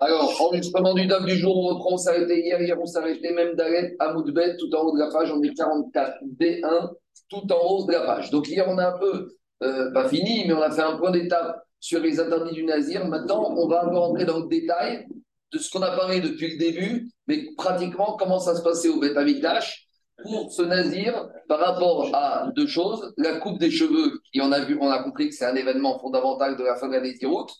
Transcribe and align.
Alors, 0.00 0.40
enregistrement 0.40 0.94
du 0.94 1.06
DAF 1.06 1.24
du 1.24 1.36
jour, 1.36 1.56
on 1.56 1.74
reprend, 1.74 1.94
on 1.94 2.08
arrêté 2.08 2.40
hier, 2.40 2.60
hier 2.60 2.76
on 2.80 2.96
arrêté 2.96 3.32
même 3.32 3.54
d'arrêt 3.54 3.94
à 4.00 4.12
Moudbet, 4.12 4.56
tout 4.56 4.74
en 4.74 4.82
haut 4.82 4.94
de 4.94 4.98
la 4.98 5.08
page, 5.10 5.30
on 5.32 5.42
est 5.42 5.54
44 5.54 6.18
B1, 6.38 6.90
tout 7.28 7.52
en 7.52 7.66
haut 7.68 7.86
de 7.86 7.92
la 7.92 8.00
page. 8.00 8.30
Donc 8.30 8.48
hier, 8.48 8.66
on 8.68 8.76
a 8.78 8.88
un 8.88 8.98
peu, 8.98 9.28
euh, 9.62 9.92
pas 9.92 10.08
fini, 10.08 10.44
mais 10.46 10.52
on 10.52 10.60
a 10.60 10.70
fait 10.70 10.82
un 10.82 10.96
point 10.96 11.12
d'étape 11.12 11.62
sur 11.78 12.00
les 12.00 12.18
interdits 12.18 12.54
du 12.54 12.64
Nazir. 12.64 13.06
Maintenant, 13.06 13.54
on 13.56 13.68
va 13.68 13.84
un 13.84 13.88
peu 13.88 13.96
rentrer 13.96 14.24
dans 14.24 14.40
le 14.40 14.48
détail 14.48 15.06
de 15.52 15.58
ce 15.58 15.70
qu'on 15.70 15.82
a 15.82 15.96
parlé 15.96 16.20
depuis 16.20 16.52
le 16.52 16.58
début, 16.58 17.10
mais 17.28 17.44
pratiquement 17.56 18.16
comment 18.18 18.40
ça 18.40 18.56
se 18.56 18.62
passait 18.62 18.88
au 18.88 18.98
Beth 18.98 19.16
Amikdash 19.16 19.86
pour 20.22 20.50
ce 20.52 20.62
Nazir 20.62 21.28
par 21.48 21.60
rapport 21.60 22.10
à 22.14 22.50
deux 22.56 22.66
choses. 22.66 23.12
La 23.16 23.36
coupe 23.36 23.58
des 23.58 23.70
cheveux, 23.70 24.20
et 24.32 24.40
on 24.40 24.50
a, 24.50 24.60
vu, 24.60 24.76
on 24.80 24.90
a 24.90 25.02
compris 25.02 25.28
que 25.28 25.34
c'est 25.34 25.44
un 25.44 25.54
événement 25.54 25.98
fondamental 26.00 26.56
de 26.56 26.64
la 26.64 26.74
fin 26.74 26.88
de 26.88 26.94
la 26.94 27.00
Néziroute, 27.00 27.52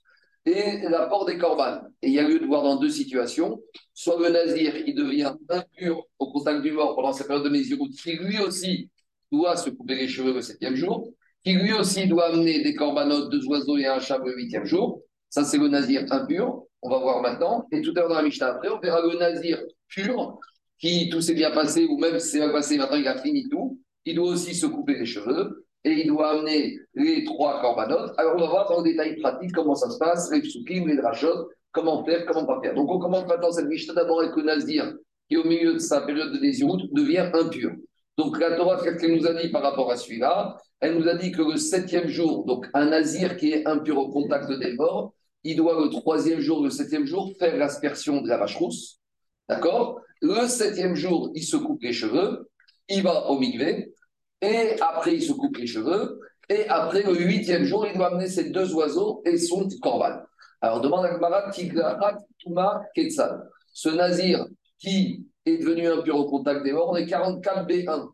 et 0.47 0.81
l'apport 0.89 1.25
des 1.25 1.39
corbanes. 1.39 1.91
Et 2.03 2.09
il 2.09 2.15
y 2.15 2.19
a 2.19 2.29
lieu 2.29 2.39
de 2.39 2.47
voir 2.47 2.63
dans 2.63 2.77
deux 2.77 2.91
situations. 2.91 3.61
Soit 3.95 4.19
le 4.21 4.31
nazir, 4.31 4.77
il 4.87 4.95
devient 4.95 5.35
impur 5.49 6.05
au 6.19 6.31
contact 6.33 6.63
du 6.63 6.73
mort 6.73 6.95
pendant 6.95 7.13
sa 7.13 7.25
période 7.25 7.45
de 7.45 7.51
Néziroute, 7.51 7.95
qui 7.95 8.13
lui 8.13 8.39
aussi 8.41 8.91
doit 9.33 9.57
se 9.57 9.71
couper 9.71 9.95
les 9.95 10.09
cheveux 10.09 10.35
le 10.35 10.43
septième 10.43 10.75
jour, 10.75 11.09
qui 11.45 11.55
lui 11.55 11.73
aussi 11.73 12.07
doit 12.07 12.27
amener 12.27 12.63
des 12.63 12.75
corbanotes, 12.75 13.31
deux 13.31 13.45
oiseaux 13.47 13.79
et 13.79 13.87
un 13.87 14.01
chat 14.01 14.19
le 14.19 14.35
huitième 14.37 14.65
jour. 14.65 15.01
Ça, 15.31 15.45
c'est 15.45 15.59
le 15.59 15.69
nazir 15.69 16.05
impur. 16.11 16.65
On 16.83 16.91
va 16.91 16.99
voir 16.99 17.23
maintenant. 17.23 17.67
Et 17.73 17.81
tout 17.81 17.93
à 17.97 18.01
l'heure 18.01 18.11
dans 18.11 18.17
la 18.17 18.23
Mishnah 18.23 18.49
après, 18.49 18.69
on 18.69 18.79
verra 18.79 19.01
le 19.01 19.19
nazir 19.19 19.61
pur, 19.89 20.39
qui 20.79 21.09
tout 21.09 21.23
s'est 21.23 21.35
bien 21.35 21.51
passé, 21.51 21.87
ou 21.87 21.99
même 21.99 22.19
si 22.19 22.29
c'est 22.29 22.39
bien 22.39 22.51
passé, 22.51 22.77
maintenant 22.77 22.99
il 22.99 23.09
a 23.09 23.21
fini 23.21 23.49
tout. 23.49 23.81
Il 24.05 24.17
doit 24.17 24.29
aussi 24.29 24.55
se 24.55 24.67
couper 24.67 24.99
les 24.99 25.07
cheveux 25.07 25.64
et 25.85 25.93
il 25.93 26.07
doit 26.09 26.31
amener 26.31 26.79
les 26.95 27.25
trois 27.25 27.61
corbanotes. 27.61 28.15
Alors, 28.17 28.35
on 28.37 28.41
va 28.41 28.47
voir 28.47 28.69
dans 28.69 28.79
le 28.79 28.85
détail 28.85 29.17
pratique 29.17 29.53
comment 29.53 29.75
ça 29.75 29.91
se 29.91 29.99
passe, 29.99 30.31
les 30.33 30.41
psukim, 30.41 30.87
les 30.89 30.97
drachot, 30.97 31.51
comment 31.73 32.05
faire, 32.05 32.25
comment 32.27 32.47
pas 32.47 32.61
faire. 32.63 32.75
Donc, 32.75 32.91
on 32.91 32.99
commence 32.99 33.27
maintenant 33.27 33.53
cette 33.53 33.67
Mishnah 33.67 33.95
d'abord 33.95 34.21
avec 34.21 34.35
le 34.35 34.45
Nazir, 34.45 34.95
qui 35.29 35.37
au 35.37 35.45
milieu 35.45 35.75
de 35.75 35.79
sa 35.79 36.01
période 36.01 36.33
de 36.33 36.39
désiroute 36.39 36.93
devient 36.93 37.31
impur. 37.35 37.73
Donc, 38.17 38.39
la 38.41 38.57
Torah, 38.57 38.83
qu'est-ce 38.83 38.97
qu'elle 38.97 39.17
nous 39.17 39.27
a 39.27 39.35
dit 39.35 39.51
par 39.51 39.63
rapport 39.63 39.91
à 39.91 39.97
celui-là? 39.97 40.57
Elle 40.81 40.99
nous 40.99 41.09
a 41.09 41.15
dit 41.17 41.33
que 41.33 41.43
le 41.43 41.57
septième 41.57 42.09
jour, 42.09 42.45
donc 42.47 42.67
un 42.75 42.87
Nazir 42.87 43.37
qui 43.37 43.53
est 43.53 43.67
impur 43.67 43.99
au 43.99 44.09
contact 44.09 44.51
des 44.51 44.75
morts, 44.75 45.15
il 45.43 45.57
doit 45.57 45.79
le 45.83 45.91
troisième 45.91 46.41
jour, 46.41 46.63
le 46.63 46.71
septième 46.71 47.07
jour, 47.07 47.33
faire 47.39 47.57
l'aspersion 47.57 48.23
de 48.23 48.29
la 48.29 48.39
vache 48.39 48.57
rousse. 48.57 49.01
D'accord? 49.49 50.01
Le 50.23 50.47
septième 50.47 50.95
jour, 50.95 51.31
il 51.35 51.43
se 51.43 51.57
coupe 51.57 51.83
les 51.83 51.93
cheveux, 51.93 52.49
il 52.89 53.03
va 53.03 53.29
au 53.29 53.39
migvé, 53.39 53.94
et 54.45 54.81
après, 54.81 55.15
il 55.15 55.23
se 55.23 55.33
coupe 55.33 55.57
les 55.57 55.67
cheveux. 55.67 56.21
Et 56.49 56.69
après, 56.69 57.03
le 57.03 57.15
huitième 57.19 57.65
jour, 57.65 57.87
il 57.87 57.97
doit 57.97 58.09
amener 58.09 58.29
ses 58.29 58.51
deux 58.51 58.75
oiseaux 58.75 59.23
et 59.25 59.39
son 59.39 59.67
corban. 59.81 60.21
Alors, 60.61 60.81
demande 60.81 61.07
à 61.07 61.51
Tiglarat 61.51 62.19
Touma 62.39 62.83
Ketzal. 62.95 63.49
Ce 63.73 63.89
nazir 63.89 64.47
qui 64.79 65.27
est 65.47 65.59
devenu 65.59 65.89
impur 65.89 66.17
au 66.17 66.27
contact 66.27 66.63
des 66.63 66.73
morts, 66.73 66.91
on 66.91 66.97
est 66.97 67.07
44 67.07 67.67
B1. 67.67 68.11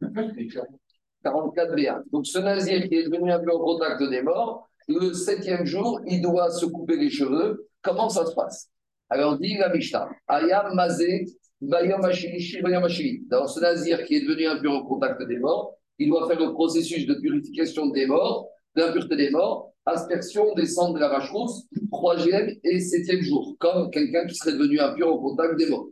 44 1.24 1.74
B1. 1.74 2.02
Donc, 2.12 2.26
ce 2.26 2.38
nazir 2.38 2.88
qui 2.88 2.94
est 2.94 3.08
devenu 3.08 3.32
impur 3.32 3.54
au 3.56 3.64
contact 3.64 4.02
des 4.02 4.22
morts, 4.22 4.68
le 4.88 5.12
septième 5.12 5.66
jour, 5.66 6.00
il 6.06 6.22
doit 6.22 6.50
se 6.50 6.66
couper 6.66 6.96
les 6.96 7.10
cheveux. 7.10 7.68
Comment 7.82 8.08
ça 8.08 8.26
se 8.26 8.34
passe? 8.34 8.68
Alors, 9.08 9.38
dit 9.38 9.56
la 9.56 9.68
Mishnah, 9.68 10.08
Ayam 10.28 10.74
Mazé, 10.74 11.26
Bayam 11.60 12.00
Alors, 12.02 13.50
ce 13.50 13.60
nazir 13.60 14.04
qui 14.04 14.14
est 14.14 14.20
devenu 14.22 14.46
impur 14.46 14.72
au 14.72 14.84
contact 14.84 15.22
des 15.22 15.38
morts, 15.38 15.76
il 16.00 16.08
doit 16.08 16.26
faire 16.26 16.40
le 16.40 16.52
processus 16.52 17.06
de 17.06 17.14
purification 17.14 17.86
des 17.88 18.06
morts, 18.06 18.48
de 18.74 18.82
l'impureté 18.82 19.16
des 19.16 19.30
morts, 19.30 19.72
aspersion 19.86 20.54
des 20.54 20.66
cendres 20.66 20.94
de 20.94 21.00
la 21.00 21.08
vache 21.08 21.30
rousse, 21.30 21.66
troisième 21.92 22.50
et 22.64 22.80
septième 22.80 23.20
jour, 23.20 23.54
comme 23.60 23.90
quelqu'un 23.90 24.26
qui 24.26 24.34
serait 24.34 24.54
devenu 24.54 24.80
impur 24.80 25.08
au 25.08 25.20
contact 25.20 25.56
des 25.58 25.68
morts. 25.68 25.88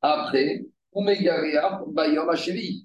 Après, 0.00 0.66
et 0.94 1.08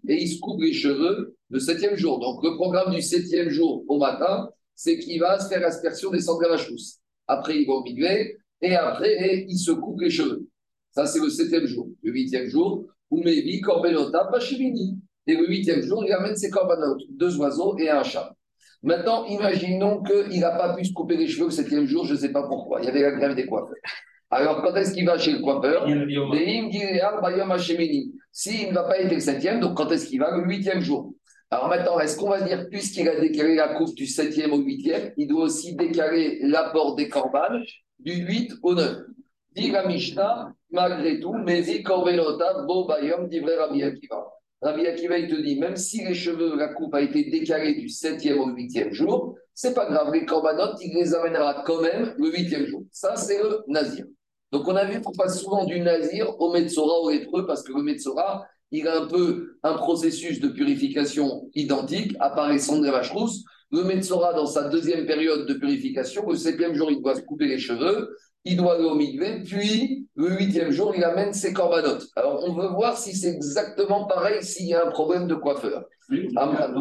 il 0.08 0.28
se 0.30 0.40
coupe 0.40 0.62
les 0.62 0.72
cheveux 0.72 1.36
le 1.50 1.60
septième 1.60 1.98
jour. 1.98 2.20
Donc 2.20 2.42
le 2.44 2.56
programme 2.56 2.94
du 2.96 3.02
septième 3.02 3.50
jour 3.50 3.84
au 3.88 3.98
matin, 3.98 4.50
c'est 4.76 4.98
qu'il 5.00 5.20
va 5.20 5.40
se 5.40 5.50
faire 5.50 5.66
aspersion 5.66 6.10
des 6.12 6.22
cendres 6.22 6.40
de 6.40 6.44
la 6.46 6.52
vache 6.52 6.70
rousse. 6.70 7.00
Après, 7.28 7.60
il 7.60 7.68
va 7.68 7.74
au 7.74 7.84
et 8.62 8.76
après, 8.76 9.46
il 9.50 9.58
se 9.58 9.72
coupe 9.72 10.00
les 10.00 10.10
cheveux. 10.10 10.48
Ça, 10.92 11.06
c'est 11.06 11.20
le 11.20 11.30
septième 11.30 11.66
jour. 11.66 11.90
Le 12.02 12.12
huitième 12.12 12.48
jour, 12.48 12.86
Umevi, 13.12 13.60
Corbelota, 13.62 14.30
Pachivini. 14.32 14.98
Et 15.28 15.36
le 15.36 15.48
huitième 15.48 15.82
jour, 15.82 16.04
il 16.06 16.12
amène 16.14 16.36
ses 16.36 16.50
corbanotes, 16.50 17.02
deux 17.10 17.38
oiseaux 17.38 17.78
et 17.78 17.90
un 17.90 18.04
chat. 18.04 18.34
Maintenant, 18.84 19.26
imaginons 19.26 20.02
qu'il 20.04 20.40
n'a 20.40 20.52
pas 20.52 20.76
pu 20.76 20.86
se 20.86 20.94
couper 20.94 21.18
les 21.18 21.28
cheveux 21.28 21.46
le 21.46 21.52
septième 21.52 21.86
jour, 21.86 22.06
je 22.06 22.14
ne 22.14 22.20
sais 22.20 22.32
pas 22.32 22.44
pourquoi. 22.48 22.80
Il 22.82 22.86
y 22.86 22.90
avait 22.90 23.02
la 23.02 23.12
grève 23.12 23.36
des 23.36 23.46
coiffeurs. 23.46 23.76
Alors, 24.30 24.62
quand 24.62 24.76
est-ce 24.76 24.94
qu'il 24.94 25.06
va 25.06 25.18
chez 25.18 25.32
le 25.34 25.40
coiffeur 25.40 25.86
S'il 28.32 28.70
ne 28.70 28.74
va 28.74 28.84
pas 28.84 29.00
être 29.00 29.14
le 29.14 29.20
septième, 29.20 29.60
donc 29.60 29.76
quand 29.76 29.92
est-ce 29.92 30.08
qu'il 30.08 30.20
va 30.20 30.36
Le 30.38 30.46
huitième 30.46 30.82
jour? 30.82 31.14
Alors 31.50 31.70
maintenant, 31.70 31.98
est-ce 32.00 32.18
qu'on 32.18 32.30
va 32.30 32.42
dire, 32.42 32.68
puisqu'il 32.70 33.08
a 33.08 33.20
décalé 33.20 33.56
la 33.56 33.70
coupe 33.76 33.96
du 33.96 34.06
septième 34.06 34.52
au 34.52 34.58
huitième, 34.58 35.14
il 35.16 35.28
doit 35.28 35.46
aussi 35.46 35.76
décaler 35.76 36.40
l'apport 36.42 36.96
des 36.96 37.08
corbanes 37.08 37.64
du 38.00 38.16
8 38.16 38.54
au 38.64 38.76
9 38.76 38.98
Dit 39.56 39.72
la 39.72 39.88
Mishnah, 39.88 40.54
malgré 40.72 41.20
tout, 41.20 41.34
mais 41.34 41.62
dit 41.62 41.82
Korbenota, 41.82 42.64
Bo 42.68 42.86
Bayom, 42.86 43.28
dit 43.28 43.40
Rabbi 43.40 43.82
Akiva. 43.82 44.28
Rabbi 44.62 44.88
Akiva, 44.88 45.20
il 45.20 45.30
te 45.30 45.36
dit, 45.36 45.60
même 45.60 45.76
si 45.76 46.04
les 46.04 46.16
cheveux, 46.16 46.56
la 46.56 46.70
coupe 46.70 46.96
a 46.96 47.02
été 47.02 47.30
décalée 47.30 47.76
du 47.76 47.88
7e 47.88 48.40
au 48.40 48.50
8e 48.50 48.92
jour, 48.92 49.36
c'est 49.54 49.74
pas 49.74 49.86
grave, 49.86 50.12
les 50.14 50.26
corbanotes, 50.26 50.78
il 50.82 50.96
les 50.96 51.14
amènera 51.14 51.64
quand 51.66 51.82
même 51.82 52.16
le 52.18 52.30
8e 52.30 52.66
jour. 52.66 52.84
Ça, 52.92 53.16
c'est 53.16 53.38
le 53.42 53.60
nazir. 53.68 54.06
Donc, 54.52 54.68
on 54.68 54.76
a 54.76 54.86
vu 54.86 55.02
qu'on 55.02 55.12
passe 55.12 55.42
souvent 55.42 55.66
du 55.66 55.80
nazir 55.80 56.40
au 56.40 56.52
Metzora, 56.52 57.02
au 57.02 57.12
lépreux, 57.12 57.46
parce 57.46 57.62
que 57.62 57.74
le 57.74 57.84
Metzora, 57.84 58.46
il 58.72 58.88
a 58.88 59.04
un 59.04 59.08
peu 59.08 59.58
un 59.62 59.74
processus 59.74 60.40
de 60.40 60.48
purification 60.48 61.50
identique, 61.54 62.16
apparaissant 62.20 62.80
de 62.80 62.86
la 62.86 62.92
vache. 62.92 63.14
Le 63.72 63.84
Metzora, 63.84 64.34
dans 64.34 64.46
sa 64.46 64.70
deuxième 64.70 65.06
période 65.06 65.46
de 65.46 65.54
purification, 65.54 66.28
le 66.30 66.36
septième 66.36 66.74
jour, 66.74 66.90
il 66.90 67.02
doit 67.02 67.16
se 67.16 67.22
couper 67.22 67.48
les 67.48 67.60
cheveux 67.60 68.10
il 68.46 68.58
doit 68.58 68.76
aller 68.76 68.86
au 68.86 68.96
mikvé, 68.96 69.44
puis 69.44 70.08
le 70.16 70.30
huitième 70.38 70.72
jour, 70.72 70.94
il 70.96 71.04
amène 71.04 71.34
ses 71.34 71.54
corbanotes. 71.54 72.08
Alors, 72.16 72.44
on 72.48 72.54
veut 72.54 72.70
voir 72.70 72.98
si 72.98 73.16
c'est 73.16 73.30
exactement 73.30 74.06
pareil 74.06 74.42
s'il 74.42 74.68
y 74.68 74.74
a 74.74 74.86
un 74.86 74.90
problème 74.90 75.28
de 75.28 75.36
coiffeur. 75.36 75.86
Oui, 76.10 76.30
ah, 76.38 76.72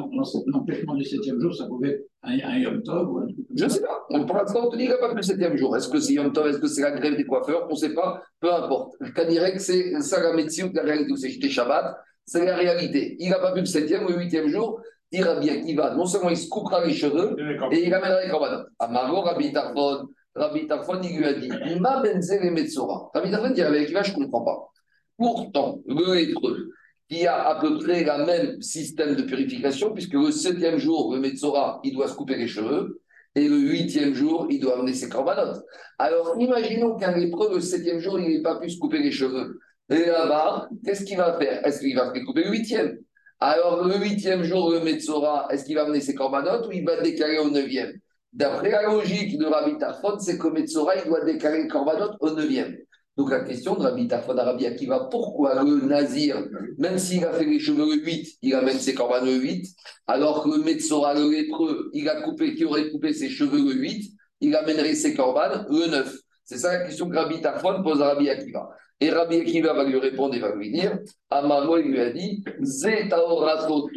L'empêchement 0.46 0.94
du 0.94 1.04
septième 1.04 1.40
jour, 1.40 1.54
ça 1.54 1.66
pouvait 1.66 1.90
être 1.90 2.06
un, 2.22 2.38
un 2.38 2.58
Yom 2.58 2.82
Tov 2.82 3.10
ou 3.10 3.18
un 3.18 3.26
truc 3.26 3.44
Je 3.56 3.64
ne 3.64 3.68
sais 3.68 3.80
pas. 3.80 4.06
Pour 4.08 4.36
l'instant, 4.36 4.66
on 4.66 4.70
te 4.70 4.76
dit 4.76 4.82
qu'il 4.82 4.90
n'y 4.90 4.94
a 4.94 4.98
pas 4.98 5.10
que 5.10 5.16
le 5.16 5.22
septième 5.22 5.56
jour. 5.56 5.76
Est-ce 5.76 5.88
que 5.88 5.98
c'est 5.98 6.14
Yom 6.14 6.32
Tov 6.32 6.46
Est-ce 6.46 6.58
que 6.58 6.68
c'est 6.68 6.82
la 6.82 6.92
grève 6.92 7.16
des 7.16 7.24
coiffeurs? 7.24 7.66
On 7.68 7.72
ne 7.72 7.76
sait 7.76 7.94
pas. 7.94 8.22
Peu 8.40 8.52
importe. 8.52 8.94
Kanirek, 9.14 9.60
c'est 9.60 10.00
ça 10.00 10.22
la 10.22 10.32
médecine, 10.32 10.70
la 10.72 10.82
réalité. 10.82 11.14
C'est 11.16 11.48
Shabbat. 11.48 11.96
C'est 12.24 12.44
la 12.44 12.56
réalité. 12.56 13.16
Il 13.18 13.30
n'a 13.30 13.38
pas 13.38 13.52
pu 13.52 13.60
le 13.60 13.66
septième 13.66 14.04
ou 14.04 14.08
le 14.08 14.18
huitième 14.18 14.48
jour. 14.48 14.80
Il 15.10 15.18
dira 15.18 15.40
bien 15.40 15.60
qu'il 15.60 15.76
va. 15.76 15.94
Non 15.94 16.06
seulement 16.06 16.30
il 16.30 16.36
se 16.36 16.48
coupera 16.48 16.84
les 16.84 16.92
cheveux 16.92 17.36
et 17.70 17.86
il 17.86 17.94
amènera 17.94 18.22
les 18.22 18.30
corbanotes. 18.30 18.68
Amaro, 18.78 19.22
Rabbi 19.22 19.52
Tarfon. 19.52 20.08
Rabbi 20.36 20.66
Tarfon, 20.66 21.00
il 21.02 21.18
lui 21.18 21.24
a 21.24 21.32
dit 21.32 21.50
Ma 21.80 22.00
benzel 22.02 22.44
et 22.44 22.50
Metzora. 22.50 23.10
Rabbi 23.14 23.30
Tarfon 23.30 23.50
dit 23.50 23.62
avec 23.62 23.90
là, 23.90 24.02
je 24.02 24.12
ne 24.12 24.24
comprends 24.24 24.44
pas. 24.44 24.68
Pourtant, 25.16 25.80
le 25.86 26.18
hébreu, 26.18 26.70
qui 27.08 27.26
a 27.26 27.48
à 27.48 27.60
peu 27.60 27.78
près 27.78 28.04
le 28.04 28.26
même 28.26 28.60
système 28.60 29.14
de 29.14 29.22
purification, 29.22 29.92
puisque 29.92 30.14
le 30.14 30.30
septième 30.30 30.76
jour, 30.78 31.14
le 31.14 31.20
Metzora, 31.20 31.80
il 31.84 31.94
doit 31.94 32.08
se 32.08 32.14
couper 32.14 32.36
les 32.36 32.48
cheveux, 32.48 33.00
et 33.34 33.48
le 33.48 33.58
huitième 33.58 34.14
jour, 34.14 34.46
il 34.50 34.60
doit 34.60 34.78
amener 34.78 34.94
ses 34.94 35.08
corbanotes. 35.08 35.62
Alors, 35.98 36.36
imaginons 36.38 36.96
qu'un 36.96 37.16
lépreux, 37.16 37.54
le 37.54 37.60
septième 37.60 38.00
jour, 38.00 38.18
il 38.18 38.28
n'ait 38.28 38.42
pas 38.42 38.58
pu 38.58 38.68
se 38.70 38.78
couper 38.78 38.98
les 38.98 39.12
cheveux. 39.12 39.60
Et 39.90 40.06
là-bas, 40.06 40.68
qu'est-ce 40.84 41.04
qu'il 41.04 41.16
va 41.16 41.38
faire? 41.38 41.64
Est-ce 41.64 41.80
qu'il 41.80 41.94
va 41.96 42.12
se 42.12 42.20
couper 42.24 42.44
le 42.44 42.50
huitième? 42.50 42.98
Alors, 43.38 43.86
le 43.86 43.98
huitième 43.98 44.42
jour, 44.42 44.70
le 44.70 44.80
Metzora, 44.80 45.48
est-ce 45.50 45.64
qu'il 45.64 45.76
va 45.76 45.82
amener 45.82 46.00
ses 46.00 46.14
corbanotes 46.14 46.66
ou 46.66 46.72
il 46.72 46.84
va 46.84 47.00
décaler 47.00 47.38
au 47.38 47.50
neuvième? 47.50 47.92
D'après 48.32 48.70
la 48.70 48.82
logique 48.82 49.38
de 49.38 49.46
Rabbi 49.46 49.78
Tarfon, 49.78 50.18
c'est 50.18 50.38
que 50.38 50.48
Metzora, 50.48 50.96
il 50.96 51.04
doit 51.04 51.24
décaler 51.24 51.62
le 51.62 51.68
korbanot 51.68 52.16
au 52.20 52.30
9e. 52.30 52.76
Donc 53.16 53.30
la 53.30 53.40
question 53.40 53.74
de 53.76 53.82
Rabbi 53.82 54.08
Tarfon 54.08 54.36
à 54.36 54.44
Rabbi 54.44 54.66
Akiva, 54.66 55.08
pourquoi 55.10 55.62
le 55.62 55.86
Nazir, 55.86 56.44
même 56.76 56.98
s'il 56.98 57.24
a 57.24 57.32
fait 57.32 57.46
les 57.46 57.58
cheveux 57.58 57.96
le 57.96 58.02
8, 58.02 58.38
il 58.42 58.54
amène 58.54 58.78
ses 58.78 58.94
corbanots 58.94 59.26
le 59.26 59.36
8, 59.36 59.66
alors 60.06 60.44
que 60.44 60.50
le 60.50 60.62
Metzora, 60.62 61.14
le 61.14 61.30
lépreux, 61.30 61.90
il 61.94 62.08
a 62.10 62.20
coupé, 62.20 62.54
qui 62.54 62.66
aurait 62.66 62.90
coupé 62.90 63.14
ses 63.14 63.30
cheveux 63.30 63.64
le 63.64 63.72
8, 63.72 64.12
il 64.42 64.54
amènerait 64.54 64.94
ses 64.94 65.14
corbanes 65.14 65.66
le 65.70 65.86
9. 65.86 66.18
C'est 66.44 66.58
ça 66.58 66.72
la 66.78 66.84
question 66.84 67.08
que 67.08 67.16
Rabbi 67.16 67.40
Tarfon 67.40 67.82
pose 67.82 68.02
à 68.02 68.08
Rabbi 68.08 68.28
Akiva. 68.28 68.68
Et 69.00 69.10
Rabbi 69.10 69.36
Akiva 69.36 69.72
va 69.72 69.84
lui 69.84 69.98
répondre 69.98 70.34
et 70.34 70.38
va 70.38 70.54
lui 70.54 70.70
dire, 70.70 70.98
Amaro, 71.30 71.78
il 71.78 71.90
lui 71.90 72.00
a 72.00 72.10
dit, 72.10 72.44
Zetaorato 72.62 73.88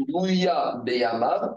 Beyamar, 0.85 1.55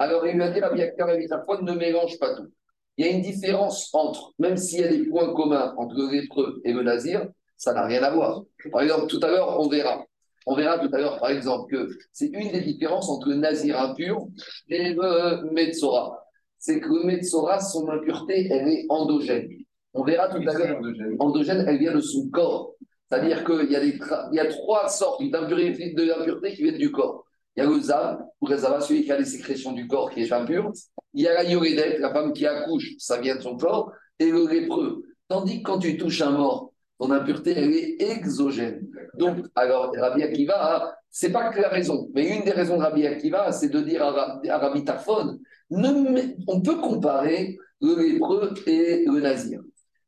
alors, 0.00 0.26
il 0.26 0.34
lui 0.34 0.42
a 0.42 0.50
dit, 0.50 0.60
Rabbi 0.60 0.80
ne 0.80 1.72
mélange 1.74 2.18
pas 2.18 2.34
tout. 2.34 2.48
Il 2.96 3.04
y 3.04 3.08
a 3.08 3.12
une 3.12 3.20
différence 3.20 3.90
entre, 3.92 4.32
même 4.38 4.56
s'il 4.56 4.80
y 4.80 4.84
a 4.84 4.88
des 4.88 5.04
points 5.04 5.34
communs 5.34 5.74
entre 5.76 5.94
le 5.94 6.10
lépreux 6.10 6.62
et 6.64 6.72
le 6.72 6.82
nazir, 6.82 7.28
ça 7.58 7.74
n'a 7.74 7.84
rien 7.84 8.02
à 8.02 8.10
voir. 8.10 8.42
Par 8.72 8.80
exemple, 8.80 9.08
tout 9.08 9.20
à 9.22 9.28
l'heure, 9.28 9.60
on 9.60 9.68
verra. 9.68 10.06
On 10.46 10.54
verra 10.54 10.78
tout 10.78 10.88
à 10.94 10.98
l'heure, 10.98 11.20
par 11.20 11.28
exemple, 11.28 11.70
que 11.70 11.90
c'est 12.12 12.28
une 12.28 12.50
des 12.50 12.62
différences 12.62 13.10
entre 13.10 13.28
le 13.28 13.34
nazir 13.34 13.78
impur 13.78 14.26
et 14.68 14.94
le 14.94 15.52
Metzora. 15.52 16.24
c'est 16.58 16.80
que 16.80 16.88
le 16.88 17.04
Metzora, 17.04 17.60
son 17.60 17.86
impureté, 17.90 18.48
elle 18.50 18.68
est 18.68 18.86
endogène. 18.88 19.50
On 19.92 20.02
verra 20.02 20.28
tout 20.28 20.42
à 20.48 20.54
l'heure. 20.54 20.80
Endogène, 21.18 21.62
elle 21.68 21.78
vient 21.78 21.94
de 21.94 22.00
son 22.00 22.30
corps. 22.30 22.72
C'est-à-dire 23.10 23.44
qu'il 23.44 23.70
y, 23.70 24.38
a 24.38 24.46
trois 24.46 24.88
sortes 24.88 25.22
d'impureté 25.22 26.54
qui 26.54 26.62
viennent 26.62 26.78
du 26.78 26.92
corps. 26.92 27.26
Il 27.56 27.64
y 27.64 27.66
a 27.66 27.68
le 27.68 27.80
Zav, 27.80 28.20
ou 28.40 28.46
le 28.46 28.56
Zava, 28.56 28.80
celui 28.80 29.02
qui 29.02 29.10
a 29.10 29.18
les 29.18 29.24
sécrétions 29.24 29.72
du 29.72 29.88
corps 29.88 30.10
qui 30.10 30.22
est 30.22 30.32
impur. 30.32 30.72
Il 31.14 31.24
y 31.24 31.26
a 31.28 31.34
la 31.34 31.42
Yoredette, 31.42 31.98
la 31.98 32.12
femme 32.12 32.32
qui 32.32 32.46
accouche, 32.46 32.92
ça 32.98 33.20
vient 33.20 33.34
de 33.34 33.40
son 33.40 33.56
corps. 33.56 33.92
Et 34.20 34.30
le 34.30 34.46
lépreux. 34.46 35.02
Tandis 35.28 35.62
que 35.62 35.70
quand 35.70 35.78
tu 35.80 35.96
touches 35.96 36.22
un 36.22 36.30
mort, 36.30 36.72
ton 37.00 37.10
impureté, 37.10 37.54
elle 37.56 37.72
est 37.72 38.00
exogène. 38.00 38.86
Donc, 39.14 39.38
alors, 39.56 39.92
Rabbi 39.96 40.22
Akiva, 40.22 40.94
c'est 41.10 41.32
pas 41.32 41.50
que 41.50 41.60
la 41.60 41.68
raison, 41.68 42.08
mais 42.14 42.28
une 42.28 42.44
des 42.44 42.52
raisons 42.52 42.76
de 42.76 42.82
Rabbi 42.82 43.06
Akiva, 43.06 43.50
c'est 43.50 43.70
de 43.70 43.80
dire 43.80 44.04
à, 44.04 44.58
Rabbi 44.58 44.84
Tafon, 44.84 45.38
on 45.70 46.60
peut 46.60 46.76
comparer 46.76 47.58
le 47.80 48.00
lépreux 48.00 48.54
et 48.66 49.04
le 49.06 49.20
nazir. 49.20 49.60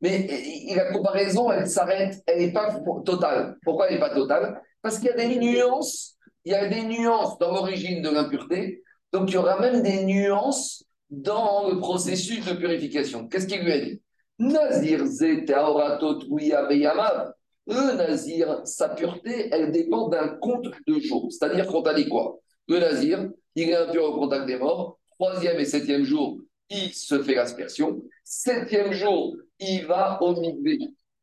Mais 0.03 0.29
la 0.75 0.93
comparaison, 0.93 1.51
elle 1.53 1.69
s'arrête, 1.69 2.23
elle 2.27 2.41
n'est 2.41 2.53
pas 2.53 2.81
totale. 3.05 3.57
Pourquoi 3.63 3.87
elle 3.89 3.95
n'est 3.95 4.01
pas 4.01 4.15
totale? 4.15 4.61
Parce 4.83 4.99
qu'il 4.99 5.07
y 5.07 5.11
a 5.11 5.17
des 5.17 5.37
nuances, 5.37 6.17
il 6.45 6.53
y 6.53 6.55
a 6.57 6.69
des 6.69 6.83
nuances 6.83 7.39
dans 7.39 7.53
l'origine 7.53 8.03
de 8.03 8.11
l'impureté, 8.11 8.83
donc 9.13 9.31
il 9.31 9.35
y 9.35 9.37
aura 9.37 9.61
même 9.61 9.83
des 9.83 10.05
nuances 10.05 10.85
dans 11.09 11.69
le 11.69 11.79
processus 11.79 12.45
de 12.45 12.55
purification. 12.55 13.29
Qu'est-ce 13.29 13.47
qu'il 13.47 13.63
lui 13.63 13.73
a 13.73 13.79
dit? 13.79 14.03
Nazir 14.39 15.05
Le 17.67 17.97
nazir, 17.97 18.61
sa 18.65 18.89
pureté, 18.89 19.51
elle 19.53 19.71
dépend 19.71 20.09
d'un 20.09 20.29
compte 20.41 20.67
de 20.87 20.99
jours. 20.99 21.29
C'est-à-dire 21.31 21.69
qu'on 21.69 21.83
t'a 21.83 21.95
dit 21.95 22.09
quoi? 22.09 22.41
Le 22.67 22.81
nazir, 22.81 23.31
il 23.55 23.71
est 23.71 23.77
impur 23.77 24.05
au 24.05 24.15
contact 24.15 24.47
des 24.47 24.59
morts. 24.59 24.99
Troisième 25.19 25.61
et 25.61 25.65
septième 25.65 26.03
jour, 26.03 26.41
il 26.71 26.93
se 26.93 27.23
fait 27.23 27.35
l'aspersion. 27.35 28.03
Septième 28.25 28.93
jour, 28.93 29.37
il 29.63 29.87
va 29.87 30.19
au. 30.23 30.35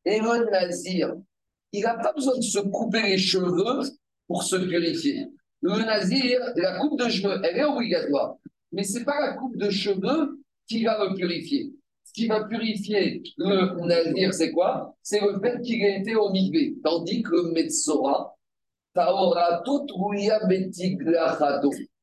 Et 0.06 0.20
le 0.20 0.50
nazir, 0.52 1.16
il 1.72 1.82
n'a 1.84 1.96
pas 1.96 2.14
besoin 2.14 2.38
de 2.38 2.42
se 2.42 2.60
couper 2.60 3.02
les 3.04 3.18
cheveux 3.18 3.82
pour 4.28 4.44
se 4.44 4.56
purifier. 4.56 5.28
Le 5.62 5.78
nazir, 5.84 6.40
la 6.56 6.80
coupe 6.80 7.00
de 7.00 7.10
cheveux, 7.10 7.40
elle 7.44 7.58
est 7.58 7.64
obligatoire. 7.64 8.38
Mais 8.72 8.84
ce 8.84 9.00
n'est 9.00 9.06
pas 9.06 9.20
la 9.20 9.34
coupe 9.34 9.58
de 9.58 9.70
cheveux 9.70 10.40
qui 10.68 10.84
va 10.84 11.04
le 11.04 11.16
purifier. 11.16 11.74
Ce 12.06 12.14
qui 12.14 12.28
va 12.28 12.46
purifier 12.46 13.22
le 13.38 13.86
nazir, 13.86 14.34
c'est 14.34 14.52
quoi? 14.52 14.96
C'est 15.04 15.22
le 15.22 15.40
fait 15.40 15.62
qu'il 15.62 15.84
ait 15.84 16.00
été 16.00 16.16
au. 16.16 16.32
Tandis 16.84 17.22
que 17.24 17.36
le 17.36 17.54
tout 19.64 19.86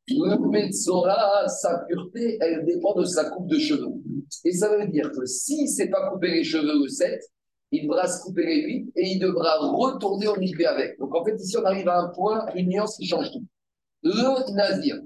le 0.08 0.48
Metzora, 0.50 1.48
sa 1.48 1.78
pureté, 1.88 2.38
elle 2.40 2.64
dépend 2.64 2.94
de 2.94 3.04
sa 3.04 3.30
coupe 3.30 3.48
de 3.48 3.58
cheveux. 3.58 3.92
Et 4.44 4.52
ça 4.52 4.76
veut 4.76 4.86
dire 4.88 5.10
que 5.10 5.24
s'il 5.26 5.64
ne 5.64 5.68
s'est 5.68 5.88
pas 5.88 6.10
coupé 6.10 6.30
les 6.30 6.44
cheveux 6.44 6.74
au 6.74 6.88
7, 6.88 7.20
il 7.72 7.82
devra 7.82 8.06
se 8.06 8.22
couper 8.22 8.46
les 8.46 8.62
8 8.62 8.92
et 8.96 9.08
il 9.08 9.18
devra 9.18 9.58
retourner 9.58 10.28
au 10.28 10.36
mikvé 10.36 10.66
avec. 10.66 10.98
Donc 10.98 11.14
en 11.14 11.24
fait, 11.24 11.34
ici, 11.40 11.56
on 11.56 11.64
arrive 11.64 11.88
à 11.88 11.98
un 11.98 12.08
point, 12.08 12.46
une 12.54 12.68
nuance 12.68 12.96
qui 12.96 13.06
change 13.06 13.30
tout. 13.32 13.44
Le 14.02 14.54
Nazir, 14.54 14.96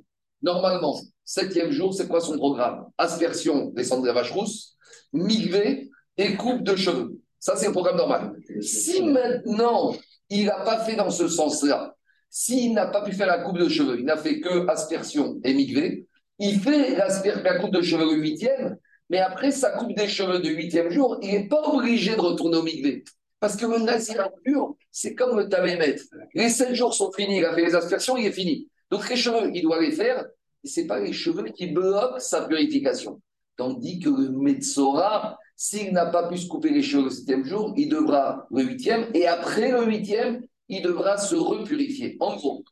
normalement, 0.42 1.00
septième 1.24 1.70
jour, 1.70 1.94
c'est 1.94 2.06
quoi 2.06 2.20
son 2.20 2.36
programme? 2.36 2.86
Aspersion 2.98 3.70
des 3.70 3.84
cendres 3.84 4.02
de 4.02 4.08
la 4.08 4.12
vache 4.12 4.32
rousse, 4.32 4.76
mikvé 5.12 5.90
et 6.18 6.36
coupe 6.36 6.62
de 6.62 6.76
cheveux. 6.76 7.18
Ça, 7.38 7.56
c'est 7.56 7.66
le 7.66 7.72
programme 7.72 7.96
normal. 7.96 8.34
Si 8.60 9.02
maintenant, 9.02 9.94
il 10.28 10.44
n'a 10.44 10.60
pas 10.60 10.84
fait 10.84 10.96
dans 10.96 11.10
ce 11.10 11.28
sens-là, 11.28 11.96
s'il 12.28 12.74
n'a 12.74 12.86
pas 12.86 13.02
pu 13.02 13.12
faire 13.12 13.26
la 13.26 13.38
coupe 13.38 13.58
de 13.58 13.68
cheveux, 13.68 13.98
il 13.98 14.04
n'a 14.04 14.16
fait 14.16 14.40
que 14.40 14.68
aspersion 14.68 15.40
et 15.42 15.54
migré, 15.54 16.06
il 16.38 16.60
fait 16.60 16.94
la 16.94 17.58
coupe 17.58 17.72
de 17.72 17.80
cheveux 17.82 18.14
le 18.14 18.20
huitième, 18.20 18.76
mais 19.10 19.18
après 19.18 19.50
sa 19.50 19.72
coupe 19.72 19.94
des 19.94 20.08
cheveux 20.08 20.38
de 20.38 20.48
huitième 20.48 20.90
jour, 20.90 21.18
il 21.20 21.32
n'est 21.32 21.48
pas 21.48 21.60
obligé 21.68 22.14
de 22.14 22.20
retourner 22.20 22.56
au 22.56 22.62
migré. 22.62 23.04
Parce 23.40 23.56
que 23.56 23.66
le 23.66 23.78
nazir 23.78 24.30
pur, 24.44 24.76
c'est 24.92 25.14
comme 25.14 25.36
le 25.36 25.48
tamémet. 25.48 25.96
Les 26.34 26.48
sept 26.48 26.74
jours 26.74 26.94
sont 26.94 27.10
finis, 27.10 27.38
il 27.38 27.44
a 27.44 27.54
fait 27.54 27.64
les 27.64 27.74
aspersions, 27.74 28.16
il 28.16 28.26
est 28.26 28.32
fini. 28.32 28.68
Donc 28.90 29.08
les 29.08 29.16
cheveux, 29.16 29.50
il 29.52 29.62
doit 29.62 29.80
les 29.80 29.90
faire, 29.92 30.24
ce 30.62 30.80
n'est 30.80 30.86
pas 30.86 31.00
les 31.00 31.12
cheveux 31.12 31.44
qui 31.44 31.66
bloquent 31.66 32.18
sa 32.18 32.46
purification. 32.46 33.20
Tandis 33.56 33.98
que 33.98 34.10
le 34.10 34.30
Metzora, 34.30 35.38
s'il 35.56 35.92
n'a 35.92 36.06
pas 36.06 36.28
pu 36.28 36.38
se 36.38 36.46
couper 36.46 36.70
les 36.70 36.82
cheveux 36.82 37.04
le 37.04 37.10
septième 37.10 37.44
jour, 37.44 37.74
il 37.76 37.88
devra 37.88 38.46
le 38.50 38.62
huitième, 38.62 39.06
et 39.12 39.26
après 39.26 39.72
le 39.72 39.86
huitième, 39.86 40.42
il 40.68 40.82
devra 40.82 41.16
se 41.16 41.34
repurifier, 41.34 42.16
en 42.20 42.36
gros, 42.36 42.62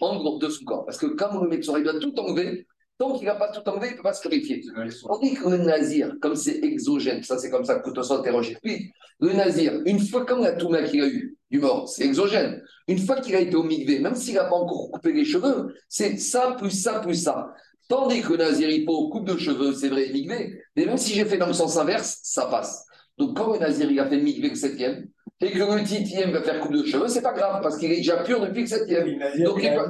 en 0.00 0.16
gros, 0.16 0.38
de 0.38 0.48
son 0.48 0.64
corps. 0.64 0.86
Parce 0.86 0.96
que 0.96 1.06
comme 1.06 1.42
le 1.42 1.48
médecin, 1.48 1.76
il 1.76 1.84
doit 1.84 1.98
tout 1.98 2.18
enlever, 2.20 2.66
tant 2.98 3.16
qu'il 3.16 3.26
n'a 3.26 3.36
pas 3.36 3.50
tout 3.50 3.66
enlevé, 3.68 3.88
il 3.88 3.90
ne 3.92 3.96
peut 3.96 4.02
pas 4.02 4.12
se 4.12 4.20
purifier. 4.20 4.62
On 5.08 5.18
dit 5.18 5.34
que 5.34 5.48
le 5.48 5.58
nazir, 5.58 6.14
comme 6.20 6.34
c'est 6.34 6.58
exogène, 6.62 7.22
ça 7.22 7.38
c'est 7.38 7.50
comme 7.50 7.64
ça 7.64 7.76
que 7.76 7.90
tout 7.90 8.12
interroge. 8.12 8.56
Puis, 8.62 8.92
le 9.20 9.32
nazir, 9.32 9.80
une 9.86 10.00
fois 10.00 10.26
comme 10.26 10.42
la 10.42 10.52
touma 10.52 10.82
qu'il 10.82 11.02
a 11.02 11.06
eu 11.06 11.36
du 11.50 11.60
mort, 11.60 11.88
c'est 11.88 12.04
exogène. 12.04 12.62
Une 12.88 12.98
fois 12.98 13.20
qu'il 13.20 13.34
a 13.36 13.40
été 13.40 13.54
au 13.56 13.62
migvé, 13.62 14.00
même 14.00 14.14
s'il 14.14 14.34
n'a 14.34 14.44
pas 14.44 14.56
encore 14.56 14.90
coupé 14.90 15.12
les 15.12 15.24
cheveux, 15.24 15.74
c'est 15.88 16.18
ça 16.18 16.56
plus 16.58 16.70
ça 16.70 17.00
plus 17.00 17.22
ça. 17.22 17.54
Tandis 17.88 18.20
que 18.20 18.32
le 18.32 18.38
nazir, 18.38 18.68
il 18.68 18.84
coupe 18.84 19.24
de 19.24 19.38
cheveux, 19.38 19.72
c'est 19.72 19.88
vrai, 19.88 20.10
migvé, 20.12 20.60
mais 20.76 20.84
même 20.84 20.98
si 20.98 21.14
j'ai 21.14 21.24
fait 21.24 21.38
dans 21.38 21.46
le 21.46 21.54
sens 21.54 21.78
inverse, 21.78 22.18
ça 22.22 22.46
passe. 22.46 22.84
Donc 23.16 23.36
quand 23.36 23.52
le 23.52 23.58
nazir, 23.58 23.90
il 23.90 23.98
a 23.98 24.06
fait 24.06 24.16
le 24.16 24.22
migvé 24.22 24.50
le 24.50 24.56
septième, 24.56 25.08
et 25.40 25.50
que 25.52 25.58
le 25.58 25.78
huitième 25.78 26.32
va 26.32 26.42
faire 26.42 26.60
coupe 26.60 26.72
de 26.72 26.84
cheveux, 26.84 27.08
c'est 27.08 27.22
pas 27.22 27.32
grave, 27.32 27.62
parce 27.62 27.78
qu'il 27.78 27.92
est 27.92 27.96
déjà 27.96 28.22
pur 28.24 28.40
depuis 28.40 28.62
le 28.62 28.66
septième. 28.66 29.06
Donc 29.44 29.60
il 29.62 29.72
peut, 29.72 29.88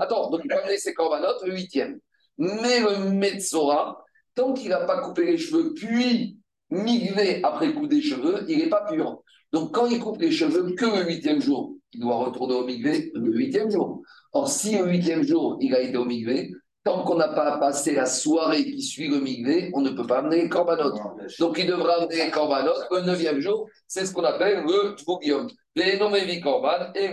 Attends, 0.00 0.30
donc 0.30 0.40
il 0.44 0.48
peut 0.48 0.58
amener 0.58 0.78
ses 0.78 0.94
corbanotes 0.94 1.42
le 1.44 1.52
huitième. 1.52 1.98
Mais 2.38 2.80
le 2.80 3.10
Metzora, 3.10 4.04
tant 4.34 4.52
qu'il 4.52 4.70
n'a 4.70 4.84
pas 4.84 5.00
coupé 5.00 5.24
les 5.24 5.38
cheveux, 5.38 5.74
puis 5.74 6.38
migré 6.70 7.40
après 7.42 7.66
le 7.66 7.72
coup 7.72 7.86
des 7.86 8.02
cheveux, 8.02 8.44
il 8.48 8.58
n'est 8.58 8.68
pas 8.68 8.84
pur. 8.88 9.22
Donc 9.52 9.72
quand 9.74 9.86
il 9.86 9.98
coupe 9.98 10.20
les 10.20 10.30
cheveux 10.30 10.74
que 10.74 10.84
le 10.84 11.06
huitième 11.06 11.40
jour, 11.40 11.76
il 11.92 12.00
doit 12.00 12.16
retourner 12.16 12.54
au 12.54 12.64
migré 12.64 13.10
le 13.14 13.32
huitième 13.32 13.70
jour. 13.70 14.02
Or, 14.32 14.48
si 14.48 14.76
le 14.76 14.88
huitième 14.88 15.22
jour, 15.22 15.58
il 15.60 15.74
a 15.74 15.80
été 15.80 15.96
au 15.96 16.04
migré, 16.04 16.50
Tant 16.84 17.02
qu'on 17.02 17.16
n'a 17.16 17.28
pas 17.28 17.58
passé 17.58 17.94
la 17.94 18.04
soirée 18.04 18.64
qui 18.64 18.82
suit 18.82 19.08
le 19.08 19.18
migré, 19.18 19.70
on 19.72 19.80
ne 19.80 19.90
peut 19.90 20.06
pas 20.06 20.18
amener 20.18 20.42
les 20.42 20.48
corbanotes. 20.48 21.00
Donc, 21.38 21.58
il 21.58 21.66
devra 21.66 22.02
amener 22.02 22.26
les 22.26 22.30
corbanotes 22.30 22.86
le 22.90 23.00
neuvième 23.00 23.40
jour. 23.40 23.68
C'est 23.88 24.04
ce 24.04 24.12
qu'on 24.12 24.24
appelle 24.24 24.64
le 24.64 24.94
bouguium. 25.06 25.48
Les 25.74 25.98
nommés 25.98 26.40
corban, 26.40 26.92
et 26.94 27.10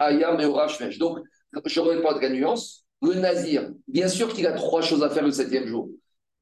ayam 0.00 0.40
et 0.40 0.44
orachmesh. 0.44 0.98
Donc, 0.98 1.18
je 1.66 1.80
ne 1.80 2.00
pas 2.00 2.14
de 2.14 2.20
la 2.20 2.30
nuance. 2.30 2.84
Le 3.02 3.14
nazir, 3.14 3.70
bien 3.88 4.08
sûr 4.08 4.32
qu'il 4.32 4.46
a 4.46 4.52
trois 4.52 4.82
choses 4.82 5.02
à 5.02 5.10
faire 5.10 5.24
le 5.24 5.32
septième 5.32 5.66
jour 5.66 5.88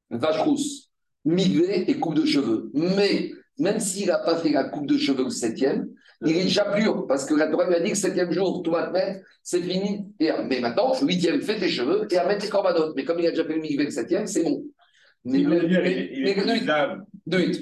vache 0.09 0.39
rousse, 0.41 0.89
migré 1.25 1.85
et 1.87 1.99
coupe 1.99 2.15
de 2.15 2.25
cheveux. 2.25 2.69
Mais 2.73 3.31
même 3.59 3.79
s'il 3.79 4.07
n'a 4.07 4.19
pas 4.19 4.37
fait 4.37 4.49
la 4.49 4.65
coupe 4.65 4.87
de 4.87 4.97
cheveux 4.97 5.25
le 5.25 5.29
septième, 5.29 5.89
il 6.25 6.35
est 6.35 6.43
déjà 6.43 6.65
pur, 6.65 7.07
parce 7.07 7.25
que 7.25 7.33
la 7.33 7.47
Torah 7.47 7.67
lui 7.67 7.75
a 7.75 7.79
dit 7.79 7.85
que 7.85 7.89
le 7.91 7.95
septième 7.95 8.31
jour, 8.31 8.61
tout 8.61 8.71
va 8.71 8.87
te 8.87 8.91
mettre, 8.91 9.25
c'est 9.41 9.61
fini. 9.61 10.05
mais 10.19 10.59
maintenant, 10.59 10.93
le 10.99 11.07
huitième, 11.07 11.41
fais 11.41 11.57
tes 11.57 11.69
cheveux 11.69 12.07
et 12.11 12.17
amène 12.17 12.39
tes 12.39 12.49
corbanotes. 12.49 12.93
Mais 12.95 13.05
comme 13.05 13.19
il 13.19 13.27
a 13.27 13.29
déjà 13.29 13.45
fait 13.45 13.53
le 13.53 13.61
mikvé 13.61 13.85
le 13.85 13.91
septième, 13.91 14.27
c'est 14.27 14.43
bon. 14.43 14.63
Mais 15.23 15.39
le, 15.39 15.69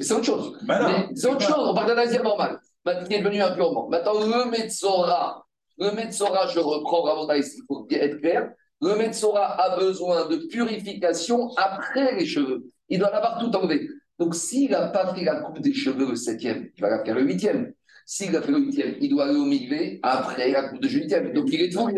c'est 0.02 0.14
autre 0.14 0.24
chose. 0.24 0.58
Bah 0.64 1.08
c'est 1.16 1.28
autre 1.28 1.42
chose, 1.42 1.70
on 1.70 1.74
parle 1.74 1.88
d'un 1.88 1.96
nazir 1.96 2.24
normal, 2.24 2.60
qui 3.08 3.14
est 3.14 3.22
devenu 3.22 3.42
impurement. 3.42 3.90
Maintenant, 3.90 4.14
le 4.20 4.50
Metzora, 4.50 5.46
le 5.78 5.92
Metzora, 5.92 6.48
je 6.48 6.60
reprends 6.60 7.04
vraiment 7.04 7.32
il 7.34 7.44
faut 7.68 7.88
être 7.92 8.20
clair, 8.20 8.50
le 8.82 8.96
Metzora 8.96 9.60
a 9.62 9.78
besoin 9.78 10.28
de 10.28 10.38
purification 10.48 11.50
après 11.58 12.16
les 12.16 12.26
cheveux. 12.26 12.72
Il 12.90 13.00
doit 13.00 13.12
l'avoir 13.12 13.40
tout 13.40 13.56
enlevé. 13.56 13.88
Donc, 14.20 14.36
s'il 14.36 14.72
n'a 14.72 14.88
pas 14.88 15.14
fait 15.14 15.24
la 15.24 15.42
coupe 15.42 15.60
des 15.60 15.74
cheveux 15.74 16.10
le 16.10 16.16
septième, 16.16 16.70
il 16.76 16.82
va 16.82 16.90
la 16.90 17.04
faire 17.04 17.16
le 17.16 17.24
huitième. 17.24 17.74
S'il 18.10 18.34
a 18.38 18.42
fait 18.42 18.54
le 18.54 18.60
huitième, 18.60 18.96
il 19.02 19.10
doit 19.10 19.26
aller 19.26 19.38
au 19.38 19.44
migvé 19.44 20.00
après 20.02 20.50
la 20.50 20.70
coupe 20.70 20.82
de 20.82 20.88
huitième. 20.88 21.34
Donc 21.34 21.48
il 21.52 21.62
est 21.62 21.70
tout 21.70 21.90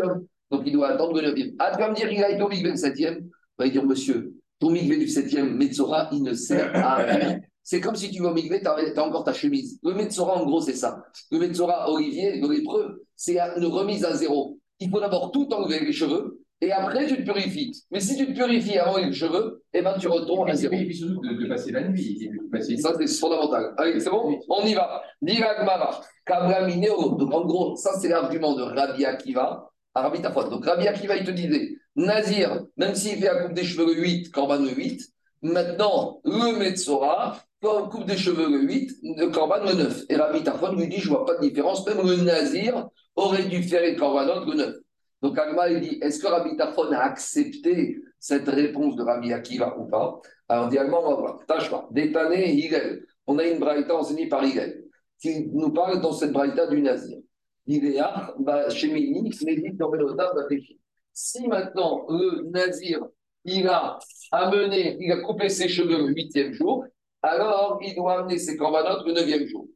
Donc 0.49 0.63
il 0.65 0.73
doit 0.73 0.89
attendre 0.89 1.21
le 1.21 1.27
neuvième. 1.27 1.51
Ah, 1.59 1.71
tu 1.71 1.79
vas 1.79 1.91
me 1.91 1.95
dire, 1.95 2.11
il 2.11 2.23
a 2.23 2.31
été 2.31 2.41
au 2.41 2.49
migvé 2.49 2.71
le 2.71 2.77
septième? 2.77 3.17
Il 3.59 3.65
va 3.65 3.69
dire, 3.69 3.85
monsieur, 3.85 4.33
ton 4.57 4.71
migvé 4.71 4.97
du 4.97 5.07
septième, 5.07 5.55
Metzora, 5.55 6.09
il 6.11 6.23
ne 6.23 6.33
sert 6.33 6.75
à 6.75 6.95
rien. 6.95 7.39
C'est 7.61 7.79
comme 7.79 7.95
si 7.95 8.09
tu 8.09 8.23
vas 8.23 8.31
au 8.31 8.33
migvé, 8.33 8.59
tu 8.59 8.67
as, 8.67 9.03
encore 9.03 9.23
ta 9.23 9.33
chemise. 9.33 9.79
Le 9.83 9.93
Metzora, 9.93 10.41
en 10.41 10.45
gros, 10.47 10.61
c'est 10.61 10.73
ça. 10.73 11.03
Le 11.31 11.38
Metzora, 11.38 11.91
Olivier, 11.91 12.41
le 12.41 12.51
lépreux, 12.51 13.05
c'est 13.15 13.38
une 13.39 13.65
remise 13.65 14.03
à 14.03 14.15
zéro. 14.15 14.57
Il 14.79 14.89
faut 14.89 14.99
d'abord 14.99 15.31
tout 15.31 15.47
enlever 15.53 15.79
les 15.79 15.93
cheveux, 15.93 16.41
et 16.62 16.72
après, 16.74 17.08
tu 17.08 17.16
te 17.18 17.22
purifies. 17.22 17.84
Mais 17.89 18.01
si 18.01 18.18
tu 18.18 18.28
te 18.28 18.34
purifies 18.34 18.78
avant 18.78 18.98
les 18.98 19.13
cheveux, 19.13 19.63
eh 19.74 19.82
ben, 19.82 19.98
tu 19.98 20.08
retournes 20.08 20.50
à 20.50 20.56
zéro. 20.56 20.74
Et 20.74 20.86
puis 20.86 20.96
surtout 20.96 21.22
de, 21.22 21.48
passer 21.48 21.72
la 21.72 21.88
nuit. 21.88 22.30
Ça, 22.80 22.94
c'est 23.00 23.08
fondamental. 23.08 23.74
Allez, 23.78 24.00
c'est 24.00 24.10
bon? 24.10 24.38
On 24.50 24.66
y 24.66 24.74
va. 24.74 25.01
Diragmara. 25.22 26.01
Kabramineo. 26.25 27.16
Donc, 27.16 27.34
en 27.34 27.46
gros, 27.46 27.75
ça, 27.78 27.98
c'est 28.00 28.10
l'argument 28.10 28.56
de 28.56 28.63
Rabbi 28.63 29.06
Akiva. 29.06 29.72
Rabbi 29.96 30.22
Tafot. 30.22 30.50
Donc, 30.50 30.66
Rabbi 30.66 30.88
Akiva, 30.88 31.16
il 31.16 31.24
te 31.24 31.32
disait 31.32 31.75
Nazir, 31.96 32.66
même 32.75 32.94
s'il 32.94 33.18
fait 33.20 33.25
la 33.25 33.44
coupe 33.44 33.54
des 33.54 33.63
cheveux 33.63 33.94
le 33.94 34.01
8, 34.01 34.32
Corban 34.32 34.60
le 34.60 34.72
8, 34.72 35.01
maintenant, 35.42 36.20
le 36.25 36.58
Metzora, 36.60 37.39
coupe 37.62 38.06
des 38.06 38.18
cheveux 38.18 38.50
le 38.50 38.62
8, 38.63 38.92
le 39.18 39.28
Corban 39.28 39.63
le 39.63 39.74
9. 39.74 40.04
Et 40.10 40.16
Rabbi 40.18 40.44
Tafot 40.44 40.74
lui 40.75 40.89
dit 40.89 40.98
Je 40.98 41.10
ne 41.10 41.16
vois 41.16 41.25
pas 41.25 41.36
de 41.36 41.42
différence. 41.42 41.88
Même 41.88 42.06
le 42.06 42.18
Nazir 42.18 42.89
aurait 43.16 43.46
dû 43.46 43.63
faire 43.63 43.82
les 43.82 43.96
Corbanot 43.96 44.46
le 44.46 44.56
9. 44.56 44.75
Donc 45.21 45.38
Agma, 45.38 45.69
il 45.69 45.81
dit 45.81 45.99
est-ce 46.01 46.19
que 46.19 46.27
Rabbi 46.27 46.55
Tarfon 46.55 46.91
a 46.91 46.99
accepté 46.99 47.97
cette 48.19 48.47
réponse 48.47 48.95
de 48.95 49.03
Rabbi 49.03 49.33
Akiva 49.33 49.77
ou 49.77 49.85
pas? 49.85 50.21
Alors, 50.47 50.69
dialement, 50.69 51.01
on 51.03 51.09
va 51.09 51.15
voir. 51.15 51.45
Tâche 51.45 51.69
pas. 51.69 51.88
Détané, 51.91 52.53
Higel. 52.53 53.05
On 53.27 53.38
a 53.38 53.45
une 53.45 53.59
braïta 53.59 53.95
enseignée 53.95 54.27
par 54.27 54.43
Higel 54.43 54.83
qui 55.19 55.47
nous 55.47 55.71
parle 55.71 56.01
dans 56.01 56.13
cette 56.13 56.31
braïta 56.31 56.67
du 56.67 56.81
Nazir. 56.81 57.19
Bah, 58.39 58.69
si 61.13 61.47
maintenant 61.47 62.05
le 62.09 62.49
Nazir, 62.49 63.05
il 63.45 63.67
a 63.67 63.99
amené, 64.31 64.97
il 64.99 65.11
a 65.11 65.17
coupé 65.17 65.49
ses 65.49 65.67
cheveux 65.67 66.07
le 66.07 66.13
huitième 66.13 66.53
jour, 66.53 66.85
alors 67.21 67.79
il 67.83 67.93
doit 67.95 68.21
amener 68.21 68.38
ses 68.39 68.57
corbanotes 68.57 69.05
le 69.05 69.13
neuvième 69.13 69.45
jour. 69.45 69.67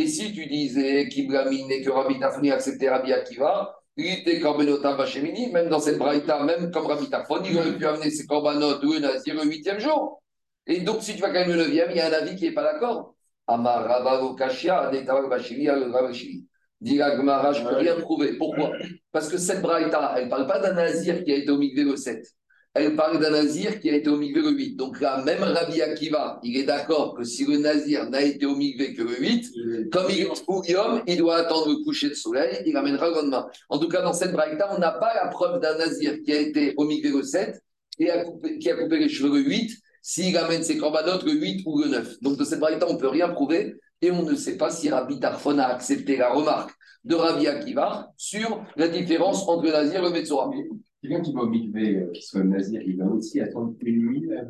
Et 0.00 0.06
si 0.06 0.32
tu 0.32 0.46
disais 0.46 1.08
qu'Ibramine 1.08 1.70
et 1.70 1.82
que 1.82 1.90
Rabbi 1.90 2.18
Tafni 2.18 2.50
acceptait 2.50 2.88
Rabbi 2.88 3.12
Akiva, 3.12 3.76
il 3.98 4.06
était 4.06 4.40
Korbenota 4.40 4.94
Bachemini, 4.94 5.52
même 5.52 5.68
dans 5.68 5.78
cette 5.78 5.98
braïta, 5.98 6.42
même 6.42 6.70
comme 6.70 6.86
Rabbi 6.86 7.10
Tafni, 7.10 7.50
il 7.50 7.58
aurait 7.58 7.76
pu 7.76 7.84
amener 7.84 8.10
ses 8.10 8.24
corbanotes 8.24 8.82
le 8.82 8.98
Nazir 8.98 9.34
le 9.34 9.44
huitième 9.44 9.78
jour. 9.78 10.22
Et 10.66 10.80
donc, 10.80 11.02
si 11.02 11.16
tu 11.16 11.20
vas 11.20 11.28
quand 11.28 11.40
même 11.40 11.50
le 11.50 11.56
neuvième, 11.56 11.90
il 11.90 11.98
y 11.98 12.00
a 12.00 12.06
un 12.06 12.12
avis 12.12 12.34
qui 12.34 12.44
n'est 12.44 12.54
pas 12.54 12.62
d'accord. 12.62 13.14
Amar 13.46 13.84
Rabavo 13.84 14.36
Kashia, 14.36 14.90
Bachili, 15.28 15.68
Rabashili. 15.68 16.46
Dit 16.80 16.96
je 16.96 17.02
ne 17.02 17.68
peux 17.68 17.76
rien 17.76 17.96
prouver. 17.96 18.38
Pourquoi? 18.38 18.72
Parce 19.12 19.28
que 19.28 19.36
cette 19.36 19.60
braïta, 19.60 20.14
elle 20.16 20.24
ne 20.24 20.30
parle 20.30 20.46
pas 20.46 20.60
d'un 20.60 20.72
nazir 20.72 21.22
qui 21.24 21.30
a 21.30 21.36
été 21.36 21.50
au 21.50 21.58
Migvé 21.58 21.84
le 21.84 21.94
7. 21.94 22.24
Elle 22.74 22.94
parle 22.94 23.18
d'un 23.18 23.30
nazir 23.30 23.80
qui 23.80 23.90
a 23.90 23.96
été 23.96 24.08
au 24.08 24.16
Migvé 24.16 24.40
le 24.40 24.50
8. 24.50 24.76
Donc 24.76 25.00
là, 25.00 25.22
même 25.24 25.42
Rabbi 25.42 25.82
Akiva, 25.82 26.38
il 26.44 26.56
est 26.56 26.62
d'accord 26.62 27.14
que 27.14 27.24
si 27.24 27.44
le 27.44 27.58
nazir 27.58 28.08
n'a 28.08 28.22
été 28.22 28.46
au 28.46 28.54
Migvé 28.54 28.94
que 28.94 29.02
le 29.02 29.18
8, 29.18 29.90
comme 29.90 30.06
il 30.08 30.20
est 30.20 30.28
Ourium, 30.46 31.02
il 31.08 31.16
doit 31.16 31.38
attendre 31.38 31.68
le 31.68 31.82
coucher 31.84 32.10
de 32.10 32.14
soleil, 32.14 32.62
il 32.64 32.76
ramènera 32.76 33.08
le. 33.08 33.36
En 33.68 33.78
tout 33.78 33.88
cas, 33.88 34.02
dans 34.02 34.12
cette 34.12 34.32
braïta, 34.32 34.72
on 34.72 34.78
n'a 34.78 34.92
pas 34.92 35.12
la 35.14 35.28
preuve 35.28 35.60
d'un 35.60 35.76
nazir 35.78 36.22
qui 36.24 36.32
a 36.32 36.38
été 36.38 36.74
au 36.76 36.84
Migvé 36.84 37.08
le 37.10 37.24
7 37.24 37.60
et 37.98 38.08
qui 38.60 38.70
a 38.70 38.76
coupé 38.76 38.98
les 38.98 39.08
cheveux 39.08 39.42
le 39.42 39.48
8 39.48 39.72
s'il 40.02 40.36
amène 40.36 40.62
ses 40.62 40.78
corbanotes 40.78 41.24
le 41.24 41.32
8 41.32 41.62
ou 41.66 41.82
le 41.82 41.88
9. 41.88 42.20
Donc 42.22 42.38
de 42.38 42.44
cette 42.44 42.60
variété, 42.60 42.86
on 42.88 42.94
ne 42.94 42.98
peut 42.98 43.08
rien 43.08 43.28
prouver 43.30 43.74
et 44.00 44.10
on 44.10 44.22
ne 44.22 44.34
sait 44.34 44.56
pas 44.56 44.70
si 44.70 44.88
Rabbi 44.88 45.18
Tarfon 45.18 45.58
a 45.58 45.64
accepté 45.64 46.16
la 46.16 46.32
remarque 46.32 46.70
de 47.04 47.14
Rabbi 47.14 47.46
Akiva 47.46 48.12
sur 48.16 48.64
la 48.76 48.88
différence 48.88 49.46
entre 49.48 49.64
le 49.64 49.72
Nazir 49.72 50.00
et 50.00 50.04
le 50.04 50.10
Metzora. 50.10 50.50
Quelqu'un 51.02 51.22
qui 51.22 51.32
va 51.32 51.40
au 51.40 51.46
mikvé, 51.46 51.96
euh, 51.96 52.10
qui 52.12 52.22
soit 52.22 52.44
Nazir, 52.44 52.82
il 52.82 52.98
va 52.98 53.06
aussi 53.06 53.40
attendre 53.40 53.72
une 53.80 54.06
nuit 54.06 54.30
euh, 54.30 54.42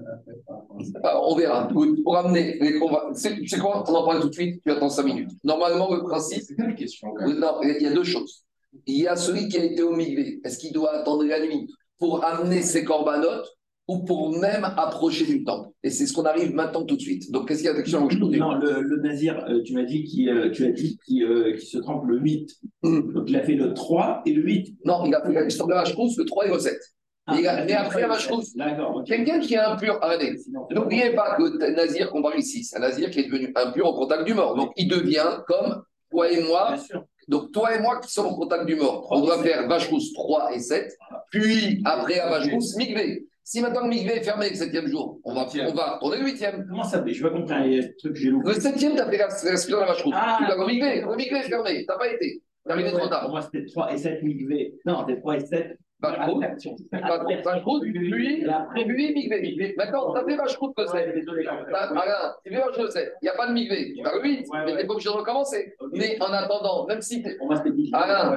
ah, 1.05 1.21
On 1.23 1.37
verra. 1.37 1.69
Pour 1.69 2.17
amener 2.17 2.59
les 2.59 2.81
C'est 3.15 3.59
quoi? 3.59 3.85
On 3.89 3.95
en 3.95 4.05
parle 4.05 4.21
tout 4.21 4.31
de 4.31 4.35
suite, 4.35 4.61
tu 4.65 4.71
attends 4.71 4.91
5 4.91 5.05
minutes. 5.05 5.31
Normalement, 5.45 5.95
le 5.95 6.03
principe. 6.03 6.43
C'est 6.43 6.59
une 6.59 6.75
question. 6.75 7.15
Non, 7.15 7.61
il 7.63 7.81
y 7.81 7.87
a 7.87 7.93
deux 7.93 8.05
choses. 8.05 8.45
Il 8.87 8.97
y 8.97 9.07
a 9.07 9.15
celui 9.15 9.49
qui 9.49 9.59
a 9.59 9.65
été 9.65 9.83
au 9.83 9.95
mikvé. 9.95 10.41
Est-ce 10.45 10.59
qu'il 10.59 10.73
doit 10.73 10.93
attendre 10.93 11.25
la 11.25 11.41
nuit 11.41 11.73
pour 11.99 12.25
amener 12.25 12.63
ses 12.63 12.85
corbanotes? 12.85 13.47
Ou 13.89 14.05
pour 14.05 14.39
même 14.39 14.65
approcher 14.65 15.27
du 15.27 15.43
temple. 15.43 15.71
Et 15.83 15.91
c'est 15.91 16.07
ce 16.07 16.13
qu'on 16.13 16.25
arrive 16.25 16.55
maintenant 16.55 16.85
tout 16.85 16.97
de 16.97 17.01
suite. 17.01 17.31
Donc, 17.33 17.49
qu'est-ce 17.49 17.61
qu'il 17.61 17.67
y 17.67 17.71
a 17.71 17.75
d'action 17.75 18.07
Non, 18.09 18.55
le, 18.55 18.83
le, 18.83 19.03
nazir, 19.03 19.45
euh, 19.49 19.63
tu 19.65 19.75
m'as 19.75 19.83
dit 19.83 20.05
qu'il 20.05 20.29
euh, 20.29 20.51
tu 20.51 20.65
as 20.65 20.71
dit 20.71 20.99
qu'il 21.05 21.25
euh, 21.25 21.59
se 21.59 21.79
trempe 21.79 22.07
le 22.07 22.19
8. 22.19 22.57
Hmm. 22.83 23.13
Donc, 23.13 23.25
il 23.29 23.37
a 23.37 23.43
fait 23.43 23.55
le 23.55 23.75
3 23.75 24.23
et 24.27 24.33
le 24.33 24.43
8. 24.43 24.77
Non, 24.85 25.05
il 25.07 25.15
a 25.15 25.23
fait 25.23 25.29
de 25.29 25.35
la 25.35 25.43
le 25.43 26.25
3 26.25 26.47
et 26.47 26.51
le 26.51 26.59
7. 26.59 26.79
Ah, 27.27 27.37
il 27.39 27.47
a, 27.47 27.65
mais 27.65 27.73
après 27.73 28.01
la 28.01 28.09
vache 28.09 28.29
quelqu'un 29.07 29.41
qui 29.41 29.55
est 29.55 29.59
impur, 29.59 29.99
arrêtez. 30.03 30.37
N'oubliez 30.71 31.11
pas 31.11 31.37
que 31.37 31.43
le 31.43 31.75
nazir 31.75 32.11
qu'on 32.11 32.23
parle 32.23 32.39
ici, 32.39 32.65
c'est 32.65 32.77
un 32.77 32.81
nazir 32.81 33.11
qui 33.11 33.21
est 33.21 33.25
devenu 33.25 33.53
impur 33.55 33.87
au 33.87 33.95
contact 33.95 34.25
du 34.25 34.35
mort. 34.35 34.57
Donc, 34.57 34.73
il 34.77 34.89
devient 34.89 35.39
comme 35.47 35.83
toi 36.11 36.31
et 36.31 36.43
moi. 36.43 36.77
Donc, 37.29 37.53
toi 37.53 37.75
et 37.75 37.81
moi 37.81 38.01
qui 38.01 38.11
sommes 38.11 38.27
au 38.27 38.37
contact 38.37 38.67
du 38.67 38.75
mort. 38.75 39.07
On 39.11 39.21
doit 39.21 39.43
faire 39.43 39.69
vache 39.69 39.89
3 40.15 40.55
et 40.55 40.59
7. 40.59 40.93
Puis, 41.31 41.81
après 41.85 42.17
la 42.17 42.31
vache 42.31 42.53
rousse, 42.53 42.77
si 43.45 43.61
maintenant 43.61 43.83
le 43.83 43.89
migvé 43.89 44.17
est 44.17 44.23
fermé 44.23 44.51
le 44.51 44.55
septième 44.55 44.87
jour, 44.87 45.19
on 45.25 45.35
va, 45.35 45.47
on 45.47 45.73
va 45.75 45.99
tourner 46.01 46.19
le 46.19 46.25
huitième. 46.25 46.67
Comment 46.69 46.85
ça 46.85 47.03
fait? 47.03 47.13
Je 47.13 47.23
vais 47.23 47.31
comprendre. 47.31 47.67
Il 47.67 47.75
y 47.75 47.81
a 47.81 47.83
truc 47.99 48.13
que 48.13 48.19
j'ai 48.19 48.31
loupé. 48.31 48.49
Le 48.49 48.61
septième, 48.61 48.95
tu 48.95 49.01
as 49.01 49.11
fait 49.11 49.19
la 49.19 49.27
respiration 49.27 49.77
de 49.77 49.81
la 49.81 49.87
vache 49.87 50.03
rouge. 50.03 50.15
Ah, 50.17 50.39
tu 50.39 50.59
le 50.59 50.67
migvé. 50.67 51.01
Le 51.01 51.17
migvé 51.17 51.37
est 51.39 51.49
fermé. 51.49 51.81
Tu 51.81 51.87
n'as 51.87 51.99
pas 51.99 52.09
été. 52.09 52.43
Tu 52.67 52.73
arrivé 52.73 52.93
trop 52.93 53.09
tard. 53.09 53.23
Pour 53.23 53.31
moi, 53.31 53.43
c'était 53.43 53.65
3 53.67 53.93
et 53.93 53.99
7 53.99 54.23
migvé. 54.23 54.75
Non, 54.85 55.05
c'était 55.07 55.21
3 55.21 55.37
et 55.37 55.41
7. 55.41 55.79
Vache 56.03 56.31
rouge. 56.31 56.45
Puis, 57.83 58.85
puis 58.85 58.85
migvé. 59.43 59.75
Maintenant, 59.77 60.13
tu 60.13 60.19
as 60.19 60.25
fait 60.25 60.37
vache 60.37 60.57
rouge 60.57 60.73
que 60.77 60.87
c'est. 60.87 61.15
Regarde, 61.27 62.35
tu 62.45 62.53
fais 62.53 62.61
vache 62.61 62.77
rouge 62.77 62.91
Il 62.95 63.25
n'y 63.25 63.29
a 63.29 63.35
pas 63.35 63.47
de 63.49 63.53
migvé. 63.53 63.93
Tu 63.97 64.03
vas 64.03 64.15
le 64.15 64.23
8, 64.23 64.47
mais 64.53 64.67
tu 64.67 64.77
n'es 64.77 64.87
pas 64.87 64.93
obligé 64.93 65.11
de 65.11 65.15
recommencer. 65.15 65.75
Mais 65.93 66.17
en 66.21 66.33
attendant, 66.33 66.87
même 66.87 67.03
si 67.03 67.23
tu 67.23 67.29
es. 67.29 67.39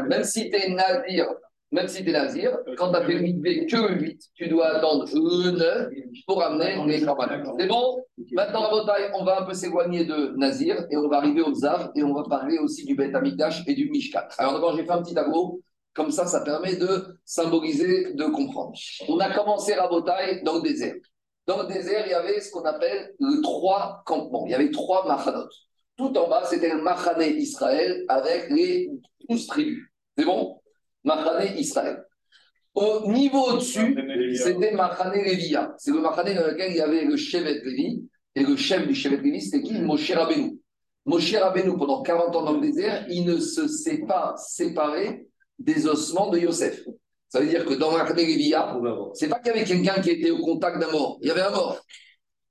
Même 0.10 0.24
si 0.24 0.50
tu 0.50 0.56
es 0.56 0.70
nadir 0.70 1.28
même 1.74 1.88
si 1.88 2.04
tu 2.04 2.10
es 2.10 2.14
nazir, 2.14 2.56
quand 2.78 2.92
tu 2.92 2.98
as 2.98 3.06
fait 3.06 3.14
le 3.16 3.66
que 3.66 3.94
le 3.94 4.00
8, 4.00 4.22
tu 4.36 4.48
dois 4.48 4.68
attendre 4.76 5.06
le 5.12 5.52
9 5.52 5.90
pour 6.28 6.44
amener 6.44 6.78
les 6.86 7.04
campagnes. 7.04 7.44
C'est 7.60 7.68
bon 7.68 8.06
Maintenant, 8.32 8.70
on 9.16 9.26
va 9.26 9.42
un 9.42 9.46
peu 9.46 9.54
s'éloigner 9.54 10.06
de 10.06 10.38
nazir 10.38 10.86
et 10.92 10.98
on 10.98 11.10
va 11.10 11.18
arriver 11.18 11.42
aux 11.42 11.54
Zav 11.54 11.92
et 11.96 12.04
on 12.04 12.14
va 12.14 12.24
parler 12.30 12.60
aussi 12.60 12.86
du 12.86 12.96
Beth 12.96 13.16
Amikdash 13.16 13.64
et 13.68 13.74
du 13.74 13.90
Mishkat. 13.90 14.30
Alors 14.38 14.54
d'abord, 14.54 14.78
j'ai 14.78 14.86
fait 14.86 14.92
un 14.92 15.02
petit 15.02 15.16
tableau. 15.16 15.62
Comme 15.96 16.12
ça, 16.12 16.26
ça 16.26 16.42
permet 16.42 16.76
de 16.76 17.20
symboliser, 17.26 18.14
de 18.14 18.26
comprendre. 18.26 18.74
On 19.08 19.20
a 19.20 19.32
commencé 19.32 19.74
Rabotai 19.74 20.42
dans 20.44 20.56
le 20.56 20.62
désert. 20.62 20.96
Dans 21.46 21.62
le 21.62 21.68
désert, 21.68 22.04
il 22.06 22.12
y 22.12 22.14
avait 22.14 22.40
ce 22.40 22.52
qu'on 22.52 22.64
appelle 22.64 23.14
le 23.20 23.42
trois 23.42 24.02
campements. 24.06 24.46
Il 24.46 24.52
y 24.52 24.56
avait 24.56 24.72
trois 24.72 25.08
machanot. 25.08 25.50
Tout 25.98 26.18
en 26.18 26.30
bas, 26.30 26.46
c'était 26.46 26.72
un 26.72 26.82
machané 26.82 27.36
Israël 27.36 28.04
avec 28.08 28.50
les 28.50 28.90
douze 29.28 29.46
tribus. 29.48 29.88
C'est 30.18 30.26
bon? 30.26 30.60
Machané 31.04 31.60
Israël. 31.60 32.04
Au 32.74 33.12
niveau 33.12 33.52
au-dessus, 33.52 33.96
c'était 34.36 34.72
Machané 34.72 35.24
Lévia. 35.24 35.74
C'est 35.78 35.92
le 35.92 36.00
Machané 36.00 36.34
dans 36.34 36.48
lequel 36.48 36.72
il 36.72 36.78
y 36.78 36.82
avait 36.82 37.06
le 37.06 37.16
Shevet 37.16 37.62
Lévi. 37.64 38.04
Et 38.36 38.44
le 38.44 38.56
chef 38.56 38.88
du 38.88 38.96
Shevet 38.96 39.18
Lévi, 39.18 39.42
c'était 39.42 39.62
qui? 39.62 39.74
Moshe 39.74 40.12
Rabbeinu. 40.12 40.60
Moshe 41.06 41.36
Rabbeinu, 41.36 41.78
pendant 41.78 42.02
40 42.02 42.36
ans 42.36 42.44
dans 42.44 42.54
le 42.54 42.62
désert, 42.62 43.06
il 43.10 43.26
ne 43.26 43.38
se 43.38 43.68
s'est 43.68 44.06
pas 44.08 44.34
séparé 44.38 45.28
des 45.60 45.86
ossements 45.86 46.30
de 46.30 46.40
Yosef. 46.40 46.84
Ça 47.30 47.40
veut 47.40 47.48
dire 47.48 47.66
que 47.66 47.76
dans 47.76 47.92
Machané 47.92 48.26
Lévia, 48.26 48.80
c'est 49.14 49.28
pas 49.28 49.40
qu'il 49.40 49.54
y 49.54 49.56
avait 49.56 49.66
quelqu'un 49.66 50.02
qui 50.02 50.10
était 50.12 50.32
au 50.32 50.40
contact 50.40 50.80
d'un 50.80 50.92
mort. 50.92 51.20
Il 51.22 51.28
y 51.28 51.32
avait 51.32 51.42
un 51.42 51.52
mort. 51.52 51.80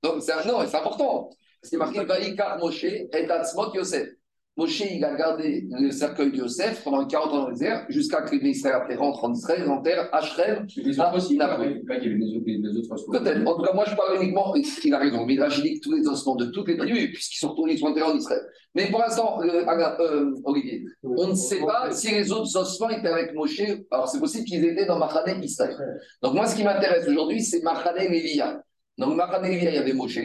Donc, 0.01 0.21
c'est 0.21 0.33
un... 0.33 0.45
non, 0.45 0.59
c'est 0.67 0.77
important. 0.77 1.29
C'est 1.61 1.77
marqué 1.77 2.03
Vaïkar 2.03 2.59
Moshe 2.59 2.83
et 2.83 3.09
Atzmot 3.11 3.73
Yosef. 3.73 4.07
Moshe, 4.55 4.81
il 4.81 5.03
a 5.03 5.15
gardé 5.15 5.67
le 5.71 5.89
cercueil 5.89 6.31
de 6.31 6.37
Yosef 6.37 6.83
pendant 6.83 7.07
40 7.07 7.27
ans 7.27 7.41
dans 7.41 7.47
le 7.47 7.53
désert, 7.53 7.87
jusqu'à 7.89 8.21
que 8.21 8.35
les 8.35 8.51
Israël 8.51 8.75
après 8.75 8.95
rentrent 8.95 9.23
en 9.23 9.33
Israël, 9.33 9.67
en 9.67 9.81
terre, 9.81 10.07
Hachrem. 10.11 10.67
Les 10.77 10.99
autres 10.99 11.15
aussi, 11.15 11.33
il 11.33 11.39
y 11.39 11.41
avait 11.41 11.69
les 11.69 12.77
autres 12.77 13.11
Peut-être. 13.11 13.47
En 13.47 13.55
tout 13.55 13.63
cas, 13.63 13.73
moi, 13.73 13.85
je 13.87 13.95
parle 13.95 14.21
uniquement, 14.21 14.53
il 14.55 14.93
a 14.93 14.99
raison, 14.99 15.25
mais 15.25 15.37
dit 15.63 15.79
tous 15.79 15.93
les 15.93 16.07
ossements 16.07 16.35
de 16.35 16.45
toutes 16.45 16.67
les 16.67 16.77
tribus, 16.77 17.13
puisqu'ils 17.13 17.39
sont 17.39 17.49
retournés, 17.49 17.73
ils 17.73 17.79
sont 17.79 17.87
enterrés 17.87 18.11
en 18.11 18.15
Israël. 18.15 18.41
Mais 18.75 18.91
pour 18.91 18.99
l'instant, 18.99 19.41
euh, 19.41 19.65
euh, 19.99 20.31
Olivier, 20.43 20.85
on 21.03 21.29
ne 21.29 21.35
sait 21.35 21.59
pas 21.59 21.89
si 21.91 22.11
les 22.11 22.31
autres 22.31 22.55
ossements 22.55 22.89
étaient 22.89 23.07
avec 23.07 23.33
Moshe. 23.33 23.61
Alors, 23.89 24.07
c'est 24.07 24.19
possible 24.19 24.45
qu'ils 24.45 24.65
étaient 24.65 24.85
dans 24.85 24.99
Machané 24.99 25.43
Israël. 25.43 25.75
Donc, 26.21 26.35
moi, 26.35 26.45
ce 26.45 26.55
qui 26.55 26.63
m'intéresse 26.63 27.07
aujourd'hui, 27.07 27.41
c'est 27.41 27.63
Machané 27.63 28.07
Lévia. 28.07 28.61
Donc, 28.99 29.15
Machané 29.15 29.49
Lévia, 29.49 29.71
il 29.71 29.75
y 29.75 29.79
avait 29.79 29.93
Moshe 29.93 30.19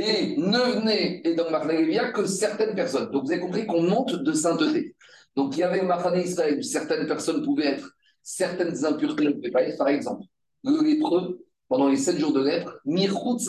et 0.00 0.36
ne 0.36 0.58
venait 0.58 1.20
et 1.24 1.34
dans 1.34 1.50
Marne 1.50 2.12
que 2.12 2.26
certaines 2.26 2.74
personnes. 2.74 3.10
Donc 3.10 3.24
vous 3.24 3.32
avez 3.32 3.40
compris 3.40 3.66
qu'on 3.66 3.82
monte 3.82 4.14
de 4.14 4.32
sainteté. 4.32 4.94
Donc 5.36 5.56
il 5.56 5.60
y 5.60 5.62
avait 5.62 5.82
Marne 5.82 6.18
Israël 6.18 6.58
où 6.58 6.62
certaines 6.62 7.06
personnes 7.06 7.42
pouvaient 7.44 7.66
être, 7.66 7.90
certaines 8.22 8.84
impuretés 8.84 9.24
ne 9.24 9.32
pouvaient 9.32 9.50
pas 9.50 9.62
être. 9.62 9.78
Par 9.78 9.88
exemple, 9.88 10.24
le 10.64 10.82
lépreux, 10.82 11.46
pendant 11.68 11.88
les 11.88 11.96
sept 11.96 12.18
jours 12.18 12.32
de 12.32 12.42
lèpre, 12.42 12.78
Mirchutz 12.84 13.48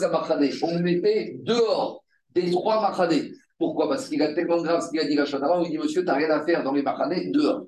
on 0.62 0.74
le 0.74 0.80
mettait 0.80 1.36
dehors 1.42 2.04
des 2.34 2.50
trois 2.50 2.80
Machanés. 2.80 3.32
Pourquoi? 3.58 3.88
Parce 3.88 4.08
qu'il 4.08 4.22
a 4.22 4.32
tellement 4.32 4.62
grave 4.62 4.82
ce 4.82 4.90
qu'il 4.90 5.00
a 5.00 5.04
dit 5.04 5.14
la 5.14 5.24
avant, 5.24 5.62
il 5.62 5.70
dit 5.70 5.78
Monsieur, 5.78 6.00
tu 6.00 6.06
n'as 6.06 6.14
rien 6.14 6.30
à 6.30 6.44
faire 6.44 6.62
dans 6.62 6.72
les 6.72 6.82
Machanés, 6.82 7.30
dehors. 7.30 7.66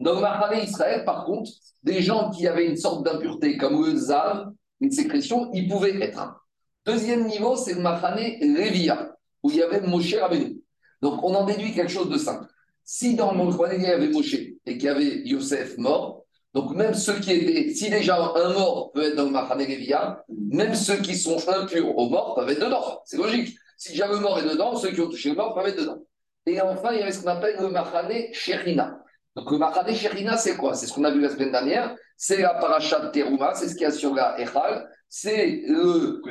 Dans 0.00 0.14
le 0.14 0.20
Machané 0.20 0.64
Israël, 0.64 1.04
par 1.04 1.24
contre, 1.24 1.50
des 1.82 2.00
gens 2.02 2.30
qui 2.30 2.46
avaient 2.46 2.66
une 2.66 2.76
sorte 2.76 3.04
d'impureté, 3.04 3.56
comme 3.56 3.84
le 3.84 3.94
Zav, 3.96 4.48
une 4.80 4.90
sécrétion, 4.90 5.50
ils 5.52 5.68
pouvaient 5.68 6.02
être. 6.02 6.40
Deuxième 6.86 7.26
niveau, 7.26 7.56
c'est 7.56 7.74
le 7.74 7.80
Machané 7.80 8.38
Revia, 8.40 9.14
où 9.42 9.50
il 9.50 9.56
y 9.56 9.62
avait 9.62 9.80
Moshe 9.80 10.14
Rabbeinu. 10.14 10.60
Donc, 11.02 11.22
on 11.22 11.34
en 11.34 11.44
déduit 11.44 11.74
quelque 11.74 11.92
chose 11.92 12.08
de 12.08 12.18
simple. 12.18 12.46
Si 12.84 13.14
dans 13.14 13.32
le 13.32 13.44
Machané, 13.44 13.76
il 13.76 13.82
y 13.82 13.86
avait 13.86 14.08
Moshe 14.08 14.34
et 14.34 14.56
qu'il 14.64 14.84
y 14.84 14.88
avait 14.88 15.22
Yosef 15.24 15.76
mort, 15.78 16.24
donc 16.52 16.74
même 16.74 16.94
ceux 16.94 17.20
qui 17.20 17.32
étaient, 17.32 17.72
si 17.74 17.90
déjà 17.90 18.16
un 18.34 18.52
mort 18.52 18.90
peut 18.92 19.04
être 19.04 19.16
dans 19.16 19.26
le 19.26 19.30
Machané 19.30 19.64
Revia, 19.64 20.24
même 20.28 20.74
ceux 20.74 20.96
qui 20.96 21.14
sont 21.14 21.36
impurs 21.48 21.96
au 21.96 22.08
mort 22.08 22.34
peuvent 22.34 22.50
être 22.50 22.64
dedans. 22.64 23.00
C'est 23.04 23.18
logique. 23.18 23.56
Si 23.76 23.92
déjà 23.92 24.08
le 24.08 24.18
mort 24.18 24.38
est 24.38 24.48
dedans, 24.48 24.74
ceux 24.74 24.90
qui 24.90 25.00
ont 25.00 25.08
touché 25.08 25.28
le 25.28 25.36
mort 25.36 25.54
peuvent 25.54 25.68
être 25.68 25.80
dedans. 25.80 25.98
Et 26.46 26.60
enfin, 26.60 26.92
il 26.92 26.98
y 26.98 27.02
avait 27.02 27.12
ce 27.12 27.22
qu'on 27.22 27.28
appelle 27.28 27.56
le 27.60 27.68
Machané 27.68 28.32
Sherina. 28.32 28.98
Donc 29.36 29.50
le 29.50 29.58
Machané 29.58 29.94
Sherina, 29.94 30.36
c'est 30.36 30.56
quoi? 30.56 30.74
C'est 30.74 30.86
ce 30.86 30.92
qu'on 30.92 31.04
a 31.04 31.10
vu 31.10 31.20
la 31.20 31.28
semaine 31.28 31.52
dernière. 31.52 31.94
C'est 32.16 32.40
la 32.40 32.54
paracha 32.54 32.98
de 32.98 33.10
Teruma, 33.10 33.54
c'est 33.54 33.68
ce 33.68 33.74
qu'il 33.74 33.82
y 33.82 33.86
a 33.86 33.92
sur 33.92 34.12
la 34.14 34.38
Echal 34.40 34.90
c'est 35.12 35.64
le, 35.66 36.22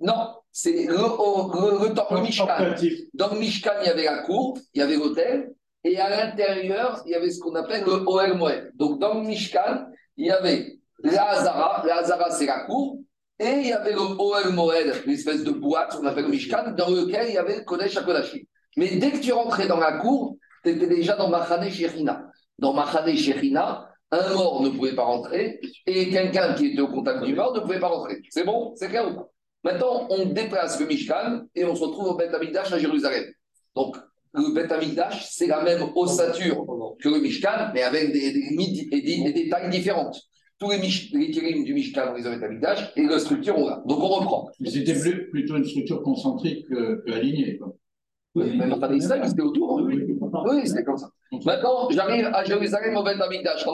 non, 0.00 0.34
c'est 0.50 0.86
le, 0.86 0.96
le, 0.96 1.88
le, 1.88 2.20
Mishkan. 2.22 2.74
Dans 3.12 3.34
le 3.34 3.38
Mishkan, 3.38 3.72
il 3.82 3.86
y 3.86 3.90
avait 3.90 4.04
la 4.04 4.22
cour, 4.22 4.58
il 4.72 4.78
y 4.78 4.82
avait 4.82 4.96
l'hôtel, 4.96 5.52
Et 5.84 5.98
à 5.98 6.08
l'intérieur, 6.08 7.02
il 7.04 7.12
y 7.12 7.14
avait 7.14 7.30
ce 7.30 7.38
qu'on 7.40 7.54
appelle 7.54 7.84
le 7.84 8.02
Oel 8.06 8.38
Moed. 8.38 8.72
Donc 8.74 8.98
dans 9.00 9.20
le 9.20 9.20
Mishkan, 9.20 9.86
il 10.16 10.26
y 10.26 10.30
avait 10.30 10.78
la 11.02 11.28
Hazara. 11.28 11.84
La 11.86 11.98
Hazara, 11.98 12.30
c'est 12.30 12.46
la 12.46 12.60
cour. 12.60 12.98
Et 13.38 13.52
il 13.60 13.66
y 13.66 13.72
avait 13.72 13.92
le 13.92 14.00
Oel 14.00 14.54
Moed, 14.54 15.02
l'espèce 15.06 15.44
de 15.44 15.50
boîte 15.50 15.94
qu'on 15.94 16.06
appelle 16.06 16.24
le 16.24 16.30
Mishkan, 16.30 16.72
dans 16.72 16.88
lequel 16.88 17.28
il 17.28 17.34
y 17.34 17.38
avait 17.38 17.58
le 17.58 17.64
Kodesh 17.64 17.98
HaKodashim. 17.98 18.40
Mais 18.78 18.96
dès 18.96 19.10
que 19.10 19.18
tu 19.18 19.32
rentrais 19.32 19.66
dans 19.66 19.78
la 19.78 19.98
cour, 19.98 20.36
tu 20.64 20.70
étais 20.70 20.86
déjà 20.86 21.16
dans 21.16 21.28
Machane 21.28 21.70
Shechina. 21.70 22.30
Dans 22.58 22.72
Machane 22.72 23.14
Shechina, 23.14 23.89
un 24.12 24.34
mort 24.34 24.62
ne 24.62 24.70
pouvait 24.70 24.94
pas 24.94 25.04
rentrer 25.04 25.60
et 25.86 26.10
quelqu'un 26.10 26.54
qui 26.54 26.66
était 26.66 26.80
au 26.80 26.88
contact 26.88 27.24
du 27.24 27.34
mort 27.34 27.54
ne 27.54 27.60
pouvait 27.60 27.78
pas 27.78 27.88
rentrer. 27.88 28.20
C'est 28.28 28.44
bon? 28.44 28.72
C'est 28.76 28.88
clair 28.88 29.08
ou 29.08 29.14
pas? 29.14 29.30
Maintenant, 29.62 30.06
on 30.10 30.26
déplace 30.26 30.80
le 30.80 30.86
Mishkan 30.86 31.42
et 31.54 31.64
on 31.64 31.74
se 31.74 31.84
retrouve 31.84 32.06
au 32.06 32.16
Beth 32.16 32.34
Amikdash 32.34 32.72
à 32.72 32.78
Jérusalem. 32.78 33.24
Donc, 33.76 33.96
le 34.32 34.54
Beth 34.54 34.72
Amikdash, 34.72 35.28
c'est 35.30 35.46
la 35.46 35.62
même 35.62 35.82
ossature 35.94 36.64
que 37.00 37.08
le 37.08 37.20
Mishkan, 37.20 37.70
mais 37.74 37.82
avec 37.82 38.12
des, 38.12 38.32
limites 38.32 38.90
des, 38.90 39.48
tailles 39.48 39.70
différentes. 39.70 40.20
Tous 40.58 40.70
les, 40.70 40.78
les 40.78 41.62
du 41.62 41.74
Mishkan, 41.74 42.12
on 42.12 42.14
les 42.14 42.22
Beth 42.22 42.42
Amikdash 42.42 42.92
et 42.96 43.02
la 43.02 43.18
structure, 43.18 43.58
on 43.58 43.68
l'a. 43.68 43.82
Donc, 43.86 43.98
on 44.00 44.08
reprend. 44.08 44.48
C'était 44.64 44.94
plutôt 45.30 45.56
une 45.56 45.66
structure 45.66 46.02
concentrique 46.02 46.66
qu'alignée. 47.06 47.58
Que 47.58 47.64
oui, 48.34 48.56
même 48.56 48.78
pas 48.78 48.88
d'Israël, 48.88 49.22
c'était 49.28 49.42
autour. 49.42 49.82
Oui, 49.82 50.06
oui 50.44 50.66
c'était 50.66 50.84
comme 50.84 50.96
ça. 50.96 51.10
Maintenant, 51.44 51.90
j'arrive 51.90 52.26
à 52.32 52.44
Jérusalem 52.44 52.96
au 52.96 53.02
Beth 53.02 53.20
Amikdash, 53.20 53.64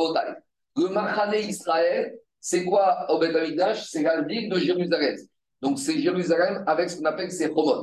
Le 0.76 0.88
Machane 0.88 1.34
Israël, 1.34 2.14
c'est 2.40 2.64
quoi 2.64 3.06
au 3.10 3.18
Beth 3.18 3.36
Amikdash 3.36 3.90
C'est 3.90 4.02
la 4.02 4.22
ville 4.22 4.48
de 4.48 4.58
Jérusalem. 4.58 5.16
Donc, 5.60 5.78
c'est 5.78 5.98
Jérusalem 5.98 6.64
avec 6.66 6.88
ce 6.88 6.98
qu'on 6.98 7.04
appelle 7.04 7.30
ses 7.30 7.46
robots. 7.46 7.82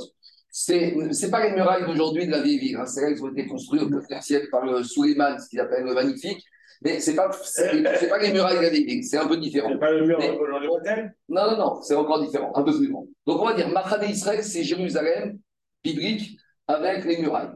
Ce 0.49 0.71
n'est 0.73 1.31
pas 1.31 1.47
les 1.47 1.55
murailles 1.55 1.85
d'aujourd'hui 1.85 2.27
de 2.27 2.31
la 2.31 2.41
vieille 2.41 2.59
ville. 2.59 2.77
Hein. 2.77 2.85
C'est 2.85 3.01
là 3.01 3.11
qu'ils 3.11 3.23
ont 3.23 3.31
été 3.31 3.47
construits 3.47 3.81
au 3.81 3.89
4 3.89 4.23
siècle 4.23 4.47
par 4.51 4.65
le 4.65 4.83
Suleiman, 4.83 5.37
ce 5.39 5.49
qu'il 5.49 5.59
appelle 5.59 5.83
le 5.83 5.93
magnifique. 5.93 6.43
Mais 6.83 6.99
ce 6.99 7.11
n'est 7.11 7.15
pas, 7.15 7.29
pas 7.29 8.17
les 8.19 8.31
murailles 8.31 8.57
de 8.57 8.61
la 8.61 8.69
vieille 8.69 8.85
ville. 8.85 9.03
C'est 9.03 9.17
un 9.17 9.27
peu 9.27 9.37
différent. 9.37 9.69
C'est 9.71 9.79
pas 9.79 9.91
le 9.91 10.05
mur 10.05 10.19
de 10.19 10.65
l'hôtel 10.65 11.15
Non, 11.29 11.51
non, 11.51 11.57
non. 11.57 11.81
C'est 11.81 11.95
encore 11.95 12.21
différent. 12.21 12.51
Un 12.55 12.63
peu 12.63 12.75
plus 12.75 12.89
grand. 12.89 13.07
Donc, 13.25 13.41
on 13.41 13.45
va 13.45 13.53
dire 13.53 13.69
Machane 13.69 14.09
Israël, 14.09 14.43
c'est 14.43 14.63
Jérusalem 14.63 15.39
biblique 15.83 16.37
avec 16.67 17.05
les 17.05 17.17
murailles. 17.17 17.51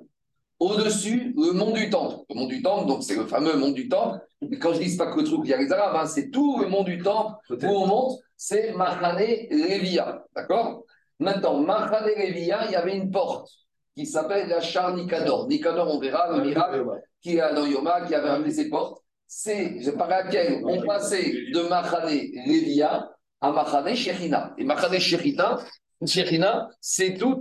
Au-dessus, 0.60 1.34
le 1.38 1.52
mont 1.52 1.72
du 1.72 1.90
Temple. 1.90 2.18
Le 2.30 2.36
mont 2.36 2.48
du 2.48 2.62
Temple, 2.62 2.88
donc 2.88 3.04
c'est 3.04 3.16
le 3.16 3.26
fameux 3.26 3.56
mont 3.58 3.72
du 3.72 3.88
Temple. 3.88 4.20
Et 4.42 4.58
quand 4.58 4.74
je 4.74 4.80
dis 4.80 4.98
pas 4.98 5.12
que 5.12 5.20
le 5.20 5.24
truc, 5.24 5.42
il 5.44 5.50
y 5.50 5.54
a 5.54 5.58
les 5.58 5.72
Arabes, 5.72 5.96
hein, 5.96 6.08
c'est 6.08 6.32
tout 6.32 6.60
le 6.60 6.68
mont 6.68 6.84
du 6.84 7.00
Temple 7.00 7.36
où 7.50 7.66
on 7.66 7.88
monte, 7.88 8.20
c'est 8.36 8.74
Mahane 8.74 9.20
Levia. 9.52 10.24
D'accord? 10.36 10.84
Maintenant, 11.20 11.60
Mahane 11.60 12.08
Levia, 12.08 12.66
il 12.66 12.72
y 12.72 12.76
avait 12.76 12.98
une 12.98 13.12
porte 13.12 13.50
qui 13.96 14.06
s'appelle 14.06 14.48
la 14.48 14.60
char 14.60 14.96
Nikador. 14.96 15.48
Nikador, 15.48 15.94
on 15.94 16.00
verra 16.00 16.36
le 16.36 16.44
miracle 16.44 16.86
qui 17.22 17.38
est 17.38 17.54
dans 17.54 17.66
Yoma, 17.66 18.02
qui 18.02 18.16
avait 18.16 18.30
amené 18.30 18.52
ses 18.52 18.70
portes. 18.70 19.04
C'est 19.28 19.80
par 19.98 20.08
laquelle 20.08 20.62
on 20.64 20.82
passait 20.86 21.32
de 21.54 21.68
Mahane 21.68 22.10
Levia 22.46 23.10
à 23.42 23.52
Mahane 23.52 23.96
Shechina. 23.96 24.54
Et 24.58 24.64
Mahane 24.64 25.00
Shechina, 25.00 25.60
Shechina, 26.06 26.70
c'est 26.80 27.16
tout. 27.18 27.40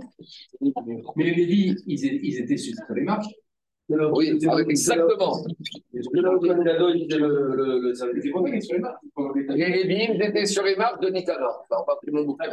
Mais 1.15 1.23
les 1.25 1.35
Lévis, 1.35 1.75
ils, 1.85 2.03
ils 2.23 2.39
étaient 2.39 2.57
sur 2.57 2.73
les 2.93 3.03
marches. 3.03 3.27
Oui, 3.89 4.37
exactement. 4.67 5.45
Les 9.55 9.69
Lévis, 9.69 10.07
ils 10.13 10.21
étaient 10.21 10.45
sur 10.45 10.63
les 10.63 10.75
marches 10.75 10.99
de 10.99 11.09
Nicanor. 11.09 11.65
Enfin, 11.69 11.83
pas 11.85 11.95
pris 11.97 12.11
mon 12.11 12.23
bouquin. 12.23 12.51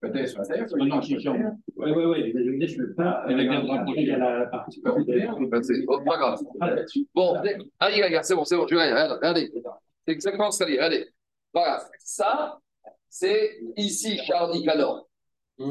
Peut-être 0.00 0.28
sur 0.28 0.40
la 0.40 0.46
terre, 0.46 0.68
sur 0.68 0.78
les 0.78 0.90
Oui, 0.90 1.92
oui, 1.94 2.04
oui. 2.04 2.32
Je 2.34 2.80
ne 2.80 2.86
peux 2.86 2.94
pas. 2.94 3.10
Avec 3.24 3.48
la 3.48 4.46
partie. 4.46 4.82
C'est 5.62 5.86
pas 5.86 6.16
grave. 6.16 6.40
Bon, 7.14 7.36
allez, 7.78 8.02
regarde, 8.02 8.24
c'est 8.24 8.34
bon, 8.34 8.44
c'est 8.44 8.56
bon. 8.56 8.66
Je 8.66 8.74
vais 8.74 9.04
regardez. 9.12 9.52
C'est 10.04 10.12
exactement 10.12 10.50
ce 10.50 10.58
que 10.58 10.64
ça 10.64 10.70
dit. 10.70 10.76
Regardez. 10.76 11.06
Voilà. 11.52 11.84
Ça, 12.00 12.58
c'est 13.12 13.60
ici, 13.76 14.18
Charles 14.26 14.52
Nicanor. 14.52 15.06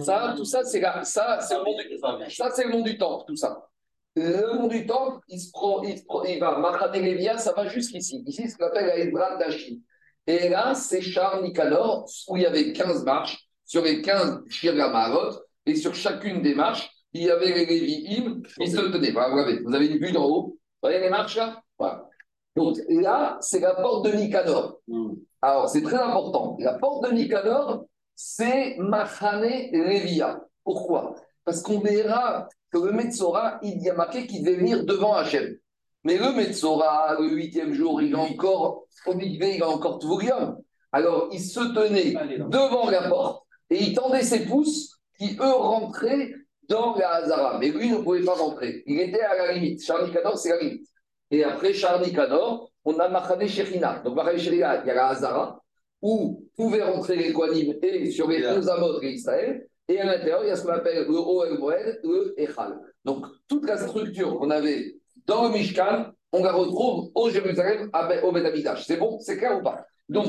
Ça, 0.04 0.36
tout 0.38 0.45
ça, 0.45 0.63
c'est 0.63 0.80
ça, 1.04 1.39
c'est 1.41 1.56
le 1.56 1.63
le 1.63 2.71
monde 2.71 2.86
du 2.86 2.99
temple, 2.99 3.25
tout 3.27 3.36
ça. 3.36 3.67
Le 4.15 4.60
monde 4.60 4.69
du 4.69 4.86
temple, 4.86 5.21
il 5.27 5.39
se 5.39 5.49
prend, 5.51 5.82
il, 5.82 5.99
il 6.27 6.39
va, 6.39 7.38
ça 7.39 7.54
va 7.54 7.67
jusqu'ici. 7.67 8.23
Ici, 8.27 8.47
ce 8.47 8.56
qu'on 8.56 8.67
appelle 8.67 9.12
la 9.12 9.38
d'Achim. 9.38 9.80
Et 10.27 10.49
là, 10.49 10.75
c'est 10.75 11.01
Charles 11.01 11.43
Nicanor, 11.43 12.08
où 12.27 12.38
il 12.38 12.43
y 12.43 12.45
avait 12.45 12.73
15 12.73 13.04
marches, 13.06 13.49
sur 13.65 13.84
les 13.84 14.04
15 14.04 14.43
Shirgamarot, 14.47 15.39
et 15.65 15.75
sur 15.75 15.95
chacune 15.95 16.43
des 16.43 16.54
marches, 16.54 16.91
il 17.12 17.23
y 17.23 17.32
avait 17.32 17.54
les 17.54 17.65
Lévi'im, 17.65 18.43
ils 18.60 18.71
se 18.71 18.77
tenaient. 18.77 19.12
Voilà, 19.12 19.34
vous, 19.34 19.39
avez, 19.39 19.60
vous 19.63 19.73
avez 19.73 19.88
une 19.88 19.97
vue 19.97 20.12
d'en 20.12 20.25
haut, 20.25 20.43
vous 20.43 20.60
voyez 20.84 20.99
les 20.99 21.10
marches 21.10 21.38
là? 21.38 21.60
Voilà. 21.80 22.08
Donc 22.56 22.77
là, 22.88 23.39
c'est 23.41 23.60
la 23.60 23.73
porte 23.73 24.06
de 24.06 24.12
Nicanor. 24.12 24.80
Hmm. 24.88 25.15
Alors, 25.41 25.69
c'est 25.69 25.82
très 25.82 25.97
important. 25.97 26.56
La 26.60 26.73
porte 26.75 27.10
de 27.10 27.13
Nicanor, 27.13 27.86
c'est 28.15 28.75
Machane 28.77 29.69
Revia. 29.73 30.39
Pourquoi? 30.63 31.15
Parce 31.43 31.62
qu'on 31.62 31.80
verra 31.80 32.47
que 32.71 32.77
le 32.77 32.91
Metzora, 32.91 33.60
il 33.63 33.82
y 33.82 33.89
a 33.89 33.95
marqué 33.95 34.27
qu'il 34.27 34.43
devait 34.43 34.58
venir 34.58 34.86
devant 34.86 35.13
Hachem. 35.13 35.58
Mais 36.04 36.17
le 36.17 36.32
Metzora, 36.34 37.15
le 37.19 37.30
huitième 37.30 37.73
jour, 37.73 38.01
il 38.01 38.12
est 38.12 38.15
encore 38.15 38.86
au 39.06 39.13
il 39.19 39.63
a 39.63 39.69
encore 39.69 39.99
Tvurium. 39.99 40.58
Alors, 40.91 41.30
il 41.32 41.41
se 41.41 41.60
tenait 41.73 42.13
devant 42.49 42.89
la 42.89 43.10
porte 43.10 43.45
et 43.69 43.82
il 43.82 43.95
tendait 43.95 44.23
ses 44.23 44.45
pouces 44.45 44.99
qui, 45.17 45.38
eux, 45.39 45.54
rentraient 45.54 46.34
dans 46.67 46.95
la 46.95 47.15
Hazara. 47.15 47.58
Mais 47.60 47.69
lui 47.69 47.89
ne 47.89 47.97
pouvait 47.97 48.23
pas 48.23 48.34
rentrer. 48.34 48.84
Il 48.86 48.99
était 48.99 49.21
à 49.21 49.36
la 49.36 49.54
limite. 49.54 49.84
Charlie 49.84 50.12
Canor, 50.12 50.38
c'est 50.38 50.49
la 50.49 50.60
limite. 50.60 50.88
Et 51.32 51.43
après 51.43 51.73
Charlie 51.73 52.13
Canor, 52.13 52.70
on 52.86 52.98
a 53.00 53.10
Machane 53.10 53.48
Shechina. 53.48 54.02
Donc, 54.04 54.15
Machane 54.15 54.38
Shechina, 54.38 54.82
il 54.84 54.88
y 54.88 54.91
a 54.91 54.94
la 54.94 55.08
Hazara, 55.10 55.62
où 56.02 56.46
pouvaient 56.56 56.84
rentrer 56.84 57.15
les 57.15 57.34
Kohanim 57.34 57.76
et 57.82 58.12
sur 58.12 58.28
les 58.28 58.46
11 58.48 58.70
Amot 58.70 59.00
d'Israël. 59.00 59.67
Et 59.88 60.00
à 60.00 60.06
l'intérieur, 60.06 60.44
il 60.44 60.48
y 60.48 60.52
a 60.52 60.56
ce 60.56 60.63
qu'on 60.63 60.74
appelle 60.74 61.06
le 61.08 61.17
Oel 61.17 61.58
Moed, 61.58 62.00
le 62.04 62.34
Echal. 62.38 62.80
Donc, 63.04 63.26
toute 63.48 63.65
la 63.67 63.78
structure 63.78 64.38
qu'on 64.38 64.50
avait 64.50 64.96
dans 65.26 65.48
le 65.48 65.54
Mishkan, 65.54 66.12
on 66.32 66.44
la 66.44 66.54
retrouve 66.54 67.12
au 67.13 67.30
Jérusalem, 67.30 67.89
au 68.24 68.32
Beth 68.32 68.78
C'est 68.78 68.98
bon? 68.98 69.20
C'est 69.20 69.38
clair 69.38 69.58
ou 69.60 69.63
pas? 69.63 69.86
Donc, 70.08 70.28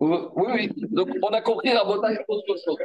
oui, 0.00 0.46
oui. 0.54 0.70
Donc, 0.90 1.08
on 1.22 1.28
a 1.28 1.40
compris 1.42 1.72
la 1.72 1.84
bataille 1.84 2.18
autre 2.28 2.56
chose. 2.64 2.76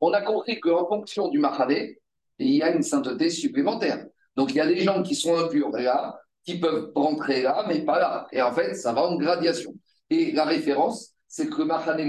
On 0.00 0.12
a 0.12 0.22
compris 0.22 0.58
qu'en 0.58 0.86
fonction 0.88 1.28
du 1.28 1.38
Mahane, 1.38 1.94
il 2.38 2.54
y 2.54 2.62
a 2.62 2.70
une 2.70 2.82
sainteté 2.82 3.30
supplémentaire. 3.30 4.06
Donc, 4.34 4.50
il 4.50 4.56
y 4.56 4.60
a 4.60 4.66
des 4.66 4.80
gens 4.80 5.02
qui 5.02 5.14
sont 5.14 5.36
impurs 5.36 5.70
là, 5.70 6.18
qui 6.50 6.58
peuvent 6.58 6.90
rentrer 6.94 7.42
là, 7.42 7.64
mais 7.68 7.82
pas 7.82 7.98
là. 7.98 8.26
Et 8.32 8.42
en 8.42 8.52
fait, 8.52 8.74
ça 8.74 8.92
va 8.92 9.02
en 9.02 9.16
gradation. 9.16 9.72
Et 10.10 10.32
la 10.32 10.44
référence, 10.44 11.14
c'est 11.28 11.48
que 11.48 11.62
Mahane 11.62 12.04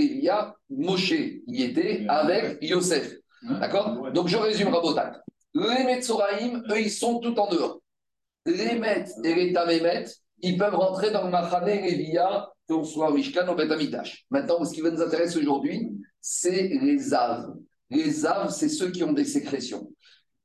Moshe 0.69 1.13
y 1.47 1.63
était 1.63 2.05
avec 2.07 2.57
Yosef. 2.61 3.13
D'accord 3.43 4.11
Donc 4.11 4.27
je 4.27 4.37
résume 4.37 4.69
Rabotak. 4.69 5.17
Les 5.53 5.83
Metzoraïm, 5.83 6.63
eux, 6.69 6.81
ils 6.81 6.91
sont 6.91 7.19
tout 7.19 7.37
en 7.39 7.49
dehors. 7.49 7.81
Les 8.45 8.79
Met 8.79 9.05
et 9.23 9.35
les 9.35 9.53
Tamémet, 9.53 10.05
ils 10.39 10.57
peuvent 10.57 10.75
rentrer 10.75 11.11
dans 11.11 11.23
le 11.25 11.29
Mahane 11.29 11.65
Lévia, 11.65 12.49
qu'on 12.67 12.83
soit 12.83 13.11
Mishkan 13.13 13.47
ou 13.47 13.55
Betamidash. 13.55 14.25
Maintenant, 14.31 14.63
ce 14.65 14.73
qui 14.73 14.81
va 14.81 14.89
nous 14.89 15.01
intéresser 15.01 15.37
aujourd'hui, 15.37 15.91
c'est 16.19 16.69
les 16.81 17.13
Aves. 17.13 17.53
Les 17.91 18.25
Aves, 18.25 18.49
c'est 18.49 18.69
ceux 18.69 18.89
qui 18.89 19.03
ont 19.03 19.13
des 19.13 19.25
sécrétions. 19.25 19.91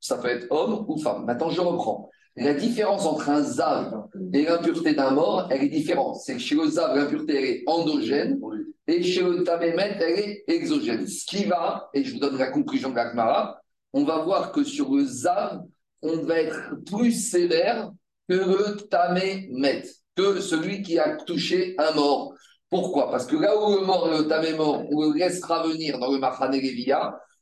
Ça 0.01 0.19
peut 0.19 0.29
être 0.29 0.49
homme 0.51 0.85
ou 0.89 0.99
femme. 0.99 1.25
Maintenant, 1.25 1.49
je 1.49 1.61
reprends. 1.61 2.11
La 2.37 2.53
différence 2.53 3.07
entre 3.07 3.31
un 3.31 3.43
zav 3.43 4.09
et 4.35 4.45
l'impureté 4.45 4.93
d'un 4.93 5.11
mort, 5.11 5.49
elle 5.51 5.65
est 5.65 5.69
différente. 5.69 6.17
C'est 6.17 6.35
que 6.35 6.39
chez 6.41 6.55
le 6.55 6.69
zav, 6.69 6.95
l'impureté 6.95 7.51
est 7.51 7.63
endogène 7.67 8.39
et 8.87 9.03
chez 9.03 9.23
le 9.23 9.43
tamémet, 9.43 9.97
elle 10.01 10.19
est 10.19 10.45
exogène. 10.49 11.07
Ce 11.07 11.25
qui 11.25 11.45
va, 11.45 11.89
et 11.95 12.05
je 12.05 12.13
vous 12.13 12.21
donne 12.21 12.37
la 12.37 12.49
conclusion 12.49 12.91
de 12.91 12.97
l'Akmara, 12.97 13.59
on 13.95 14.05
va 14.05 14.19
voir 14.19 14.53
que 14.53 14.65
sur 14.65 14.95
le 14.95 15.05
zav, 15.05 15.63
on 16.03 16.19
va 16.19 16.41
être 16.41 16.75
plus 16.85 17.13
sévère 17.13 17.91
que 18.29 18.35
le 18.35 18.77
tamémet, 18.89 19.85
que 20.15 20.41
celui 20.41 20.83
qui 20.83 20.99
a 20.99 21.17
touché 21.17 21.75
un 21.79 21.93
mort. 21.95 22.35
Pourquoi? 22.69 23.11
Parce 23.11 23.27
que 23.27 23.37
là 23.37 23.57
où 23.57 23.77
le 23.77 23.87
mort 23.87 24.11
le 24.11 24.29
tamémort, 24.29 24.85
on 24.91 25.11
le 25.11 25.19
laissera 25.19 25.67
venir 25.67 25.99
dans 25.99 26.13
le 26.13 26.19
Machane 26.19 26.55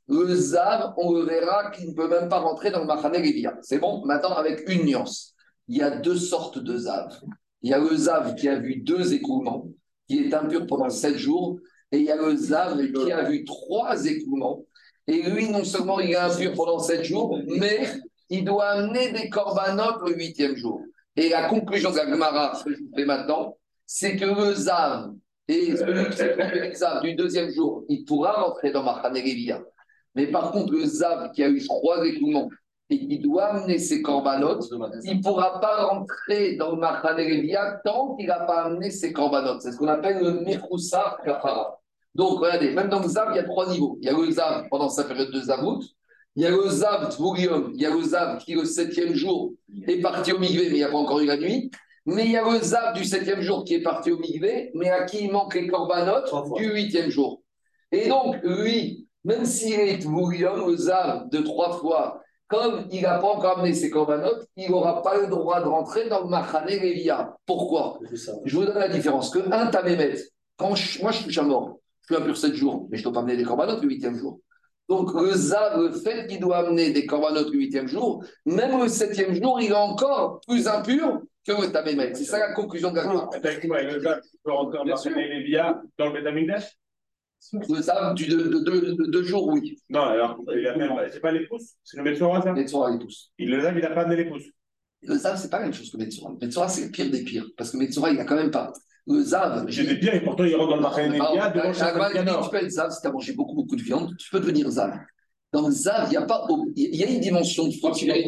le 0.08 0.94
on 0.96 1.12
le 1.14 1.22
verra 1.22 1.70
qu'il 1.70 1.88
ne 1.88 1.94
peut 1.94 2.08
même 2.08 2.28
pas 2.28 2.38
rentrer 2.38 2.70
dans 2.70 2.80
le 2.80 2.86
Machane 2.86 3.14
C'est 3.62 3.78
bon 3.78 4.04
Maintenant, 4.04 4.34
avec 4.34 4.68
une 4.68 4.84
nuance. 4.84 5.34
Il 5.68 5.78
y 5.78 5.82
a 5.82 5.90
deux 5.90 6.16
sortes 6.16 6.58
de 6.58 6.76
Zav. 6.76 7.20
Il 7.62 7.70
y 7.70 7.74
a 7.74 7.78
le 7.78 8.34
qui 8.34 8.48
a 8.48 8.56
vu 8.56 8.76
deux 8.76 9.14
écoulements, 9.14 9.66
qui 10.06 10.18
est 10.18 10.34
impur 10.34 10.66
pendant 10.66 10.90
sept 10.90 11.16
jours, 11.16 11.58
et 11.90 11.98
il 11.98 12.04
y 12.04 12.10
a 12.10 12.16
le 12.16 12.34
qui 12.92 13.10
a 13.10 13.22
vu 13.22 13.44
trois 13.44 14.04
écoulements. 14.04 14.64
Et 15.06 15.22
lui, 15.22 15.48
non 15.48 15.64
seulement 15.64 16.00
il 16.00 16.10
est 16.10 16.16
impur 16.16 16.52
pendant 16.52 16.78
sept 16.78 17.04
jours, 17.04 17.38
mais 17.46 17.86
il 18.28 18.44
doit 18.44 18.66
amener 18.66 19.12
des 19.12 19.30
corbanotes 19.30 20.02
le 20.06 20.14
huitième 20.14 20.56
jour. 20.56 20.82
Et 21.16 21.30
la 21.30 21.48
conclusion 21.48 21.90
de 21.90 21.96
la 21.96 22.10
Gemara, 22.10 22.54
ce 22.54 22.64
que 22.64 22.74
je 22.74 22.80
vous 22.80 22.90
fais 22.94 23.04
maintenant, 23.04 23.56
c'est 23.86 24.16
que 24.16 24.24
le 24.24 24.54
Zav 24.54 25.12
et 25.46 25.76
celui 25.76 26.10
qui 26.10 26.16
s'est 26.16 26.74
Zav 26.74 27.02
du 27.02 27.14
deuxième 27.14 27.50
jour, 27.50 27.84
il 27.88 28.04
pourra 28.04 28.32
rentrer 28.32 28.72
dans 28.72 28.82
Machane 28.82 29.16
mais 30.14 30.29
par 30.29 30.53
contre, 30.53 30.72
le 30.72 30.85
Zav 30.85 31.33
qui 31.33 31.42
a 31.42 31.48
eu 31.48 31.64
trois 31.64 32.05
écoulements 32.07 32.48
et 32.90 32.98
qu'il 32.98 33.22
doit 33.22 33.46
amener 33.46 33.79
ses 33.79 34.03
corbanotes, 34.03 34.64
il 35.05 35.18
ne 35.18 35.22
pourra 35.22 35.61
pas 35.61 35.87
rentrer 35.87 36.57
dans 36.57 36.72
le 36.72 36.77
Machane 36.77 37.16
Lévia 37.16 37.81
tant 37.85 38.14
qu'il 38.14 38.27
n'a 38.27 38.40
pas 38.40 38.64
amené 38.64 38.90
ses 38.90 39.12
corbanotes. 39.12 39.62
C'est 39.62 39.72
ce 39.72 39.79
qu'on 39.79 39.88
appelle 39.88 40.22
le 40.22 40.40
Mechoussa 40.40 41.18
Kafara. 41.24 41.81
Donc, 42.14 42.38
regardez, 42.38 42.72
même 42.72 42.88
dans 42.88 43.00
le 43.00 43.09
Zav, 43.09 43.29
il 43.33 43.37
y 43.37 43.38
a 43.40 43.44
trois 43.44 43.68
niveaux. 43.68 43.98
Il 44.00 44.07
y 44.07 44.11
a 44.11 44.16
le 44.16 44.31
Zav 44.31 44.68
pendant 44.70 44.88
sa 44.88 45.05
période 45.05 45.33
de 45.33 45.40
Zavout, 45.40 45.83
il 46.37 46.42
y 46.42 46.46
a 46.46 46.50
le 46.50 46.68
Zav 46.68 47.09
Tvurium, 47.11 47.72
il 47.74 47.81
y 47.81 47.87
a 47.87 47.90
le 47.90 48.03
Zav 48.03 48.38
qui, 48.38 48.55
le 48.55 48.64
septième 48.64 49.14
jour, 49.14 49.53
est 49.87 50.00
parti 50.00 50.33
au 50.33 50.38
Migvé, 50.38 50.64
mais 50.64 50.70
il 50.70 50.74
n'y 50.74 50.85
a 50.85 50.90
pas 50.90 50.98
encore 50.98 51.20
eu 51.20 51.27
la 51.27 51.37
nuit. 51.37 51.70
Mais 52.07 52.27
il 52.27 52.33
y 52.33 52.37
a 52.37 52.44
le 52.48 52.59
Zav 52.59 52.94
du 52.94 53.05
septième 53.05 53.40
jour 53.40 53.64
qui 53.64 53.74
est 53.74 53.83
parti 53.83 54.12
au 54.12 54.18
Migvé, 54.18 54.70
mais 54.74 54.90
à 54.90 55.05
qui 55.05 55.24
il 55.24 55.33
manque 55.33 55.55
les 55.55 55.66
corbanotes 55.66 56.31
du 56.57 56.70
huitième 56.72 57.09
jour. 57.09 57.42
Et 57.90 58.09
donc, 58.09 58.37
lui, 58.42 59.09
même 59.24 59.44
s'il 59.44 59.78
est 59.80 59.98
Tvurium, 60.00 60.68
le 60.70 60.76
Zav 60.76 61.28
de 61.30 61.38
trois 61.38 61.72
fois, 61.78 62.20
comme 62.46 62.87
il 62.90 63.02
n'a 63.02 63.18
pas 63.18 63.28
encore 63.28 63.58
amené 63.58 63.72
ses 63.74 63.90
corbanotes, 63.90 64.46
il 64.56 64.70
n'aura 64.70 65.02
pas 65.02 65.18
le 65.20 65.26
droit 65.28 65.60
de 65.62 65.66
rentrer 65.68 66.08
dans 66.08 66.20
le 66.22 66.28
Machane 66.28 66.66
Lévia. 66.66 67.34
Pourquoi? 67.46 67.98
Je 68.44 68.56
vous 68.56 68.64
donne 68.64 68.78
la 68.78 68.88
différence. 68.88 69.30
Que 69.30 69.38
un 69.50 69.66
Tamémet, 69.68 70.14
quand 70.56 70.74
je- 70.74 71.00
moi 71.02 71.10
je 71.10 71.16
suis 71.18 71.26
déjà 71.26 71.42
mort, 71.42 71.78
je 72.08 72.14
suis 72.14 72.22
impur 72.22 72.37
7 72.37 72.54
jours, 72.54 72.87
mais 72.90 72.98
je 72.98 73.02
ne 73.02 73.04
dois 73.04 73.12
pas 73.14 73.20
amener 73.20 73.37
des 73.37 73.44
corbanotes 73.44 73.80
le 73.82 73.88
huitième 73.88 74.14
jour. 74.16 74.40
Donc 74.90 75.14
le 75.14 75.30
Zav, 75.30 75.80
le 75.80 75.90
fait 75.92 76.26
qu'il 76.26 76.38
doit 76.40 76.58
amener 76.58 76.90
des 76.90 77.06
corbanotes 77.06 77.48
le 77.50 77.58
huitième 77.58 77.88
jour, 77.88 78.22
même 78.44 78.78
le 78.78 78.88
septième 78.88 79.34
jour, 79.34 79.58
il 79.60 79.70
est 79.70 79.74
encore 79.74 80.40
plus 80.46 80.68
impur 80.68 81.22
que 81.46 81.52
le 81.52 81.72
Tamémet. 81.72 82.14
C'est 82.14 82.24
ça 82.24 82.38
la 82.38 82.52
conclusion 82.52 82.90
de 82.90 82.96
la 82.96 83.02
Gemara. 83.04 83.30
Qui 83.60 83.68
peut 83.68 84.52
rentrer 84.52 84.78
en 84.78 84.84
Bien 84.84 84.96
sûr. 84.96 85.10
Marseille 85.12 85.28
Lévia 85.30 85.80
dans 85.98 86.06
le 86.06 86.12
Betamigdash 86.12 86.76
Le 87.52 87.83
Zav 87.83 88.14
du 88.14 88.26
deux, 88.26 88.48
de, 88.48 88.59
de- 88.59 88.92
de 88.94 89.11
deux 89.11 89.22
jours, 89.22 89.48
oui. 89.48 89.76
Non, 89.90 90.00
alors, 90.02 90.38
il 90.57 90.66
a 90.66 90.76
même- 90.76 90.92
c'est 91.12 91.20
pas 91.20 91.33
les 91.33 91.46
pouces, 91.46 91.74
c'est 91.85 91.96
le 91.98 92.02
Metsora, 92.02 92.40
ça 92.42 92.52
Les 92.52 92.66
Tzora, 92.66 92.90
les 92.90 92.98
tous. 92.98 93.30
Il 93.38 93.50
le 93.50 93.59
lave, 93.59 93.76
il 93.76 93.83
n'a 93.83 93.90
pas 93.90 94.02
amené 94.02 94.16
les 94.24 94.28
pouces. 94.30 94.44
Le 95.02 95.16
Zav, 95.16 95.37
c'est 95.37 95.50
pas 95.50 95.59
la 95.59 95.64
même 95.64 95.74
chose 95.74 95.90
que 95.90 95.98
Metzora. 95.98 96.33
Metzora, 96.40 96.68
c'est 96.68 96.87
le 96.87 96.90
pire 96.90 97.11
des 97.11 97.22
pires. 97.24 97.46
Parce 97.57 97.70
que 97.70 97.76
Metzora, 97.76 98.11
il 98.11 98.16
n'a 98.16 98.24
quand 98.24 98.37
même 98.37 98.50
pas. 98.50 98.72
Le 99.07 99.20
Zav, 99.22 99.66
J'ai 99.68 99.85
des 99.85 99.96
biens 99.96 100.14
et 100.14 100.22
pourtant 100.22 100.44
il 100.44 100.57
rentre 100.57 100.70
dans 100.70 100.76
le 100.76 100.87
Alors, 100.87 101.74
chaque 101.74 101.94
Agman 101.94 102.24
dit, 102.24 102.44
tu 102.44 102.50
peux 102.50 102.57
être 102.57 102.70
Zav 102.70 102.90
si 102.90 103.00
tu 103.02 103.07
as 103.07 103.12
mangé 103.12 103.33
beaucoup, 103.35 103.54
beaucoup 103.54 103.76
de 103.76 103.83
viande, 103.83 104.16
tu 104.16 104.30
peux 104.30 104.40
devenir 104.40 104.70
Zav. 104.70 104.94
Dans 105.52 105.66
le 105.68 105.72
Zav, 105.72 106.09
il 106.11 106.14
y 106.14 106.16
a 106.16 106.22
pas, 106.22 106.46
il 106.74 106.96
y 106.96 107.04
a 107.04 107.11
une 107.11 107.20
dimension 107.20 107.66
de 107.66 107.70
spirituelle. 107.72 108.24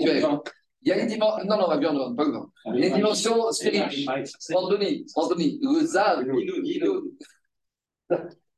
Il 0.83 0.89
y 0.91 0.93
a 0.93 1.01
une 1.01 1.09
dimension, 1.09 1.45
non, 1.47 1.57
non, 1.57 1.69
la 1.71 1.79
viande, 1.79 1.97
non, 1.97 2.15
pas 2.15 2.31
vin. 2.31 2.47
Il 2.75 2.81
y 2.81 2.85
a 2.85 2.89
une 2.89 2.95
dimension 2.97 3.51
spirituelle. 3.53 4.25
Anthony, 4.55 5.07
Anthony, 5.15 5.59
le 5.63 5.87
Zav, 5.87 6.25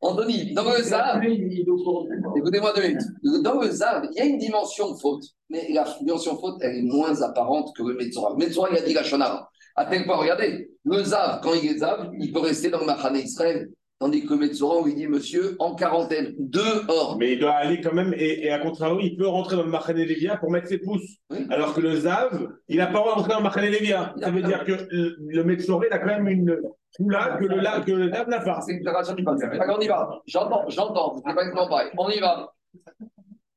Anthony, 0.01 0.55
dans 0.55 0.63
le 0.65 0.81
Zav, 0.81 1.25
écoutez-moi 1.25 2.73
deux 2.73 2.83
minutes. 2.83 3.03
Dans 3.43 3.61
le 3.61 3.69
Zav, 3.69 4.07
il 4.13 4.17
y 4.17 4.21
a 4.21 4.27
une 4.27 4.39
dimension 4.39 4.93
de 4.93 4.97
faute, 4.97 5.25
mais 5.51 5.67
la 5.73 5.85
dimension 6.01 6.35
de 6.35 6.39
faute, 6.39 6.59
elle 6.61 6.77
est 6.77 6.83
moins 6.83 7.21
apparente 7.23 7.75
que 7.77 7.83
le 7.83 7.95
Metzora. 7.95 8.31
Le 8.31 8.37
Metzora, 8.37 8.69
il 8.71 8.79
a 8.79 8.83
dit 8.83 8.95
la 8.95 9.03
Shonara. 9.03 9.51
À 9.75 9.87
tel 9.87 10.05
point, 10.05 10.17
regardez, 10.17 10.71
le 10.85 11.03
Zav, 11.03 11.41
quand 11.43 11.53
il 11.55 11.69
est 11.69 11.79
Zav, 11.79 12.11
il 12.19 12.33
peut 12.33 12.39
rester 12.41 12.71
dans 12.71 12.79
le 12.81 12.87
Machane 12.87 13.17
Israël. 13.17 13.69
Tandis 14.01 14.25
que 14.25 14.35
le 14.35 14.39
Metzora, 14.39 14.77
on 14.77 14.85
lui 14.85 14.95
dit, 14.95 15.09
monsieur, 15.09 15.57
en 15.59 15.75
quarantaine, 15.75 16.33
dehors. 16.39 17.17
Mais 17.19 17.33
il 17.33 17.41
doit 17.41 17.55
aller 17.55 17.81
quand 17.81 17.93
même, 17.93 18.15
et, 18.17 18.45
et 18.45 18.51
à 18.53 18.61
contrario, 18.61 19.01
il 19.03 19.17
peut 19.17 19.27
rentrer 19.27 19.57
dans 19.57 19.65
le 19.65 19.71
Marseille 19.71 19.97
Lévia 19.97 20.37
pour 20.37 20.53
mettre 20.53 20.69
ses 20.69 20.79
pouces. 20.79 21.17
Oui. 21.31 21.39
Alors 21.51 21.75
que 21.75 21.81
le 21.81 21.97
Zav, 21.97 22.47
il 22.69 22.77
n'a 22.77 22.87
pas 22.87 23.01
rentré 23.01 23.31
dans 23.31 23.39
le 23.39 23.43
Marseille 23.43 23.73
Lévia. 23.73 24.15
Ça 24.21 24.31
veut 24.31 24.43
dire 24.43 24.65
que 24.65 24.87
le, 24.93 25.17
le 25.19 25.43
Metsora, 25.43 25.87
il 25.91 25.93
a 25.93 25.99
quand 25.99 26.07
même 26.07 26.29
une 26.29 26.57
poula 26.97 27.37
que 27.39 27.45
le, 27.45 27.61
la- 27.61 27.81
que 27.81 27.93
le 27.93 28.11
Zav 28.11 28.29
n'a 28.29 28.41
pas. 28.41 28.61
C'est 28.61 28.73
une 28.73 28.79
déclaration 28.79 29.15
du 29.15 29.25
on 29.27 29.81
y 29.81 29.89
va. 29.89 30.21
J'entends, 30.27 30.69
j'entends. 30.69 31.21
Pas. 31.69 31.85
On 31.97 32.09
y 32.11 32.19
va. 32.21 32.53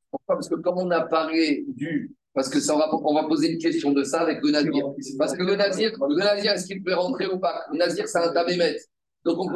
Pourquoi? 0.09 0.35
Parce 0.35 0.49
que 0.49 0.55
comme 0.55 0.77
on 0.77 0.91
a 0.91 1.01
parlé 1.01 1.65
du. 1.67 2.15
Parce 2.33 2.47
que 2.49 2.59
ça, 2.61 2.75
on, 2.75 3.13
va, 3.13 3.23
poser 3.27 3.51
une 3.51 3.57
question 3.59 3.91
de 3.91 4.03
ça 4.05 4.21
avec 4.21 4.39
le 4.41 4.51
Nazir. 4.51 4.71
Parce 5.19 5.33
que 5.35 5.43
le 5.43 5.55
Nazir, 5.55 5.91
le 6.07 6.15
Nazir 6.15 6.53
est-ce 6.53 6.65
qu'il 6.65 6.81
peut 6.81 6.93
rentrer 6.93 7.27
ou 7.27 7.37
pas? 7.39 7.65
Le 7.71 7.77
Nazir, 7.77 8.07
c'est 8.07 8.19
un 8.19 8.31
tamémet. 8.31 8.77
Donc, 9.25 9.37
on, 9.37 9.49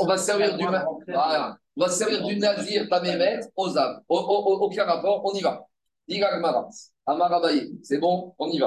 on 0.00 0.06
va 0.06 0.16
servir 0.16 0.56
du. 0.56 0.64
Voilà. 1.06 1.58
Servir 1.88 2.24
du 2.24 2.36
Nazir 2.38 2.88
tamémet 2.88 3.40
aux 3.54 3.76
âmes. 3.76 4.00
Au- 4.08 4.16
au- 4.18 4.52
au- 4.54 4.64
Aucun 4.64 4.84
rapport, 4.84 5.22
on 5.24 5.32
y 5.34 5.42
va. 5.42 5.62
Diga 6.08 6.38
Gmara. 6.38 6.68
Amar 7.06 7.32
Abaye. 7.34 7.70
C'est 7.82 7.98
bon, 7.98 8.34
on 8.38 8.48
y 8.48 8.58
va. 8.58 8.66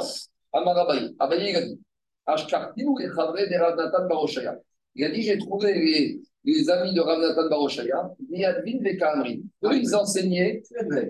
Amar 0.53 0.77
Abaye. 0.77 1.15
Abaye, 1.19 1.49
il 1.49 1.55
a 1.55 1.61
dit. 1.61 1.79
Et 2.27 3.47
de 3.47 3.59
Rav 3.59 3.75
Natan 3.77 4.07
Baroshaya. 4.07 4.57
Il 4.95 5.05
a 5.05 5.09
dit 5.09 5.21
j'ai 5.21 5.37
trouvé 5.37 5.73
les, 5.73 6.21
les 6.43 6.69
amis 6.69 6.93
de 6.93 7.01
Rav 7.01 7.19
Natan 7.19 7.49
Baroshaya, 7.49 8.09
Yadvin 8.29 8.79
Vekamri. 8.81 9.43
Eux, 9.63 9.77
ils 9.77 9.95
enseignaient 9.95 10.63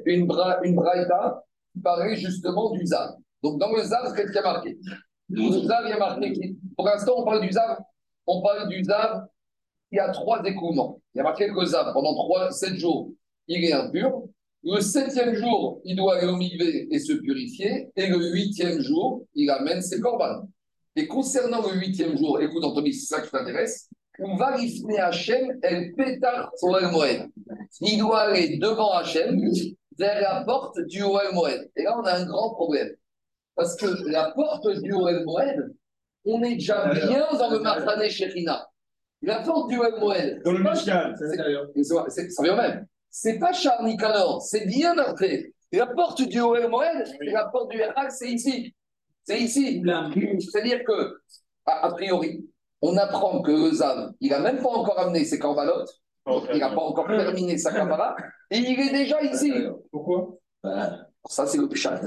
une, 0.06 0.28
bra, 0.28 0.60
une 0.64 0.76
braïta 0.76 1.44
qui 1.74 1.80
parlait 1.80 2.16
justement 2.16 2.72
du 2.72 2.86
Zav. 2.86 3.16
Donc 3.42 3.60
dans 3.60 3.72
le 3.72 3.84
Zav, 3.84 4.14
qu'est-ce 4.16 4.28
qu'il 4.28 4.36
y 4.36 4.40
a 4.40 4.42
marqué? 4.44 4.78
Le 5.30 5.52
Zav, 5.66 5.86
il 5.88 5.98
marqué. 5.98 6.56
Pour 6.76 6.86
l'instant, 6.86 7.14
on 7.18 7.24
parle 7.24 7.42
du 7.42 7.52
Zav. 7.52 7.80
On 8.28 8.42
parle 8.42 8.68
du 8.68 8.84
Zav. 8.84 9.26
Il 9.92 9.98
y 9.98 10.00
a 10.00 10.10
trois 10.10 10.44
écoulements. 10.44 11.00
Il 11.14 11.20
y 11.20 11.22
a 11.22 11.24
marqué 11.24 11.48
que 11.48 11.66
Zav, 11.66 11.94
pendant 11.94 12.14
trois, 12.14 12.52
sept 12.52 12.76
jours, 12.76 13.12
il 13.48 13.64
est 13.64 13.72
impur. 13.72 14.24
Le 14.64 14.82
septième 14.82 15.36
jour, 15.36 15.80
il 15.86 15.96
doit 15.96 16.18
aller 16.18 16.28
au 16.28 16.40
et 16.40 17.00
se 17.00 17.14
purifier. 17.14 17.88
Et 17.96 18.08
le 18.08 18.34
huitième 18.34 18.82
jour, 18.82 19.24
il 19.36 19.50
amène 19.52 19.82
ses 19.82 20.02
corbanes. 20.02 20.48
Et 20.96 21.08
concernant 21.08 21.62
le 21.62 21.78
huitième 21.78 22.18
jour, 22.18 22.40
écoute 22.42 22.64
Anthony, 22.64 22.94
c'est 22.94 23.16
ça 23.16 23.22
qui 23.22 23.30
t'intéresse, 23.30 23.90
on 24.20 24.38
va 24.38 24.56
rifner 24.56 24.98
Hachem, 25.00 25.60
el 25.62 25.94
pétar 25.94 26.52
Oel 26.62 26.88
Moed. 26.92 27.30
Il 27.82 28.00
doit 28.00 28.22
aller 28.22 28.58
devant 28.58 28.94
Hachem, 28.94 29.38
vers 29.98 30.22
la 30.22 30.44
porte 30.46 30.80
du 30.88 31.04
Oel 31.04 31.34
Moed. 31.34 31.70
Et 31.76 31.84
là, 31.84 31.98
on 32.00 32.04
a 32.06 32.14
un 32.14 32.26
grand 32.26 32.54
problème. 32.54 32.92
Parce 33.56 33.76
que 33.76 33.88
la 34.10 34.32
porte 34.32 34.68
du 34.82 34.94
Oel 34.94 35.26
Moed, 35.26 35.76
on 36.24 36.42
est 36.44 36.56
déjà 36.56 36.94
bien 36.94 37.28
dans 37.38 37.50
le 37.50 37.60
Machane 37.60 38.10
Shechina. 38.10 38.66
La 39.22 39.40
porte 39.42 39.70
du 39.70 39.78
Oel 39.80 40.00
Moed, 40.00 40.42
Dans 40.46 40.54
le 40.54 40.60
Mishkan. 40.64 41.14
c'est- 41.18 41.28
c'est- 42.10 42.30
ça 42.30 42.44
vient 42.44 42.56
même. 42.56 42.86
C'est 43.10 43.38
pas 43.40 43.52
Charles 43.54 43.86
Nicanor, 43.86 44.42
c'est 44.42 44.66
bien 44.66 44.98
après. 44.98 45.52
Et 45.74 45.78
la 45.78 45.88
porte 45.88 46.22
du 46.22 46.40
Oel 46.40 46.70
Moed, 46.70 47.06
la 47.22 47.46
porte 47.50 47.70
du 47.72 47.80
Herak, 47.80 48.12
c'est 48.12 48.30
ici. 48.32 48.74
C'est 49.26 49.40
ici. 49.40 49.84
C'est-à-dire 49.84 50.84
que, 50.84 51.18
a, 51.66 51.88
a 51.88 51.92
priori, 51.94 52.46
on 52.82 52.96
apprend 52.98 53.42
que 53.42 53.52
le 53.52 53.72
Zav, 53.72 54.12
il 54.22 54.30
n'a 54.30 54.40
même 54.40 54.62
pas 54.62 54.70
encore 54.70 55.00
amené 55.00 55.26
ses 55.26 55.40
corbanotes, 55.40 55.90
il 56.54 56.60
n'a 56.60 56.70
pas 56.70 56.82
encore 56.82 57.08
terminé 57.08 57.58
sa 57.58 57.72
camara, 57.72 58.16
et 58.52 58.58
il 58.58 58.80
est 58.80 58.92
déjà 58.92 59.22
ici. 59.24 59.52
Pourquoi? 59.92 60.38
Ça, 61.28 61.48
c'est 61.48 61.58
le 61.58 61.68
Pichat. 61.68 62.00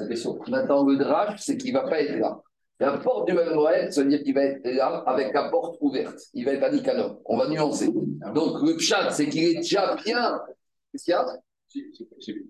Maintenant, 0.48 0.84
le 0.84 0.96
Drach, 0.96 1.38
c'est 1.38 1.56
qu'il 1.56 1.74
ne 1.74 1.80
va 1.80 1.88
pas 1.88 2.00
être 2.00 2.18
là. 2.18 2.40
La 2.80 2.96
porte 2.98 3.26
du 3.26 3.36
Oel 3.36 3.54
Moed, 3.54 3.90
ça 3.92 4.02
veut 4.02 4.08
dire 4.08 4.22
qu'il 4.22 4.34
va 4.34 4.44
être 4.44 4.64
là 4.64 5.02
avec 5.06 5.34
la 5.34 5.48
porte 5.48 5.78
ouverte. 5.80 6.20
Il 6.34 6.44
va 6.44 6.52
être 6.52 6.62
à 6.62 6.70
Nicanor. 6.70 7.18
On 7.24 7.36
va 7.36 7.48
nuancer. 7.48 7.88
Donc, 7.88 8.62
le 8.62 8.76
Pichat, 8.76 9.10
c'est 9.10 9.28
qu'il 9.28 9.42
est 9.42 9.54
déjà 9.56 9.96
bien. 9.96 10.40
Qu'est-ce 10.92 11.04
qu'il 11.04 11.10
y 11.10 11.14
a? 11.14 11.26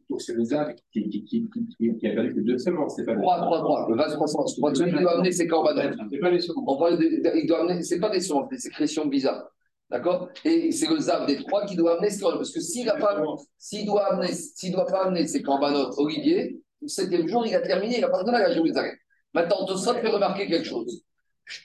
Donc 0.09 0.21
c'est 0.21 0.33
le 0.35 0.45
Zav 0.45 0.75
qui, 0.93 1.09
qui, 1.09 1.25
qui, 1.25 2.07
a 2.07 2.15
perdu 2.15 2.35
que 2.35 2.41
deux 2.41 2.59
semaines, 2.59 2.89
c'est 2.89 3.05
pas 3.05 3.15
le 3.15 3.21
3, 3.21 3.37
3, 3.41 3.59
3. 3.59 3.89
Le 3.91 3.97
vase 3.97 4.15
300. 4.15 4.47
Celui 4.47 4.93
qui 4.93 5.01
doit 5.01 5.15
amener 5.15 5.33
ses 5.33 5.47
corbanotes. 5.49 5.99
C'est 6.11 6.19
pas 6.19 6.31
les 6.31 6.39
de- 6.39 7.37
il 7.39 7.47
doit 7.47 7.61
amener, 7.63 7.83
c'est 7.83 7.99
pas 7.99 8.11
des 8.11 8.21
sons, 8.21 8.47
des 8.47 8.59
sécrétions 8.59 9.07
bizarres. 9.07 9.51
D'accord? 9.91 10.29
Et 10.45 10.71
c'est 10.71 10.89
le 10.89 10.99
Zav 10.99 11.27
des 11.27 11.37
trois 11.37 11.65
qui 11.65 11.75
doit 11.75 11.97
amener 11.97 12.11
ce 12.11 12.21
Parce 12.21 12.53
que 12.53 12.61
s'il 12.61 12.87
ne 12.87 13.87
doit, 13.87 14.13
amener, 14.13 14.33
s'il 14.33 14.73
doit 14.73 14.87
pas 14.87 15.07
amener 15.07 15.27
ses 15.27 15.43
corbanotes, 15.43 15.95
Olivier, 15.97 16.61
le 16.83 16.89
septième 16.89 17.27
jour, 17.27 17.47
il 17.47 17.55
a 17.55 17.61
terminé, 17.61 17.97
il 17.97 18.01
n'a 18.03 18.09
pas 18.09 18.19
besoin 18.19 18.33
d'aller 18.35 18.53
à 18.53 18.53
Jérusalem. 18.53 18.95
Maintenant, 19.35 19.65
Tosot 19.67 19.95
fait 19.95 20.09
remarquer 20.09 20.47
quelque 20.47 20.67
chose. 20.67 21.03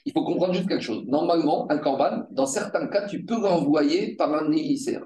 Il 0.05 0.13
faut 0.13 0.23
comprendre 0.23 0.53
juste 0.53 0.69
quelque 0.69 0.83
chose. 0.83 1.03
Normalement, 1.05 1.69
un 1.69 1.77
corban, 1.77 2.25
dans 2.31 2.45
certains 2.45 2.87
cas, 2.87 3.07
tu 3.07 3.25
peux 3.25 3.39
l'envoyer 3.39 4.15
par 4.15 4.33
un 4.33 4.49
émissaire. 4.51 5.03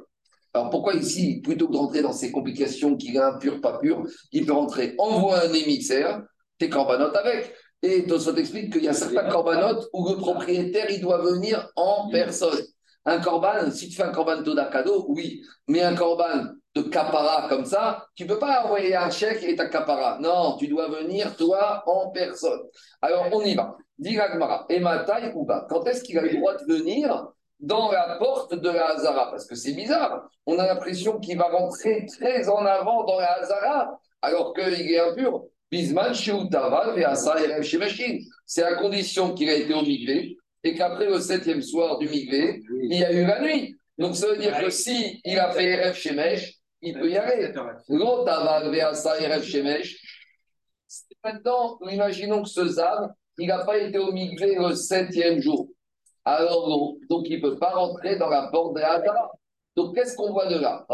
Alors 0.58 0.72
pourquoi 0.72 0.96
ici, 0.96 1.40
plutôt 1.44 1.68
que 1.68 1.74
de 1.74 1.78
rentrer 1.78 2.02
dans 2.02 2.14
ces 2.14 2.32
complications 2.32 2.98
qu'il 2.98 3.16
est 3.16 3.20
impur, 3.20 3.62
pas 3.62 3.78
pur, 3.78 4.04
il 4.32 4.44
peut 4.44 4.54
rentrer, 4.54 4.96
envoie 4.98 5.44
un 5.44 5.54
émissaire, 5.54 6.24
tes 6.58 6.68
corbanotes 6.68 7.16
avec. 7.16 7.54
Et 7.84 8.08
Tosot 8.08 8.36
explique 8.38 8.74
qu'il 8.74 8.84
y 8.84 8.88
a 8.88 8.94
certains 8.94 9.30
corbanotes 9.30 9.88
où 9.94 10.10
le 10.10 10.16
propriétaire, 10.16 10.90
il 10.90 11.00
doit 11.00 11.22
venir 11.22 11.70
en 11.76 12.10
personne. 12.10 12.58
Un 13.06 13.20
corban, 13.20 13.70
si 13.70 13.88
tu 13.88 13.98
fais 13.98 14.02
un 14.02 14.12
corban 14.12 14.42
Toda 14.42 14.66
cadeau, 14.66 15.06
oui. 15.10 15.44
Mais 15.68 15.84
un 15.84 15.94
corban 15.94 16.48
de 16.74 16.82
capara 16.82 17.48
comme 17.50 17.66
ça, 17.66 18.08
tu 18.16 18.24
ne 18.24 18.30
peux 18.30 18.40
pas 18.40 18.66
envoyer 18.66 18.96
un 18.96 19.12
chèque 19.12 19.44
et 19.44 19.56
ta 19.56 19.68
capara. 19.68 20.18
Non, 20.20 20.58
tu 20.58 20.68
dois 20.68 20.90
venir 20.90 21.36
toi 21.36 21.84
en 21.86 22.10
personne. 22.10 22.62
Alors 23.04 23.28
on 23.32 23.42
y 23.42 23.54
va. 23.54 23.78
Dit 24.00 24.16
Gagmara, 24.16 24.66
et 24.70 24.80
ma 24.80 25.04
taille 25.04 25.32
ou 25.36 25.46
pas? 25.46 25.68
Quand 25.70 25.84
est-ce 25.86 26.04
qu'il 26.04 26.18
a 26.18 26.24
le 26.24 26.36
droit 26.36 26.56
de 26.56 26.74
venir 26.74 27.28
dans 27.60 27.92
la 27.92 28.18
porte 28.18 28.54
de 28.54 28.70
la 28.70 28.92
Hazara 28.92 29.32
Parce 29.32 29.46
que 29.46 29.56
c'est 29.56 29.74
bizarre. 29.74 30.30
On 30.46 30.58
a 30.60 30.68
l'impression 30.68 31.20
qu'il 31.20 31.38
va 31.38 31.46
rentrer 31.46 32.06
très 32.06 32.50
en 32.50 32.66
avant 32.66 33.04
dans 33.06 33.20
la 33.20 33.34
Hazara, 33.34 34.00
alors 34.22 34.54
qu'il 34.54 34.92
est 34.92 35.00
impur. 35.00 35.44
Bisman, 35.72 36.14
Sheutaval, 36.14 36.98
et 36.98 37.04
Asa, 37.04 37.44
Erev, 37.44 37.64
Shemeshin. 37.64 38.20
C'est 38.46 38.64
à 38.64 38.76
condition 38.76 39.34
qu'il 39.34 39.50
a 39.50 39.56
été 39.56 39.74
au 39.74 39.82
Migvé 39.82 40.38
et 40.64 40.76
qu'après 40.76 41.08
le 41.08 41.20
septième 41.20 41.62
soir 41.62 41.98
du 41.98 42.08
Migvé, 42.08 42.62
il 42.82 42.98
y 42.98 43.04
a 43.04 43.12
eu 43.12 43.26
la 43.26 43.42
nuit. 43.42 43.76
Donc 43.98 44.16
ça 44.16 44.28
veut 44.28 44.38
dire 44.38 44.58
que 44.60 44.70
si 44.70 45.20
il 45.26 45.38
a 45.40 45.52
fait 45.52 45.66
Erev 45.66 45.96
Shemesh, 45.96 46.54
il 46.82 46.94
peut 46.94 47.10
y 47.10 47.18
aller. 47.18 47.52
L'Otaval, 47.90 48.72
Veasa, 48.72 49.20
Erev 49.20 49.44
Shemesh, 49.44 49.98
Maintenant, 51.24 51.78
imaginons 51.90 52.44
que 52.44 52.50
ce 52.50 52.66
Zav, 52.66 53.10
il 53.38 53.48
n'a 53.48 53.66
pas 53.66 53.78
été 53.78 53.98
au 53.98 54.12
migré 54.12 54.56
le 54.56 54.74
septième 54.76 55.42
jour. 55.42 55.68
Alors, 56.30 56.68
non. 56.68 56.98
donc 57.10 57.28
il 57.30 57.38
ne 57.38 57.42
peut 57.42 57.58
pas 57.58 57.70
rentrer 57.70 58.18
dans 58.18 58.28
la 58.28 58.50
porte 58.52 58.76
de 58.76 58.82
la. 58.82 59.02
Donc, 59.78 59.96
qu'est-ce 59.96 60.14
qu'on 60.18 60.34
voit 60.34 60.48
de 60.48 60.60
là, 60.60 60.86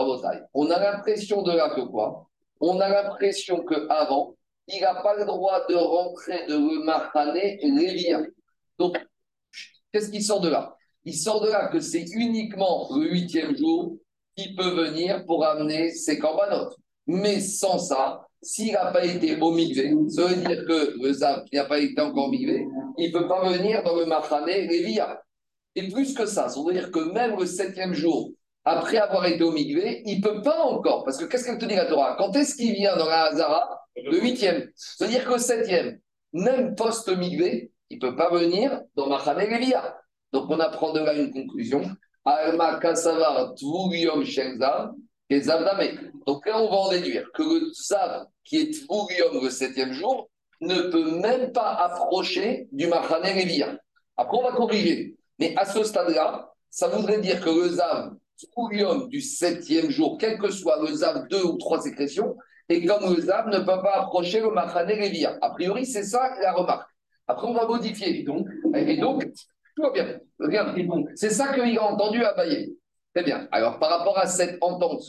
On 0.54 0.70
a 0.70 0.80
l'impression 0.80 1.42
de 1.42 1.52
là 1.52 1.72
que 1.76 1.82
quoi? 1.82 2.30
On 2.60 2.80
a 2.80 2.88
l'impression 2.88 3.64
qu'avant, 3.66 4.36
il 4.68 4.80
n'a 4.82 5.02
pas 5.02 5.16
le 5.16 5.26
droit 5.26 5.66
de 5.66 5.74
rentrer 5.74 6.46
de 6.46 6.54
le 6.54 6.84
Mahané 6.84 7.58
Lévia. 7.64 8.22
Donc, 8.78 8.96
qu'est-ce 9.92 10.12
qui 10.12 10.22
sort 10.22 10.40
de 10.40 10.50
là? 10.50 10.78
Il 11.04 11.16
sort 11.16 11.42
de 11.42 11.50
là 11.50 11.68
que 11.70 11.80
c'est 11.80 12.06
uniquement 12.14 12.88
le 12.96 13.10
huitième 13.10 13.58
jour 13.58 13.98
qui 14.36 14.54
peut 14.54 14.70
venir 14.86 15.26
pour 15.26 15.44
amener 15.44 15.90
ses 15.90 16.20
corbanotes. 16.20 16.76
Mais 17.08 17.40
sans 17.40 17.80
ça, 17.80 18.28
s'il 18.44 18.74
n'a 18.74 18.92
pas 18.92 19.06
été 19.06 19.36
au 19.40 19.58
ça 20.10 20.28
veut 20.28 20.36
dire 20.36 20.66
que 20.68 20.94
le 21.02 21.14
Zav 21.14 21.46
n'a 21.52 21.66
pas 21.66 21.80
été 21.80 22.00
encore 22.02 22.30
migré, 22.30 22.66
il 22.98 23.12
ne 23.12 23.18
peut 23.18 23.28
pas 23.28 23.50
venir 23.50 23.84
dans 23.84 23.96
le 23.96 24.06
Mahané 24.06 24.68
Lévia. 24.68 25.22
Et 25.76 25.88
plus 25.88 26.14
que 26.14 26.26
ça, 26.26 26.50
ça 26.50 26.60
veut 26.66 26.74
dire 26.74 26.92
que 26.92 27.00
même 27.12 27.40
le 27.40 27.46
septième 27.46 27.94
jour, 27.94 28.32
après 28.66 28.98
avoir 28.98 29.26
été 29.26 29.44
au 29.44 29.52
migré, 29.52 30.04
il 30.06 30.18
ne 30.18 30.22
peut 30.22 30.42
pas 30.42 30.62
encore. 30.64 31.04
Parce 31.04 31.18
que 31.18 31.26
qu'est-ce 31.26 31.46
qu'elle 31.46 31.58
te 31.58 31.66
dit 31.66 31.76
la 31.76 31.86
Torah? 31.86 32.16
Quand 32.18 32.32
est-ce 32.36 32.56
qu'il 32.56 32.74
vient 32.74 32.96
dans 32.96 33.08
la 33.08 33.24
Hazara? 33.26 33.80
Le 33.96 34.20
huitième. 34.20 34.70
C'est-à-dire 34.76 35.26
que 35.26 35.34
le 35.34 35.38
septième, 35.38 36.00
même 36.34 36.76
post-migré, 36.76 37.72
il 37.90 37.98
ne 37.98 38.02
peut 38.02 38.16
pas 38.16 38.30
venir 38.32 38.82
dans 38.96 39.08
Machane 39.08 39.38
Lévia. 39.40 39.98
Donc 40.32 40.50
on 40.50 40.60
apprend 40.60 40.94
de 40.94 41.00
là 41.00 41.14
une 41.14 41.32
conclusion. 41.32 41.84
Alma 42.26 42.80
Kasavar 42.80 43.54
Tvurium 43.56 44.24
Shenzav 44.24 44.92
et 45.34 45.98
Donc 46.28 46.46
là, 46.46 46.62
on 46.62 46.70
va 46.70 46.76
en 46.76 46.90
déduire 46.90 47.30
que 47.34 47.44
le 47.44 47.72
Zav, 47.74 48.26
qui 48.44 48.58
est 48.58 48.72
Tvurium 48.72 49.44
le 49.44 49.50
septième 49.50 49.94
jour, 49.94 50.30
ne 50.62 50.90
peut 50.90 51.20
même 51.20 51.52
pas 51.52 51.74
approcher 51.74 52.68
du 52.72 52.88
Machane 52.88 53.24
Lévia. 53.24 53.78
Après, 54.18 54.38
on 54.38 54.44
va 54.44 54.52
corriger. 54.52 55.16
Mais 55.40 55.54
à 55.58 55.66
ce 55.66 55.84
stade-là, 55.84 56.52
ça 56.70 56.88
voudrait 56.88 57.20
dire 57.20 57.42
que 57.42 57.50
le 57.50 57.70
Zav 57.70 58.14
du 59.10 59.22
septième 59.22 59.90
jour, 59.90 60.18
quel 60.20 60.38
que 60.38 60.52
soit 60.52 60.82
le 60.82 60.94
Zav, 60.94 61.28
deux 61.30 61.44
ou 61.44 61.58
trois 61.58 61.82
sécrétions, 61.82 62.36
et 62.70 62.86
comme 62.86 63.14
le 63.14 63.22
Zav 63.22 63.48
ne 63.48 63.60
peut 63.60 63.66
pas 63.66 64.02
approcher 64.02 64.40
le 64.42 64.52
Machane 64.52 64.88
Lévia. 64.88 65.38
A 65.42 65.52
priori, 65.52 65.86
c'est 65.86 66.04
ça 66.04 66.34
la 66.42 66.54
remarque. 66.54 66.90
Après, 67.28 67.48
on 67.48 67.54
va 67.54 67.68
modifier. 67.68 68.20
Et 68.20 68.24
donc, 68.24 68.48
tout 69.76 69.82
va 69.82 69.92
bien. 69.92 70.20
C'est 71.16 71.30
ça 71.30 71.54
qu'il 71.54 71.78
a 71.78 71.84
entendu 71.84 72.24
à 72.24 72.34
Baye. 72.34 72.76
Très 73.14 73.24
bien. 73.24 73.48
Alors, 73.52 73.80
par 73.80 73.90
rapport 73.90 74.18
à 74.18 74.28
cette 74.28 74.58
entente, 74.62 75.04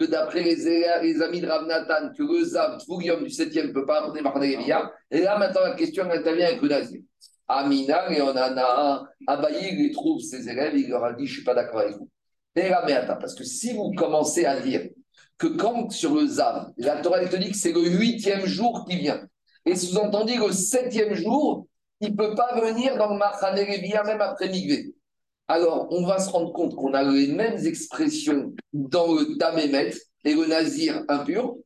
que 0.00 0.06
d'après 0.06 0.42
les, 0.42 1.22
amis 1.22 1.42
de 1.42 1.46
Rav 1.46 1.66
Nathan, 1.66 2.08
que 2.16 2.22
le 2.22 2.42
Zav, 2.42 2.78
du 3.22 3.30
septième 3.30 3.68
ne 3.68 3.72
peut 3.72 3.84
pas 3.84 3.98
apporter 3.98 4.22
Machane 4.22 4.42
Lévia, 4.42 4.90
et 5.10 5.20
là, 5.20 5.38
maintenant, 5.38 5.60
la 5.60 5.74
question 5.74 6.10
intervient 6.10 6.46
avec 6.46 6.62
le 6.62 6.68
Nazir. 6.68 7.00
Amina 7.46 8.10
et 8.10 8.22
on 8.22 8.30
en 8.30 8.36
a 8.36 8.82
un. 8.82 9.06
Abaye, 9.26 9.74
il 9.78 9.92
trouve 9.92 10.20
ses 10.20 10.48
élèves, 10.48 10.74
il 10.74 10.88
leur 10.88 11.04
a 11.04 11.12
dit 11.12 11.26
Je 11.26 11.32
ne 11.32 11.34
suis 11.34 11.44
pas 11.44 11.52
d'accord 11.52 11.80
avec 11.80 11.96
vous. 11.96 12.08
Parce 12.54 13.34
que 13.34 13.44
si 13.44 13.74
vous 13.74 13.92
commencez 13.92 14.46
à 14.46 14.58
dire 14.60 14.88
que 15.36 15.48
quand 15.48 15.90
sur 15.90 16.14
le 16.14 16.26
Zav, 16.26 16.70
la 16.78 17.00
Torah 17.02 17.24
te 17.26 17.36
dit 17.36 17.50
que 17.50 17.56
c'est 17.56 17.72
le 17.72 17.82
huitième 17.82 18.46
jour 18.46 18.86
qui 18.88 18.96
vient, 18.96 19.20
et 19.66 19.76
sous-entendu 19.76 20.38
le 20.38 20.52
septième 20.52 21.12
jour, 21.14 21.66
il 22.00 22.12
ne 22.12 22.16
peut 22.16 22.34
pas 22.34 22.58
venir 22.58 22.96
dans 22.96 23.12
le 23.12 23.18
Machane 23.18 23.56
même 24.06 24.20
après 24.20 24.48
Migvé. 24.48 24.94
Alors, 25.52 25.88
on 25.90 26.06
va 26.06 26.20
se 26.20 26.30
rendre 26.30 26.52
compte 26.52 26.76
qu'on 26.76 26.94
a 26.94 27.02
les 27.02 27.26
mêmes 27.26 27.58
expressions 27.66 28.54
dans 28.72 29.14
le 29.14 29.36
Tamémet 29.36 29.90
et 30.24 30.34
le 30.34 30.46
Nazir 30.46 31.02
impur. 31.08 31.56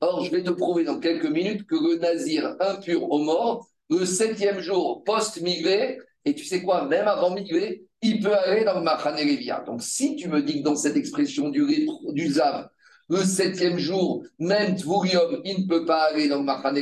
Or, 0.00 0.24
je 0.24 0.30
vais 0.30 0.42
te 0.42 0.48
prouver 0.48 0.84
dans 0.84 0.98
quelques 0.98 1.26
minutes 1.26 1.66
que 1.66 1.74
le 1.74 1.98
Nazir 1.98 2.56
impur 2.58 3.02
au 3.02 3.18
mort, 3.18 3.68
le 3.90 4.06
septième 4.06 4.60
jour 4.60 5.04
post-Migvé, 5.04 5.98
et 6.24 6.34
tu 6.34 6.46
sais 6.46 6.62
quoi, 6.62 6.86
même 6.86 7.06
avant 7.06 7.34
Migvé, 7.34 7.84
il 8.00 8.20
peut 8.20 8.34
aller 8.34 8.64
dans 8.64 8.78
le 8.78 8.82
Machane 8.82 9.18
Donc, 9.66 9.82
si 9.82 10.16
tu 10.16 10.30
me 10.30 10.40
dis 10.40 10.60
que 10.60 10.64
dans 10.64 10.76
cette 10.76 10.96
expression 10.96 11.50
du, 11.50 12.30
Zav, 12.30 12.68
le 13.10 13.18
septième 13.18 13.76
jour, 13.76 14.24
même 14.38 14.74
Tvurium, 14.74 15.42
il 15.44 15.64
ne 15.64 15.68
peut 15.68 15.84
pas 15.84 16.04
aller 16.04 16.28
dans 16.28 16.38
le 16.38 16.44
Machane 16.44 16.80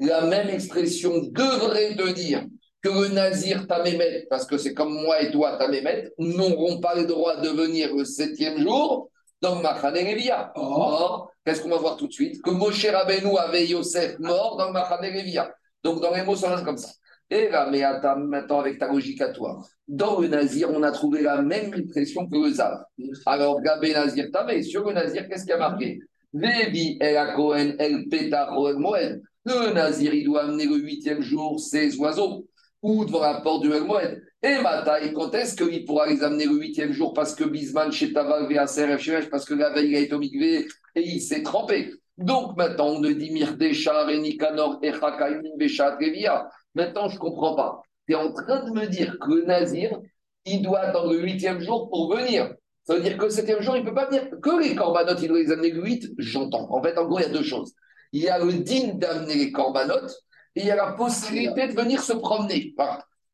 la 0.00 0.26
même 0.26 0.48
expression 0.48 1.12
devrait 1.30 1.94
te 1.94 2.12
dire 2.12 2.44
que 2.86 3.02
le 3.02 3.08
Nazir 3.08 3.66
Tamémet, 3.66 4.26
parce 4.30 4.46
que 4.46 4.58
c'est 4.58 4.72
comme 4.72 4.94
moi 4.94 5.20
et 5.20 5.30
toi 5.30 5.56
Tamémet, 5.58 6.12
n'auront 6.18 6.80
pas 6.80 6.94
le 6.94 7.04
droit 7.04 7.40
de 7.40 7.48
venir 7.48 7.94
le 7.94 8.04
septième 8.04 8.58
jour 8.58 9.10
dans 9.40 9.56
Machane 9.56 9.96
Or, 10.54 11.30
qu'est-ce 11.44 11.60
qu'on 11.60 11.68
va 11.68 11.78
voir 11.78 11.96
tout 11.96 12.06
de 12.06 12.12
suite? 12.12 12.40
Que 12.42 12.50
Moshe 12.50 12.86
Rabbeinu 12.86 13.36
avait 13.38 13.66
Yosef 13.66 14.18
mort 14.20 14.56
dans 14.56 14.70
Machane 14.70 15.04
Donc, 15.82 16.00
dans 16.00 16.14
les 16.14 16.22
mots, 16.22 16.36
ça 16.36 16.62
comme 16.64 16.76
ça. 16.76 16.90
Et 17.28 17.48
là, 17.48 17.68
mais 17.70 17.82
attends, 17.82 18.18
maintenant 18.18 18.60
avec 18.60 18.78
ta 18.78 18.86
logique 18.86 19.20
à 19.20 19.30
toi. 19.30 19.60
Dans 19.88 20.20
le 20.20 20.28
Nazir, 20.28 20.70
on 20.70 20.82
a 20.84 20.92
trouvé 20.92 21.22
la 21.22 21.42
même 21.42 21.74
impression 21.74 22.28
que 22.28 22.36
le 22.36 22.52
Zav. 22.52 22.84
Alors, 23.26 23.60
Gabé 23.62 23.94
Nazir 23.94 24.26
Tamé, 24.32 24.62
sur 24.62 24.86
le 24.86 24.92
Nazir, 24.94 25.28
qu'est-ce 25.28 25.42
qu'il 25.42 25.50
y 25.50 25.54
a 25.54 25.58
marqué? 25.58 25.98
Vevi 26.32 26.98
El 27.00 27.16
Akohen 27.16 27.74
El 27.80 28.04
Moed. 28.78 29.22
Le 29.44 29.72
Nazir, 29.72 30.14
il 30.14 30.24
doit 30.24 30.44
amener 30.44 30.66
le 30.66 30.76
huitième 30.76 31.20
jour 31.20 31.58
ses 31.58 31.96
oiseaux 31.96 32.46
ou 32.82 33.04
devant 33.04 33.20
la 33.20 33.40
porte 33.40 33.62
du 33.62 33.68
Moed. 33.68 34.22
Et 34.42 34.58
Mataï, 34.58 35.12
quand 35.12 35.34
est-ce 35.34 35.56
qu'il 35.56 35.84
pourra 35.84 36.06
les 36.06 36.22
amener 36.22 36.44
le 36.44 36.58
huitième 36.58 36.92
jour 36.92 37.12
Parce 37.14 37.34
que 37.34 37.44
Bisman, 37.44 37.90
chez 37.90 38.12
Taval, 38.12 38.46
parce 39.30 39.44
que 39.44 39.54
la 39.54 39.70
veille, 39.70 39.90
il 39.90 39.96
a 39.96 40.00
été 40.00 40.14
au 40.14 40.20
et 40.22 40.66
il 40.94 41.20
s'est 41.20 41.42
trempé. 41.42 41.92
Donc 42.18 42.56
maintenant, 42.56 42.88
on 42.88 43.00
ne 43.00 43.12
dit 43.12 43.30
Mirdeshar 43.30 44.08
et 44.08 44.18
Nikanor 44.18 44.78
et 44.82 44.92
Beshat 45.56 45.96
Revia. 45.96 46.48
Maintenant, 46.74 47.08
je 47.08 47.14
ne 47.14 47.20
comprends 47.20 47.54
pas. 47.54 47.82
Tu 48.06 48.12
es 48.12 48.16
en 48.16 48.32
train 48.32 48.64
de 48.64 48.70
me 48.70 48.86
dire 48.86 49.16
que 49.18 49.44
Nazir, 49.44 49.98
il 50.44 50.62
doit 50.62 50.80
attendre 50.80 51.12
le 51.12 51.22
huitième 51.22 51.60
jour 51.60 51.90
pour 51.90 52.14
venir. 52.14 52.54
Ça 52.84 52.94
veut 52.94 53.02
dire 53.02 53.18
que 53.18 53.24
le 53.24 53.30
septième 53.30 53.60
jour, 53.60 53.76
il 53.76 53.82
ne 53.82 53.88
peut 53.88 53.94
pas 53.94 54.06
venir. 54.06 54.28
Que 54.40 54.62
les 54.62 54.76
corbanotes, 54.76 55.20
il 55.20 55.28
doit 55.28 55.38
les 55.38 55.50
amener 55.50 55.72
le 55.72 55.82
huit, 55.82 56.08
j'entends. 56.18 56.68
En 56.70 56.82
fait, 56.82 56.96
en 56.96 57.06
gros, 57.06 57.18
il 57.18 57.22
y 57.22 57.26
a 57.26 57.30
deux 57.30 57.42
choses. 57.42 57.74
Il 58.12 58.22
y 58.22 58.28
a 58.28 58.38
le 58.38 58.52
digne 58.52 58.98
d'amener 58.98 59.34
les 59.34 59.50
corbanotes 59.50 60.14
et 60.56 60.60
il 60.60 60.66
y 60.66 60.70
a 60.70 60.76
la 60.76 60.92
possibilité 60.92 61.68
de 61.68 61.72
venir 61.72 62.02
se 62.02 62.14
promener. 62.14 62.74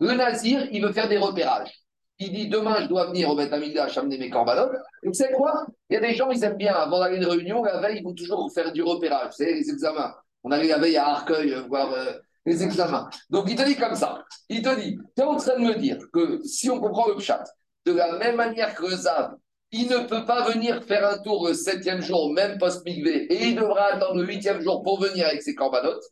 Le 0.00 0.12
Nazir, 0.12 0.66
il 0.70 0.84
veut 0.84 0.92
faire 0.92 1.08
des 1.08 1.18
repérages. 1.18 1.72
Il 2.18 2.32
dit 2.32 2.48
demain, 2.48 2.82
je 2.82 2.86
dois 2.86 3.06
venir 3.06 3.30
au 3.30 3.36
Beth 3.36 3.52
Amigdash 3.52 3.96
amener 3.96 4.18
mes 4.18 4.28
corbanotes. 4.28 4.76
Et 5.02 5.08
vous 5.08 5.14
savez 5.14 5.32
quoi? 5.32 5.66
Il 5.88 5.94
y 5.94 5.96
a 5.96 6.00
des 6.00 6.14
gens, 6.14 6.30
ils 6.30 6.44
aiment 6.44 6.56
bien, 6.56 6.74
avant 6.74 7.00
d'aller 7.00 7.16
à 7.16 7.18
une 7.18 7.26
réunion, 7.26 7.64
la 7.64 7.80
veille, 7.80 7.98
ils 7.98 8.04
vont 8.04 8.14
toujours 8.14 8.52
faire 8.52 8.72
du 8.72 8.82
repérage. 8.82 9.28
Vous 9.28 9.44
savez, 9.44 9.54
les 9.54 9.70
examens. 9.70 10.14
On 10.44 10.50
arrive 10.50 10.70
la 10.70 10.78
veille 10.78 10.96
à 10.96 11.06
Arcueil, 11.08 11.56
voir. 11.68 11.92
Euh, 11.92 12.12
les 12.46 12.62
examens. 12.62 13.08
Donc 13.30 13.48
il 13.48 13.56
te 13.56 13.62
dit 13.62 13.76
comme 13.76 13.94
ça. 13.94 14.24
Il 14.48 14.62
te 14.62 14.80
dit, 14.80 14.98
tu 15.16 15.22
es 15.22 15.24
en 15.24 15.36
train 15.36 15.58
de 15.58 15.64
me 15.64 15.74
dire 15.74 15.98
que 16.12 16.40
si 16.44 16.70
on 16.70 16.80
comprend 16.80 17.08
le 17.08 17.18
chat, 17.18 17.44
de 17.86 17.92
la 17.92 18.16
même 18.18 18.36
manière 18.36 18.74
que 18.74 18.82
le 18.84 18.96
Zav, 18.96 19.34
il 19.72 19.88
ne 19.88 20.06
peut 20.06 20.24
pas 20.26 20.50
venir 20.50 20.84
faire 20.84 21.08
un 21.08 21.18
tour 21.18 21.48
le 21.48 21.54
septième 21.54 22.02
jour, 22.02 22.32
même 22.32 22.58
post-migvé, 22.58 23.24
et 23.32 23.48
il 23.48 23.56
devra 23.56 23.94
attendre 23.94 24.16
le 24.20 24.26
huitième 24.26 24.60
jour 24.60 24.82
pour 24.82 25.00
venir 25.00 25.26
avec 25.26 25.42
ses 25.42 25.54
corbanotes. 25.54 26.04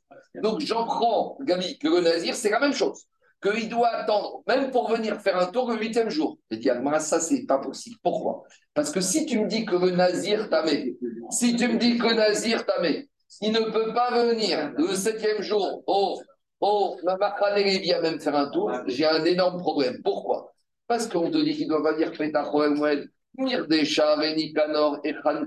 Donc 0.43 0.61
j'en 0.61 0.85
prends, 0.85 1.37
Gabi, 1.43 1.79
que 1.79 1.89
le 1.89 2.01
Nazir, 2.01 2.35
c'est 2.35 2.51
la 2.51 2.61
même 2.61 2.73
chose. 2.73 3.05
Qu'il 3.43 3.69
doit 3.69 3.89
attendre, 3.89 4.43
même 4.47 4.71
pour 4.71 4.91
venir 4.91 5.21
faire 5.21 5.39
un 5.39 5.47
tour 5.47 5.71
le 5.71 5.79
huitième 5.79 6.11
jour. 6.11 6.39
Je 6.51 6.57
dis, 6.57 6.71
moi, 6.83 7.01
ça, 7.01 7.21
c'est 7.21 7.47
pas 7.47 7.59
possible. 7.59 7.97
Pourquoi? 8.03 8.43
Parce 8.75 8.91
que 8.91 9.01
si 9.01 9.25
tu 9.25 9.39
me 9.39 9.47
dis 9.47 9.65
que 9.65 9.77
le 9.77 9.93
Nazir 9.93 10.51
t'amène, 10.51 10.95
si 11.31 11.57
tu 11.57 11.69
me 11.69 11.79
dis 11.79 11.97
que 11.97 12.07
le 12.07 12.15
Nazir 12.15 12.67
t'amène, 12.67 13.05
il 13.41 13.53
ne 13.53 13.61
peut 13.61 13.93
pas 13.95 14.11
venir 14.25 14.73
le 14.77 14.95
septième 14.95 15.41
jour 15.43 15.83
au, 15.87 16.21
au 16.61 16.97
vient 17.03 18.01
même 18.01 18.21
faire 18.21 18.37
un 18.37 18.51
tour. 18.51 18.73
J'ai 18.87 19.07
un 19.07 19.25
énorme 19.25 19.59
problème. 19.59 20.01
Pourquoi? 20.03 20.53
Parce 20.87 21.07
qu'on 21.07 21.31
te 21.31 21.39
dit 21.39 21.57
qu'il 21.57 21.69
doit 21.69 21.93
venir 21.93 22.11
des 22.11 22.25
et 22.27 23.09
Nicanor 23.39 24.99
et 25.05 25.15
Khan. 25.23 25.47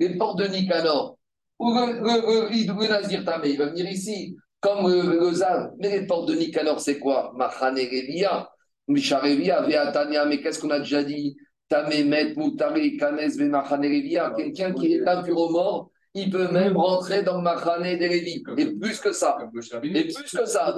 Les 0.00 0.16
portes 0.16 0.38
de 0.38 0.46
Nicanor, 0.46 1.16
ou 1.58 1.72
le, 1.72 2.00
le, 2.02 2.88
Nazir 2.88 3.24
Tamé, 3.24 3.50
il 3.50 3.58
va 3.58 3.66
venir 3.66 3.88
ici, 3.88 4.36
comme 4.60 4.90
le, 4.90 5.32
Zav. 5.32 5.72
Mais 5.78 6.00
les 6.00 6.06
portes 6.06 6.28
de 6.28 6.34
Nicanor, 6.34 6.80
c'est 6.80 6.98
quoi? 6.98 7.32
Machane 7.36 7.76
Revia, 7.76 8.50
Misharevia, 8.88 9.62
Veatania, 9.62 10.24
mais 10.24 10.40
qu'est-ce 10.40 10.60
qu'on 10.60 10.70
a 10.70 10.80
déjà 10.80 11.04
dit? 11.04 11.36
Tamé, 11.68 12.02
Met, 12.04 12.34
Moutari, 12.34 12.96
Kanes, 12.96 13.36
Vemachane 13.38 13.84
Revia, 13.84 14.32
quelqu'un 14.36 14.72
qui 14.72 14.94
est 14.94 15.08
impur 15.08 15.38
au 15.38 15.50
mort 15.50 15.90
il 16.14 16.30
peut 16.30 16.48
même 16.52 16.76
rentrer 16.76 17.22
dans 17.22 17.42
Machane 17.42 17.82
des 17.82 18.08
Lévi. 18.08 18.42
Et 18.56 18.66
plus 18.66 19.00
que 19.00 19.12
ça. 19.12 19.36
Et 19.82 20.04
plus 20.04 20.30
que 20.32 20.46
ça. 20.46 20.76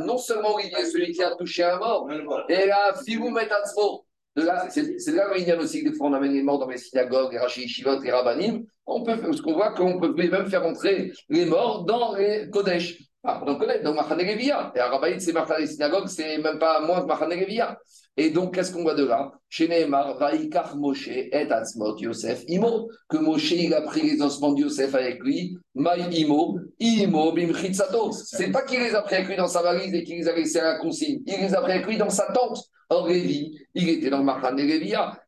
Non 0.00 0.18
seulement 0.18 0.58
il 0.58 0.66
est 0.66 0.84
celui 0.84 1.12
qui 1.12 1.22
a 1.22 1.34
touché 1.34 1.64
un 1.64 1.78
mort, 1.78 2.08
et 2.48 2.66
là, 2.66 2.92
Fibou 3.04 3.30
Metatzmo. 3.30 4.04
C'est 4.68 5.12
là 5.12 5.30
où 5.30 5.36
il 5.36 5.46
y 5.46 5.50
a 5.50 5.58
aussi 5.58 5.82
des 5.82 5.92
fois 5.92 6.08
on 6.08 6.14
amène 6.14 6.32
les 6.32 6.42
morts 6.42 6.58
dans 6.58 6.68
les 6.68 6.78
synagogues, 6.78 7.32
les 7.32 7.38
Rashi 7.38 7.68
Shivot, 7.68 8.00
les 8.00 8.10
Rabbanim. 8.10 8.64
On 8.86 9.02
peut, 9.02 9.16
ce 9.32 9.42
qu'on 9.42 9.54
voit 9.54 9.72
qu'on 9.72 9.98
peut 10.00 10.14
même 10.14 10.46
faire 10.46 10.64
entrer 10.64 11.12
les 11.28 11.44
morts 11.44 11.84
dans 11.84 12.14
les 12.14 12.48
Kodesh. 12.50 12.98
Ah, 13.24 13.42
on 13.46 13.56
connaît, 13.56 13.82
donc 13.82 13.96
Machane 13.96 14.18
Levia. 14.18 14.72
Et 14.76 14.78
Arabaïd, 14.78 15.20
c'est 15.20 15.32
Machane 15.32 15.66
synagogue, 15.66 16.06
c'est 16.06 16.38
même 16.38 16.58
pas 16.58 16.80
moins 16.80 17.02
que 17.02 17.06
Machane 17.06 17.30
Levia. 17.30 17.76
Et 18.16 18.30
donc, 18.30 18.54
qu'est-ce 18.54 18.72
qu'on 18.72 18.82
voit 18.82 18.94
de 18.94 19.04
là? 19.04 19.30
Chez 19.48 19.68
Nehemar, 19.68 20.18
Vaikar 20.18 20.76
Moshe 20.76 21.08
et 21.08 21.32
Atzmot 21.34 21.98
Yosef 21.98 22.42
Imo, 22.48 22.88
que 23.08 23.16
Moshe, 23.16 23.52
il 23.52 23.74
a 23.74 23.82
pris 23.82 24.02
les 24.02 24.20
ossements 24.22 24.52
de 24.52 24.62
Yosef 24.62 24.94
avec 24.94 25.22
lui, 25.22 25.56
Maï 25.74 26.06
Imo, 26.12 26.58
Imo 26.80 27.32
Bimchitsato. 27.32 28.12
C'est 28.12 28.50
pas 28.50 28.62
qu'il 28.62 28.80
les 28.80 28.94
a 28.94 29.02
pris 29.02 29.16
avec 29.16 29.28
lui 29.28 29.36
dans 29.36 29.46
sa 29.46 29.62
valise 29.62 29.94
et 29.94 30.02
qu'il 30.04 30.16
les 30.16 30.28
a 30.28 30.34
laissés 30.34 30.58
à 30.58 30.64
la 30.64 30.78
consigne, 30.78 31.20
il 31.26 31.40
les 31.40 31.54
a 31.54 31.60
pris 31.60 31.72
avec 31.72 31.86
lui 31.86 31.96
dans 31.96 32.10
sa 32.10 32.32
tente. 32.32 32.58
Or, 32.90 33.08
Lévi, 33.08 33.58
il 33.74 33.88
était 33.88 34.10
dans 34.10 34.22
Machane 34.22 34.56
Levia. 34.56 35.18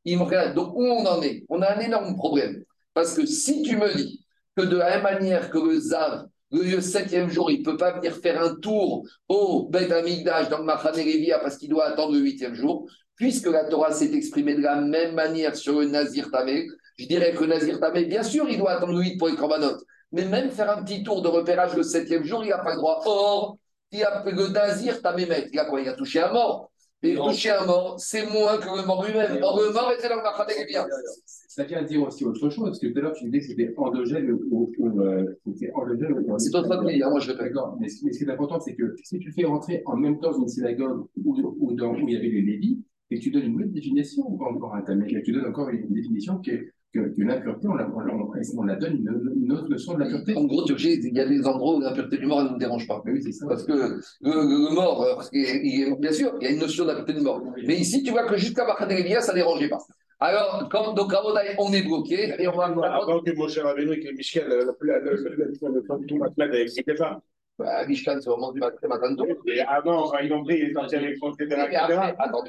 Donc, 0.54 0.74
où 0.74 0.84
on 0.84 1.04
en 1.04 1.22
est? 1.22 1.44
On 1.48 1.60
a 1.62 1.76
un 1.76 1.80
énorme 1.80 2.16
problème. 2.16 2.64
Parce 2.94 3.14
que 3.14 3.26
si 3.26 3.62
tu 3.62 3.76
me 3.76 3.94
dis 3.94 4.24
que 4.56 4.62
de 4.62 4.76
la 4.76 4.90
même 4.90 5.02
manière 5.02 5.50
que 5.50 5.58
le 5.58 5.78
Zav, 5.78 6.26
le 6.50 6.80
septième 6.80 7.30
jour, 7.30 7.50
il 7.50 7.60
ne 7.60 7.64
peut 7.64 7.76
pas 7.76 7.92
venir 7.92 8.16
faire 8.16 8.42
un 8.42 8.56
tour 8.56 9.06
au 9.28 9.68
Beth 9.68 9.92
Amigdash 9.92 10.48
dans 10.48 10.58
le 10.58 10.64
Machane 10.64 10.96
Levia 10.96 11.38
parce 11.38 11.56
qu'il 11.56 11.68
doit 11.68 11.86
attendre 11.86 12.12
le 12.14 12.20
huitième 12.20 12.54
jour, 12.54 12.88
puisque 13.14 13.46
la 13.46 13.64
Torah 13.64 13.92
s'est 13.92 14.12
exprimée 14.12 14.54
de 14.54 14.62
la 14.62 14.80
même 14.80 15.14
manière 15.14 15.54
sur 15.54 15.78
le 15.78 15.86
Nazir 15.86 16.30
Tamé, 16.30 16.66
je 16.96 17.06
dirais 17.06 17.32
que 17.32 17.44
Nazir 17.44 17.78
Tamé, 17.78 18.06
bien 18.06 18.22
sûr, 18.22 18.48
il 18.48 18.58
doit 18.58 18.72
attendre 18.72 18.94
le 18.94 19.00
8 19.00 19.18
pour 19.18 19.28
les 19.28 19.36
corbanotes, 19.36 19.82
mais 20.12 20.24
même 20.24 20.50
faire 20.50 20.70
un 20.76 20.82
petit 20.82 21.02
tour 21.02 21.22
de 21.22 21.28
repérage 21.28 21.74
le 21.76 21.82
septième 21.82 22.24
jour, 22.24 22.42
il 22.42 22.48
n'a 22.48 22.58
pas 22.58 22.72
le 22.72 22.78
droit. 22.78 23.00
Or, 23.04 23.58
il 23.92 24.02
a, 24.02 24.24
le 24.24 24.48
Nazir 24.48 25.00
Tamé, 25.02 25.28
il 25.52 25.58
a 25.58 25.68
Il 25.80 25.88
a 25.88 25.92
touché 25.92 26.20
un 26.20 26.32
mort. 26.32 26.70
Et 27.02 27.14
toucher 27.14 27.50
un 27.50 27.64
mort, 27.64 27.98
c'est 27.98 28.26
moins 28.30 28.58
que 28.58 28.76
le 28.76 28.86
mort 28.86 29.04
lui-même. 29.06 29.38
Or, 29.42 29.58
le 29.58 29.72
mort 29.72 29.90
était 29.92 30.08
dans 30.08 30.16
le 30.16 30.62
Levia. 30.62 30.86
Ça 31.24 31.64
vient 31.64 31.82
dire 31.82 32.02
aussi 32.02 32.24
autre 32.24 32.50
chose, 32.50 32.64
parce 32.64 32.78
que 32.78 32.88
tout 32.88 32.98
à 32.98 33.02
l'heure, 33.02 33.12
tu 33.12 33.24
disais 33.24 33.40
que 33.40 33.46
c'était 33.46 33.74
endogène 33.76 34.38
ou, 34.50 34.70
euh, 34.80 35.24
c'était 35.54 35.72
endogène 35.74 36.12
ou 36.12 36.38
C'est 36.38 36.50
qui 36.50 36.58
dis, 36.58 37.02
hein, 37.02 37.10
moi 37.10 37.20
je 37.20 37.32
le. 37.32 37.38
D'accord, 37.38 37.76
mais, 37.80 37.88
ce 37.88 38.04
mais 38.04 38.12
ce 38.12 38.18
qui 38.18 38.24
est 38.24 38.30
important, 38.30 38.60
c'est 38.60 38.74
que 38.74 38.94
si 39.02 39.18
tu 39.18 39.32
fais 39.32 39.44
rentrer 39.44 39.82
en 39.86 39.96
même 39.96 40.20
temps 40.20 40.32
dans 40.32 40.42
une 40.42 40.48
synagogue 40.48 41.06
où, 41.24 41.36
où, 41.58 41.72
dans, 41.72 41.92
où 41.92 42.08
il 42.08 42.14
y 42.14 42.16
avait 42.16 42.28
les 42.28 42.42
Lévis, 42.42 42.82
et 43.10 43.18
que 43.18 43.22
tu 43.22 43.30
donnes 43.30 43.46
une 43.46 43.62
autre 43.62 43.72
définition 43.72 44.22
encore 44.40 44.74
à 44.74 44.82
ta 44.82 44.94
mère, 44.94 45.08
tu 45.24 45.32
donnes 45.32 45.46
encore 45.46 45.70
une 45.70 45.88
définition 45.88 46.38
qui 46.38 46.50
est 46.50 46.72
que, 46.92 47.00
que 47.00 47.22
l'impureté, 47.22 47.68
on 47.68 47.74
la, 47.74 47.88
on, 47.94 48.00
la, 48.00 48.14
on 48.56 48.62
la 48.62 48.76
donne 48.76 48.96
une, 48.96 49.32
une, 49.44 49.52
autre 49.52 49.68
leçon 49.68 49.94
de 49.94 50.00
l'impureté. 50.00 50.36
En 50.36 50.44
gros, 50.44 50.64
tu 50.64 50.78
sais, 50.78 50.94
il 50.94 51.14
y 51.14 51.20
a 51.20 51.26
des 51.26 51.46
endroits 51.46 51.76
où 51.76 51.80
l'impureté 51.80 52.18
du 52.18 52.26
mort, 52.26 52.40
elle 52.40 52.46
ne 52.46 52.52
nous 52.52 52.58
dérange 52.58 52.86
pas. 52.86 53.02
Oui, 53.04 53.22
c'est 53.22 53.32
ça. 53.32 53.46
Parce 53.46 53.64
que 53.64 53.72
le, 53.72 54.00
le 54.22 54.74
mort, 54.74 55.02
euh, 55.02 55.14
parce 55.14 55.30
que, 55.30 56.00
bien 56.00 56.12
sûr, 56.12 56.34
il 56.40 56.44
y 56.44 56.46
a 56.48 56.50
une 56.52 56.60
notion 56.60 56.84
d'impureté 56.84 57.12
du 57.14 57.20
mort. 57.20 57.42
Mais 57.66 57.76
ici, 57.76 58.02
tu 58.02 58.10
vois 58.10 58.26
que 58.26 58.36
jusqu'à 58.36 58.64
Bachanelevia, 58.64 59.20
ça 59.20 59.32
ne 59.32 59.38
dérangeait 59.38 59.68
pas. 59.68 59.78
Alors, 60.18 60.68
comme, 60.70 60.94
donc, 60.94 61.12
à 61.14 61.22
on 61.58 61.72
est 61.72 61.82
bloqué 61.82 62.34
et 62.38 62.46
on 62.48 62.56
va 62.56 62.70
voir. 62.70 63.02
Avant 63.02 63.20
que 63.22 63.32
Moshe 63.34 63.58
Rabbeinu 63.58 63.94
et 63.94 64.00
que 64.00 64.14
Michel, 64.14 64.48
le 64.48 66.06
tout 66.06 66.16
Matmed 66.16 66.50
avec 66.54 66.68
ses 66.68 66.82
pas. 66.82 67.22
Bah, 67.60 67.84
c'est 67.86 68.28
au 68.28 68.36
moment 68.36 68.52
du 68.52 68.60
matin 68.60 69.10
de 69.10 69.52
Et 69.52 69.60
avant, 69.60 70.08
quand 70.08 70.18
ils 70.18 70.32
ont 70.32 70.42
pris, 70.42 70.58
ils 70.60 70.72
sont 70.72 70.94
allés 70.94 71.18
contre 71.18 71.42
etc. 71.42 71.60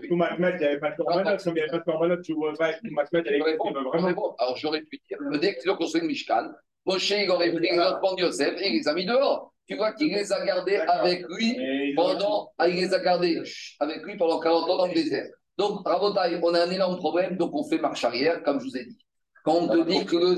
Tout 0.07 0.15
Matmed, 0.15 0.55
il 0.55 0.59
n'y 0.59 0.65
avait 0.65 0.79
pas 0.79 0.91
de 0.91 0.95
Corbanot. 0.95 1.37
Comme 1.43 1.51
il 1.51 1.53
n'y 1.53 1.59
avait 1.59 1.67
pas 1.67 1.77
de 1.79 1.83
Corbanot, 1.83 2.21
tu 2.21 2.33
vois 2.33 2.53
tout 2.53 2.91
Matmed, 2.91 3.23
il 3.25 3.37
y 3.37 3.41
avait 3.41 3.57
vraiment. 3.57 4.35
Alors, 4.39 4.55
j'aurais 4.55 4.81
pu 4.81 5.01
dire, 5.07 5.17
dès 5.41 5.57
qu'ils 5.57 5.69
ont 5.69 5.75
construit 5.75 6.01
le 6.01 6.07
Mishkan, 6.07 6.51
Moshe, 6.85 7.11
il 7.11 7.29
aurait 7.29 7.51
pris 7.51 7.69
les 7.71 7.79
enfants 7.79 8.15
de 8.15 8.21
Yosef 8.21 8.53
et 8.57 8.69
il 8.69 8.79
les 8.79 8.87
a 8.87 8.93
mis 8.93 9.05
dehors. 9.05 9.53
Tu 9.67 9.75
vois 9.75 9.91
qu'il 9.93 10.13
les 10.13 10.31
a 10.31 10.45
gardés 10.45 10.77
avec 10.77 11.25
lui 11.29 11.93
pendant, 11.95 12.51
ah, 12.57 12.69
il 12.69 12.75
les 12.75 12.93
a 12.93 12.99
gardés 12.99 13.41
avec 13.79 14.03
lui 14.03 14.15
pendant 14.17 14.39
40 14.39 14.69
ans 14.69 14.77
dans 14.77 14.87
le 14.87 14.93
désert. 14.93 15.27
Donc, 15.57 15.85
Rabotai, 15.85 16.39
on 16.41 16.53
a 16.53 16.63
un 16.63 16.71
énorme 16.71 16.97
problème, 16.97 17.35
donc 17.35 17.51
on 17.53 17.63
fait 17.63 17.79
marche 17.79 18.03
arrière, 18.05 18.41
comme 18.43 18.59
je 18.59 18.65
vous 18.65 18.77
ai 18.77 18.85
dit. 18.85 19.05
Quand 19.43 19.55
on 19.55 19.67
te 19.67 19.89
dit 19.89 20.05
que 20.05 20.15
le 20.15 20.37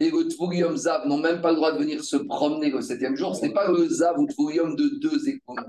et 0.00 0.10
le 0.10 0.28
Tvurium 0.28 0.76
Zav 0.76 1.06
n'ont 1.06 1.18
même 1.18 1.40
pas 1.40 1.50
le 1.50 1.56
droit 1.56 1.72
de 1.72 1.78
venir 1.78 2.02
se 2.04 2.16
promener 2.16 2.70
le 2.70 2.80
septième 2.80 3.16
jour, 3.16 3.34
ce 3.34 3.42
n'est 3.42 3.52
pas 3.52 3.68
le 3.70 3.88
Zav 3.88 4.18
ou 4.18 4.26
Tvurium 4.26 4.76
de 4.76 4.98
deux 5.00 5.28
écoulements. 5.28 5.66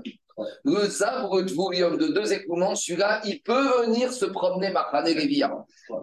Le 0.64 0.86
Zav 0.86 1.30
ou 1.30 1.38
le 1.38 1.46
Tvurium 1.46 1.96
de 1.96 2.08
deux 2.08 2.32
écoulements, 2.32 2.74
celui-là, 2.74 3.20
il 3.24 3.42
peut 3.42 3.84
venir 3.84 4.12
se 4.12 4.24
promener 4.26 4.70
Machane 4.70 5.06
Lévia. 5.06 5.52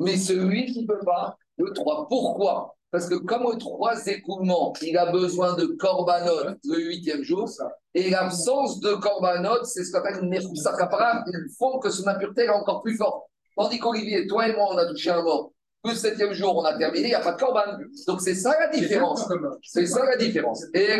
Mais 0.01 0.17
celui 0.17 0.65
qui 0.65 0.83
ne 0.83 0.87
peut 0.87 1.05
pas, 1.05 1.37
le 1.57 1.71
3. 1.71 2.07
Pourquoi? 2.07 2.75
Parce 2.91 3.09
que 3.09 3.15
comme 3.15 3.45
aux 3.45 3.55
trois 3.55 4.07
écoulements, 4.07 4.71
il 4.81 4.97
a 4.97 5.11
besoin 5.11 5.55
de 5.55 5.65
korbanot 5.65 6.55
le 6.63 6.79
huitième 6.79 7.21
jour, 7.21 7.49
et 7.93 8.09
l'absence 8.09 8.79
de 8.79 8.93
korbanot, 8.93 9.63
c'est 9.65 9.83
ce 9.83 9.91
qu'on 9.91 9.99
appelle 9.99 10.23
une 10.23 10.33
ils 10.33 11.55
font 11.57 11.79
que 11.79 11.89
son 11.89 12.07
impureté 12.07 12.43
est 12.43 12.49
encore 12.49 12.81
plus 12.81 12.95
forte. 12.95 13.25
Tandis 13.57 13.79
qu'Olivier, 13.79 14.27
toi 14.27 14.47
et 14.47 14.55
moi, 14.55 14.67
on 14.71 14.77
a 14.77 14.85
touché 14.85 15.09
un 15.09 15.21
mort. 15.21 15.51
Le 15.87 15.95
septième 15.95 16.33
jour, 16.33 16.57
on 16.57 16.63
a 16.65 16.77
terminé, 16.77 17.07
il 17.07 17.09
n'y 17.09 17.15
a 17.15 17.21
pas 17.21 17.31
de 17.31 17.39
korban. 17.39 17.61
Donc 18.07 18.19
c'est 18.21 18.35
ça 18.35 18.53
la 18.59 18.67
différence. 18.67 19.25
C'est 19.63 19.85
ça 19.85 20.03
la 20.05 20.17
différence. 20.17 20.65
C'est 20.73 20.75
ça 20.75 20.95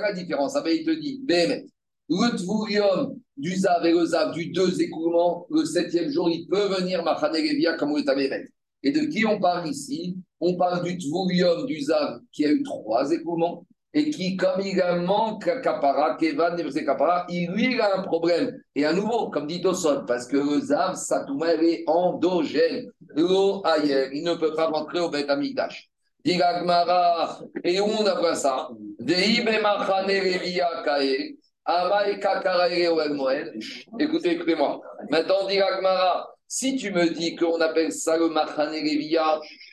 la 0.00 0.12
différence. 0.12 0.54
Ah 0.54 0.62
ben, 0.62 0.72
il 0.72 0.84
te 0.84 1.00
dit, 1.00 1.24
le 2.08 2.36
Tvurium 2.36 3.14
du 3.36 3.54
Zav 3.56 3.86
et 3.86 3.92
le 3.92 4.04
Zav 4.04 4.32
du 4.32 4.46
deux 4.50 4.82
écoulements, 4.82 5.46
le 5.50 5.64
septième 5.64 6.10
jour, 6.10 6.28
il 6.28 6.46
peut 6.48 6.66
venir 6.66 7.04
comme 7.78 7.96
le 7.96 8.04
Tamémet. 8.04 8.48
Et 8.82 8.90
de 8.90 9.00
qui 9.06 9.24
on 9.24 9.38
parle 9.38 9.68
ici? 9.68 10.16
On 10.40 10.56
parle 10.56 10.82
du 10.82 10.98
Tvurium 10.98 11.66
du 11.66 11.80
Zav 11.80 12.20
qui 12.32 12.44
a 12.44 12.50
eu 12.50 12.64
trois 12.64 13.12
écoulements 13.12 13.64
et 13.94 14.10
qui, 14.10 14.36
comme 14.36 14.60
il 14.60 14.82
manque 15.02 15.44
Kapara, 15.62 16.16
Kevan 16.16 16.58
et 16.58 16.84
Kapara, 16.84 17.26
il, 17.28 17.50
lui, 17.50 17.74
il 17.74 17.80
a 17.80 17.98
un 17.98 18.02
problème. 18.02 18.58
Et 18.74 18.86
à 18.86 18.92
nouveau, 18.92 19.28
comme 19.28 19.46
dit 19.46 19.60
Tosot, 19.60 20.04
parce 20.06 20.26
que 20.26 20.36
le 20.36 20.60
Zav, 20.60 20.94
Satouma, 20.94 21.52
elle 21.52 21.64
est 21.64 21.84
endogène. 21.86 22.90
L'eau 23.14 23.60
ailleurs, 23.64 24.08
il 24.12 24.24
ne 24.24 24.34
peut 24.34 24.54
pas 24.54 24.66
rentrer 24.66 25.00
au 25.00 25.10
Beth 25.10 25.28
Amigdash. 25.28 25.88
Diragmara, 26.24 27.40
et 27.64 27.80
où 27.80 27.84
on 27.84 28.06
a 28.06 28.34
ça? 28.34 28.68
Écoutez, 33.98 34.30
écoutez-moi. 34.30 34.80
Maintenant, 35.10 35.46
dit 35.46 35.58
si 36.46 36.76
tu 36.76 36.92
me 36.92 37.08
dis 37.08 37.34
qu'on 37.34 37.60
appelle 37.60 37.92
ça 37.92 38.16
le 38.16 38.28
Machane 38.28 38.74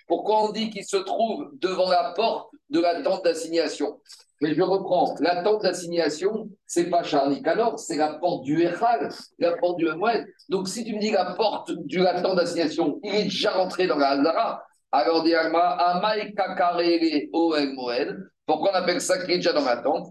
pourquoi 0.10 0.44
on 0.44 0.52
dit 0.52 0.72
qu'il 0.72 0.84
se 0.84 0.98
trouve 0.98 1.52
devant 1.54 1.90
la 1.90 2.14
porte 2.16 2.50
de 2.70 2.82
la 2.82 3.02
tente 3.02 3.24
d'assignation? 3.24 4.02
Mais 4.42 4.56
je 4.56 4.62
reprends, 4.62 5.16
la 5.20 5.44
tente 5.44 5.62
d'assignation, 5.62 6.50
c'est 6.66 6.90
pas 6.90 7.04
Charlie 7.04 7.42
alors 7.46 7.78
c'est 7.78 7.98
la 7.98 8.16
porte 8.16 8.44
du 8.44 8.62
Echal, 8.64 9.10
la 9.38 9.56
porte 9.58 9.78
du 9.78 9.86
Moed. 9.86 10.26
Donc 10.50 10.68
si 10.68 10.84
tu 10.84 10.96
me 10.96 11.00
dis 11.00 11.12
la 11.12 11.36
porte 11.36 11.72
de 11.72 12.02
la 12.02 12.22
tente 12.22 12.38
d'assignation, 12.38 13.00
il 13.04 13.16
est 13.16 13.24
déjà 13.26 13.52
rentré 13.52 13.86
dans 13.86 13.98
la 13.98 14.10
Hazara, 14.10 14.64
alors 14.92 15.24
dit 15.24 15.36
Amai 15.36 16.34
Kakarele 16.34 17.30
O 17.32 17.56
Moed, 17.76 18.18
pourquoi 18.46 18.72
on 18.72 18.76
appelle 18.76 19.02
ça 19.02 19.20
qu'il 19.20 19.32
est 19.32 19.38
déjà 19.38 19.54
dans 19.54 19.66
la 19.66 19.78
tente? 19.78 20.08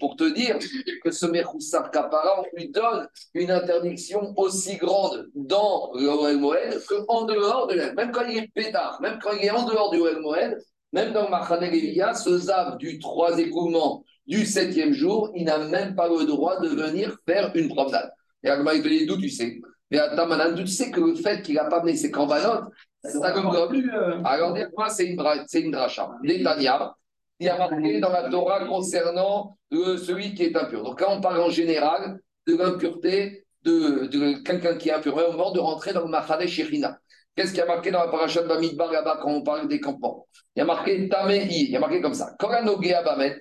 Pour 0.00 0.16
te 0.16 0.32
dire 0.32 0.58
que 1.04 1.10
ce 1.10 1.26
Mechoussar 1.26 1.90
Kapara, 1.90 2.40
on 2.40 2.56
lui 2.56 2.70
donne 2.70 3.06
une 3.34 3.50
interdiction 3.50 4.32
aussi 4.36 4.76
grande 4.76 5.28
dans 5.34 5.90
le 5.94 6.36
Moed 6.36 6.82
qu'en 6.86 7.24
dehors 7.24 7.66
de 7.66 7.74
l'aile. 7.74 7.94
Même 7.94 8.10
quand 8.10 8.26
il 8.26 8.38
est 8.38 8.48
pétard, 8.54 9.00
même 9.02 9.18
quand 9.22 9.32
il 9.32 9.44
est 9.44 9.50
en 9.50 9.64
dehors 9.64 9.90
du 9.90 9.98
Moed, 9.98 10.58
même 10.92 11.12
dans 11.12 11.28
Machane 11.28 11.70
Levia, 11.70 12.14
ce 12.14 12.38
Zav 12.38 12.78
du 12.78 12.98
trois 12.98 13.38
écoulements 13.38 14.02
du 14.26 14.46
septième 14.46 14.92
jour, 14.92 15.30
il 15.34 15.44
n'a 15.44 15.58
même 15.58 15.94
pas 15.94 16.08
le 16.08 16.24
droit 16.24 16.60
de 16.60 16.68
venir 16.68 17.16
faire 17.26 17.50
une 17.54 17.68
promenade. 17.68 18.10
Et 18.42 18.48
Agma, 18.48 18.74
il 18.74 18.82
te 18.82 18.88
dit 18.88 19.06
d'où 19.06 19.18
tu 19.18 19.28
sais? 19.28 19.60
Mais 19.90 19.98
à 19.98 20.14
Tamanan, 20.14 20.54
tu 20.54 20.66
sais 20.66 20.90
que 20.90 21.00
le 21.00 21.14
fait 21.14 21.42
qu'il 21.42 21.54
n'a 21.54 21.64
pas 21.64 21.78
amené 21.78 21.96
ses 21.96 22.10
cambanotes, 22.10 22.64
ça 23.08 23.32
comme 23.32 23.46
euh... 23.54 24.22
Alors, 24.24 24.54
dis-moi, 24.54 24.88
c'est 24.88 25.06
une, 25.06 25.22
c'est 25.46 25.60
une 25.60 25.70
dracha. 25.70 26.10
Netanya, 26.22 26.94
il 27.40 27.46
y 27.46 27.48
a 27.48 27.56
marqué 27.56 28.00
dans 28.00 28.10
la 28.10 28.28
Torah 28.28 28.64
concernant 28.66 29.56
le, 29.70 29.96
celui 29.96 30.34
qui 30.34 30.44
est 30.44 30.56
impur. 30.56 30.82
Donc, 30.82 30.98
quand 30.98 31.16
on 31.16 31.20
parle 31.20 31.40
en 31.40 31.50
général 31.50 32.18
de 32.46 32.56
l'impureté 32.56 33.44
de, 33.62 34.06
de 34.06 34.42
quelqu'un 34.42 34.74
qui 34.76 34.88
est 34.88 34.92
impur, 34.92 35.16
au 35.16 35.32
moment 35.32 35.52
de 35.52 35.60
rentrer 35.60 35.92
dans 35.92 36.02
le 36.02 36.08
Machade 36.08 36.46
Shechina. 36.46 36.98
Qu'est-ce 37.34 37.50
qu'il 37.50 37.58
y 37.58 37.62
a 37.62 37.66
marqué 37.66 37.92
dans 37.92 38.00
la 38.00 38.08
paracha 38.08 38.42
de 38.42 38.48
Bamidbar 38.48 38.90
là-bas 38.90 39.20
quand 39.22 39.30
on 39.30 39.42
parle 39.42 39.68
des 39.68 39.78
campements? 39.78 40.26
Il 40.56 40.58
y 40.58 40.62
a 40.62 40.64
marqué 40.64 41.08
Tamei, 41.08 41.46
il 41.48 41.70
y 41.70 41.76
a 41.76 41.78
marqué 41.78 42.00
comme 42.00 42.14
ça. 42.14 42.34
Koranoge 42.36 42.90
Abamet, 42.90 43.38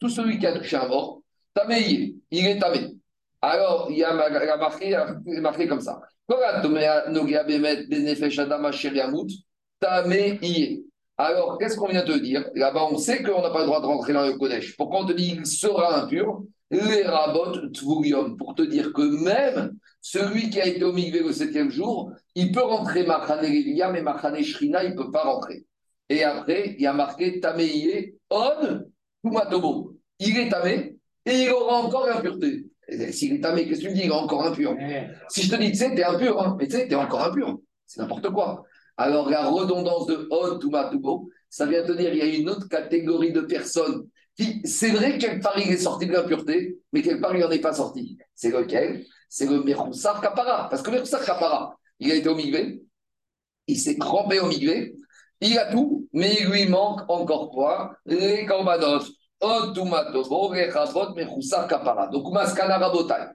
tout 0.00 0.08
celui 0.08 0.38
qui 0.38 0.46
a 0.46 0.52
touché 0.52 0.76
un 0.76 0.88
mort, 0.88 1.20
Tamei, 1.54 2.16
il 2.30 2.46
est 2.46 2.58
Tamei. 2.58 2.96
Alors, 3.40 3.86
il 3.90 3.98
y 3.98 4.04
a, 4.04 4.12
marqué, 4.56 4.86
il 4.86 5.34
y 5.34 5.36
a 5.36 5.40
marqué 5.40 5.68
comme 5.68 5.80
ça. 5.80 6.00
Alors, 11.18 11.58
qu'est-ce 11.58 11.76
qu'on 11.76 11.88
vient 11.88 12.04
de 12.04 12.18
dire? 12.18 12.44
Là-bas, 12.54 12.88
on 12.90 12.98
sait 12.98 13.22
qu'on 13.22 13.42
n'a 13.42 13.50
pas 13.50 13.60
le 13.60 13.66
droit 13.66 13.80
de 13.80 13.86
rentrer 13.86 14.12
dans 14.12 14.26
le 14.26 14.32
Kodesh. 14.32 14.76
Pourquoi 14.76 15.00
on 15.00 15.06
te 15.06 15.12
dit 15.12 15.34
qu'il 15.34 15.46
sera 15.46 16.02
impur? 16.02 16.42
Les 16.70 17.04
pour 18.38 18.54
te 18.56 18.62
dire 18.62 18.92
que 18.92 19.02
même 19.22 19.76
celui 20.00 20.50
qui 20.50 20.60
a 20.60 20.66
été 20.66 20.82
au 20.82 20.92
le 20.92 21.32
septième 21.32 21.70
jour, 21.70 22.10
il 22.34 22.50
peut 22.50 22.62
rentrer 22.62 23.06
Machane 23.06 23.48
mais 23.92 24.02
Machane 24.02 24.42
Shrina, 24.42 24.82
il 24.82 24.90
ne 24.90 24.96
peut 24.96 25.12
pas 25.12 25.22
rentrer. 25.22 25.64
Et 26.08 26.24
après, 26.24 26.74
il 26.76 26.82
y 26.82 26.86
a 26.86 26.92
marqué 26.92 27.40
Tameiye, 27.40 28.16
On, 28.30 28.80
Tumatobo. 29.22 29.96
Il 30.18 30.38
est 30.38 30.48
tamé 30.48 30.96
et 31.24 31.42
il 31.42 31.50
aura 31.50 31.82
encore 31.82 32.06
l'impureté. 32.06 32.66
S'il 33.10 33.34
est 33.34 33.40
tamé, 33.40 33.66
qu'est-ce 33.66 33.80
que 33.80 33.86
tu 33.86 33.90
me 33.90 33.94
dis 33.94 34.02
Il 34.02 34.08
est 34.08 34.12
encore 34.12 34.46
impur. 34.46 34.74
Si 35.28 35.42
je 35.42 35.50
te 35.50 35.56
dis, 35.56 35.72
tu 35.72 35.78
sais, 35.78 35.94
t'es 35.94 36.04
impur, 36.04 36.40
hein, 36.40 36.56
mais 36.58 36.66
tu 36.66 36.76
sais, 36.76 36.86
t'es 36.88 36.94
encore 36.94 37.24
impur. 37.24 37.58
C'est 37.86 38.00
n'importe 38.00 38.30
quoi. 38.30 38.64
Alors, 38.96 39.28
la 39.28 39.46
redondance 39.48 40.06
de 40.06 40.26
Od, 40.30 40.60
Touma, 40.60 40.88
Tubo, 40.90 41.28
ça 41.50 41.66
vient 41.66 41.84
te 41.84 41.92
dire 41.92 42.12
il 42.12 42.18
y 42.18 42.22
a 42.22 42.26
une 42.26 42.48
autre 42.48 42.68
catégorie 42.68 43.32
de 43.32 43.42
personnes 43.42 44.06
qui, 44.36 44.60
c'est 44.64 44.90
vrai, 44.90 45.18
quelque 45.18 45.42
part, 45.42 45.58
il 45.58 45.70
est 45.70 45.78
sorti 45.78 46.06
de 46.06 46.12
l'impureté, 46.12 46.78
mais 46.92 47.02
quelque 47.02 47.20
part, 47.20 47.34
il 47.34 47.40
n'en 47.40 47.50
est 47.50 47.60
pas 47.60 47.72
sorti. 47.72 48.18
C'est 48.34 48.50
lequel? 48.50 49.04
C'est 49.28 49.46
le 49.46 49.62
Mechoussar 49.62 50.20
Kapara. 50.20 50.68
Parce 50.68 50.82
que 50.82 50.90
Mechoussar 50.90 51.24
Kapara, 51.24 51.76
il 51.98 52.12
a 52.12 52.14
été 52.14 52.28
au 52.28 52.34
Migvé, 52.34 52.82
il 53.66 53.78
s'est 53.78 53.96
crampé 53.96 54.40
au 54.40 54.46
Migvé, 54.46 54.94
il 55.40 55.58
a 55.58 55.70
tout, 55.70 56.08
mais 56.12 56.34
il 56.40 56.48
lui 56.48 56.66
manque 56.66 57.00
encore 57.08 57.50
quoi 57.50 57.96
Les 58.06 58.46
Korbanot. 58.46 59.04
Donc, 59.40 59.76
Maskana 62.32 62.78
Rabotai. 62.78 63.26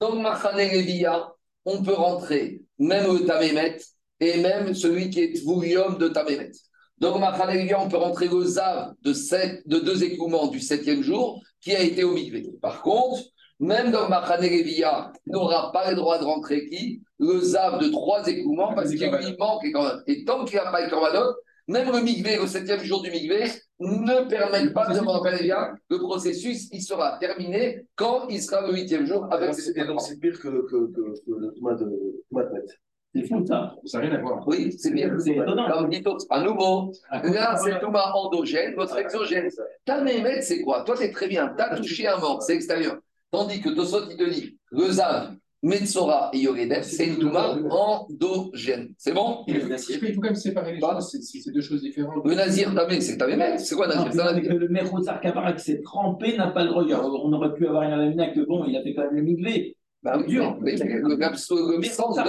Donc, 0.00 0.20
Machane 0.20 0.56
Levia, 0.56 1.28
on 1.64 1.82
peut 1.82 1.94
rentrer, 1.94 2.62
même 2.78 3.06
au 3.06 3.18
Tamémet, 3.20 3.78
et 4.18 4.40
même 4.40 4.74
celui 4.74 5.10
qui 5.10 5.20
est 5.20 5.32
Tvoulium 5.32 5.98
de 5.98 6.08
Tamémet. 6.08 6.50
Donc, 6.98 7.18
Machanelia, 7.18 7.80
on 7.80 7.88
peut 7.88 7.96
rentrer 7.96 8.28
le 8.28 8.44
Zav 8.44 8.92
de, 9.02 9.12
sept, 9.12 9.66
de 9.66 9.80
deux 9.80 10.04
écoulements 10.04 10.46
du 10.46 10.60
septième 10.60 11.02
jour 11.02 11.42
qui 11.60 11.74
a 11.74 11.80
été 11.80 12.04
au 12.04 12.14
mikvé. 12.14 12.48
Par 12.60 12.82
contre, 12.82 13.22
même 13.58 13.90
dans 13.90 14.08
Machanelia, 14.08 15.12
il 15.26 15.32
n'aura 15.32 15.72
pas 15.72 15.90
le 15.90 15.96
droit 15.96 16.18
de 16.18 16.24
rentrer 16.24 16.68
qui? 16.68 17.02
Le 17.18 17.40
Zav 17.40 17.80
de 17.80 17.88
trois 17.88 18.24
écoulements 18.26 18.74
parce 18.74 18.90
qu'il 18.90 19.10
manque. 19.38 19.64
Et 20.06 20.24
tant 20.24 20.44
qu'il 20.44 20.56
n'a 20.56 20.70
pas 20.70 20.84
le 20.84 20.90
Korbanot, 20.90 21.34
même 21.66 21.90
le 21.90 22.02
mikvé, 22.02 22.38
au 22.38 22.46
septième 22.46 22.84
jour 22.84 23.02
du 23.02 23.10
mikvé, 23.10 23.46
ne 23.88 24.28
permet 24.28 24.70
pas 24.72 24.92
de 24.92 25.00
Machanelia. 25.00 25.74
Le 25.90 25.98
processus, 25.98 26.68
il 26.72 26.82
sera 26.82 27.18
terminé 27.18 27.86
quand 27.94 28.28
il 28.28 28.42
sera 28.42 28.66
le 28.66 28.74
huitième 28.74 29.06
jour 29.06 29.26
avec 29.30 29.54
ses 29.54 29.78
Et 29.78 29.84
donc, 29.84 30.00
c'est 30.00 30.18
pire 30.18 30.38
que, 30.38 30.48
que, 30.48 30.92
que, 30.92 31.00
que 31.24 31.32
le 31.38 31.52
tomat 31.52 31.74
de 31.74 31.84
de 31.84 32.22
Metz. 32.30 32.78
C'est 33.14 33.26
fou, 33.28 33.44
ça. 33.46 33.74
Ça 33.84 33.98
n'a 33.98 34.06
rien 34.06 34.14
à 34.16 34.20
voir. 34.22 34.46
Oui, 34.48 34.72
c'est 34.72 34.90
bien. 34.90 35.14
C'est 35.18 35.32
étonnant. 35.36 35.70
Comme 35.70 35.90
dit 35.90 36.02
Tox, 36.02 36.24
à 36.30 36.42
nouveau, 36.42 36.92
là, 37.10 37.56
c'est 37.62 37.78
Thomas 37.80 38.12
endogène, 38.14 38.74
votre 38.74 38.96
exogène. 38.96 39.48
Ta 39.84 40.00
mémette, 40.02 40.44
c'est 40.44 40.62
quoi? 40.62 40.82
Toi, 40.84 40.96
c'est 40.96 41.10
très 41.10 41.28
bien. 41.28 41.54
Tu 41.56 41.62
as 41.62 41.76
touché 41.76 42.06
un 42.06 42.16
mort, 42.18 42.42
c'est 42.42 42.54
extérieur. 42.54 42.96
Tandis 43.30 43.60
que 43.60 43.70
Tosot, 43.70 44.10
il 44.10 44.16
te 44.16 44.28
dit, 44.30 44.58
le 44.70 44.90
Zav, 44.90 45.34
Metsora 45.62 46.30
et 46.32 46.40
Yoredef, 46.40 46.82
c'est 46.82 47.06
une 47.06 47.18
Touma 47.18 47.56
endogène. 47.70 48.94
C'est 48.98 49.12
bon? 49.12 49.44
Il 49.46 49.60
faut 49.60 50.20
quand 50.20 50.22
même 50.22 50.34
séparer 50.34 50.74
les 50.74 50.80
choses, 50.80 51.20
c'est- 51.22 51.52
deux 51.52 51.60
choses 51.60 51.82
différentes. 51.82 52.24
Le 52.24 52.34
Nazir, 52.34 52.72
c'est 53.00 53.16
ta 53.16 53.28
mémette. 53.28 53.60
C'est 53.60 53.76
quoi 53.76 53.86
Nazir? 53.86 54.26
Un 54.26 54.32
le 54.38 55.18
Kapara 55.22 55.52
qui 55.52 55.64
s'est 55.64 55.80
trempé 55.82 56.36
n'a 56.36 56.48
pas 56.48 56.64
le 56.64 56.72
regard. 56.72 57.04
On 57.04 57.32
aurait 57.32 57.54
pu 57.54 57.66
avoir 57.68 57.84
une 57.84 57.92
amina 57.92 58.28
que 58.32 58.40
bon, 58.40 58.64
il 58.66 58.76
a 58.76 58.82
fait 58.82 58.92
quand 58.94 59.02
même 59.02 59.14
le 59.14 59.22
miglé. 59.22 59.76
Bah 60.02 60.16
oui, 60.18 60.26
dur. 60.26 60.58
mais 60.60 60.74
le 60.74 61.14
le 61.14 61.82
sens 61.84 62.16
de 62.16 62.22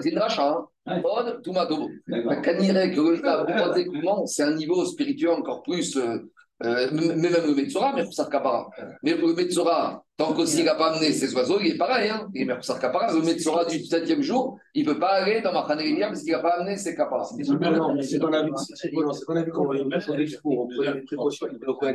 c'est 0.00 0.10
une 0.10 0.18
rachat. 0.18 0.66
Hein. 0.86 1.02
Touma, 1.44 1.66
Tobo. 1.66 1.90
D'accord. 2.08 2.40
Kanirek, 2.40 2.96
c'est 4.24 4.42
un 4.44 4.54
niveau 4.54 4.86
spirituel 4.86 5.32
encore 5.32 5.62
plus. 5.62 5.98
Euh, 6.64 6.86
euh, 6.86 6.88
mais 6.92 7.14
même 7.30 7.32
le 7.46 8.02
pour 8.04 8.14
ça 8.14 8.24
Kapara. 8.30 8.70
Mais 9.02 9.14
le 9.14 9.34
Metsora, 9.34 10.02
tant 10.16 10.32
qu'aussi 10.32 10.60
il 10.60 10.64
n'a 10.64 10.74
pas 10.74 10.92
amené 10.92 11.12
ses 11.12 11.34
oiseaux, 11.34 11.58
il 11.60 11.72
est 11.74 11.76
pareil. 11.76 12.08
Hein. 12.08 12.28
Il 12.34 12.50
est 12.50 12.62
ça 12.62 12.78
Kapara. 12.78 13.12
Le 13.12 13.20
Metsora 13.20 13.66
du 13.66 13.84
septième 13.84 14.22
jour, 14.22 14.58
il 14.72 14.86
ne 14.86 14.92
peut 14.92 14.98
pas 14.98 15.22
aller 15.22 15.42
dans 15.42 15.52
Machanelia 15.52 16.06
parce 16.08 16.22
qu'il 16.22 16.32
n'a 16.32 16.38
pas 16.38 16.54
amené 16.58 16.78
ses 16.78 16.94
Kapara. 16.94 17.28
Non, 17.60 17.94
mais 17.94 18.02
c'est 18.02 18.18
qu'on 18.18 18.32
a 18.32 18.42
vu, 18.42 18.52
c'est 18.74 18.90
qu'on 18.90 19.12
c'est 19.12 19.24
qu'on 19.26 19.36
a 19.36 19.42
vu 19.42 19.52
qu'on 19.52 19.66
va 19.66 19.84
mettre 19.84 20.10
en 20.10 20.14
expo, 20.18 20.50
on 20.50 20.66
prenait 20.68 20.94
des 20.94 21.02
précautions. 21.02 21.46
Il 21.52 21.58
ne 21.58 21.64
faut 21.64 21.74
pas 21.74 21.88
euh, 21.88 21.94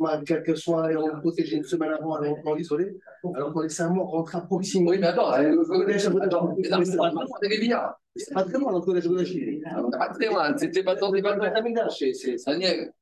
mal, 0.00 0.24
quel 0.26 0.42
que 0.42 0.54
soit, 0.56 0.90
et 0.92 0.96
on 0.96 1.06
le 1.06 1.20
protégeait 1.20 1.58
une 1.58 1.64
semaine 1.64 1.92
avant, 1.92 2.14
alors 2.14 2.36
on 2.44 2.54
l'isolait, 2.54 2.96
alors 3.34 3.52
qu'on 3.52 3.60
laissait 3.60 3.84
un 3.84 3.90
mort 3.90 4.08
rentrer 4.10 4.38
à 4.38 4.40
proximité. 4.40 4.90
Oui, 4.90 4.98
mais 5.00 5.06
attends, 5.06 5.32
euh, 5.34 5.42
le- 5.42 5.56
le- 5.60 5.86
le- 8.18 8.24
c'est 8.24 8.34
pas 8.34 8.44
très 8.44 8.58
loin, 8.58 8.72
le 8.72 8.80
collège 8.80 9.04
de 9.08 9.16
la 9.16 9.24
Chine. 9.24 9.62
On 9.84 9.88
n'a 9.88 9.98
pas 9.98 10.08
très 10.10 10.26
loin. 10.26 10.56
C'était 10.56 10.82
pas 10.82 10.94
pas 10.94 11.00
tant. 11.00 11.12
C'est- 11.90 12.36
Daniel, 12.46 12.92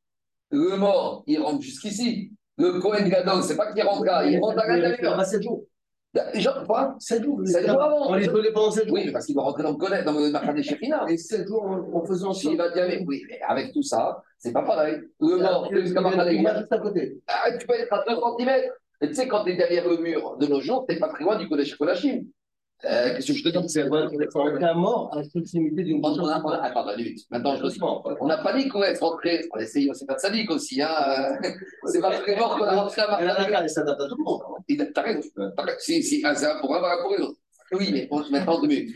le 0.51 0.77
mort, 0.77 1.23
il 1.27 1.39
rentre 1.41 1.62
jusqu'ici. 1.62 2.33
Le 2.59 2.81
Cohen 2.81 3.07
Gadol, 3.09 3.43
c'est 3.43 3.57
pas 3.57 3.73
qu'il 3.73 3.83
rentre 3.83 4.05
là, 4.05 4.25
il 4.27 4.39
rentre 4.41 4.59
à 4.59 4.77
Il 4.77 4.83
l'intérieur. 4.83 5.17
va 5.17 5.25
7 5.25 5.43
jours. 5.43 5.64
Genre, 6.35 6.64
quoi? 6.67 6.95
7 6.99 7.23
jours. 7.23 7.41
Sept 7.45 7.67
jours 7.67 7.83
avant. 7.83 8.11
On 8.11 8.14
l'isolait 8.14 8.51
pendant 8.53 8.71
7 8.71 8.87
jours. 8.89 8.95
Oui, 8.97 9.11
parce 9.12 9.27
qu'il 9.27 9.35
va 9.37 9.43
rentrer 9.43 9.62
dans 9.62 9.73
le 9.73 9.77
Cohen, 9.77 10.03
dans 10.03 10.12
le 10.12 10.31
Machan 10.31 10.57
Shekhinah. 10.62 11.05
Et 11.11 11.19
7 11.19 11.47
jours 11.47 11.64
en 11.93 12.05
faisant 12.07 12.33
ça. 12.33 12.49
Il 12.51 12.57
va 12.57 12.71
dire, 12.71 12.87
oui, 13.07 13.23
mais 13.29 13.39
avec 13.47 13.73
tout 13.75 13.83
ça, 13.83 14.23
c'est 14.39 14.53
pas 14.53 14.62
pareil. 14.62 14.97
Le 15.21 15.37
mort, 15.37 15.69
Il 15.71 15.81
jusqu'à 15.83 16.01
y 16.01 16.05
a 16.05 16.09
Machan 16.09 16.27
une 16.31 16.41
image 16.41 16.59
juste 16.61 16.73
à 16.73 16.79
côté. 16.79 17.21
Ah, 17.27 17.51
tu 17.59 17.67
peux 17.67 17.75
être 17.75 17.93
à 17.93 18.03
2 18.09 18.14
cm. 18.39 18.51
Et 19.03 19.09
tu 19.09 19.14
sais, 19.14 19.29
quand 19.29 19.45
tu 19.45 19.51
es 19.51 19.57
derrière 19.57 19.87
le 19.87 19.99
mur 19.99 20.39
de 20.39 20.47
nos 20.47 20.61
jours, 20.62 20.87
tu 20.89 20.95
n'es 20.95 20.99
pas 21.01 21.09
très 21.09 21.23
loin 21.25 21.37
du 21.37 21.47
Kodesh 21.51 21.77
Kodashim. 21.77 22.23
Euh, 22.85 23.14
Qu'est-ce 23.14 23.29
que 23.29 23.39
je 23.39 23.43
te 23.43 23.49
dis 23.49 23.68
C'est 23.68 23.83
Un 23.83 24.74
mort 24.74 25.16
à 25.16 25.22
proximité 25.22 25.83
d'une 25.83 26.05
Attends, 26.05 26.91
une 26.91 26.97
minute. 26.97 27.20
Maintenant, 27.31 27.57
je 27.57 27.66
dis. 27.68 27.79
On 28.20 28.27
n'a 28.27 28.39
pas 28.39 28.53
dit 28.53 28.68
qu'on 28.68 28.83
être 28.83 29.01
rentré. 29.01 29.47
On 29.55 29.59
a 29.59 29.62
essayé, 29.62 29.91
c'est 29.95 30.07
pas 30.07 30.18
sadique 30.18 30.51
aussi. 30.51 30.83
Hein. 30.83 30.91
euh, 31.43 31.49
C'est 31.87 32.01
pas 32.01 32.11
très 32.18 32.37
fort 32.37 32.59
qu'on 32.59 32.64
a 32.64 32.74
rentré 32.77 33.01
à 33.03 33.09
Marseille. 33.09 33.68
ça 33.68 33.83
date 33.83 34.01
à 34.01 34.09
tout 34.09 34.16
le 34.18 34.24
monde. 34.24 34.41
Raison. 34.97 35.20
Si, 35.79 36.03
si, 36.03 36.22
un, 36.24 36.31
un 36.35 36.61
pour 36.61 36.74
un, 36.74 36.81
voilà 36.81 37.03
pour 37.03 37.14
les 37.16 37.22
autres. 37.22 37.39
Oui, 37.72 37.91
mais 37.93 38.09
maintenant, 38.31 38.61
deux 38.61 38.68
minutes. 38.68 38.95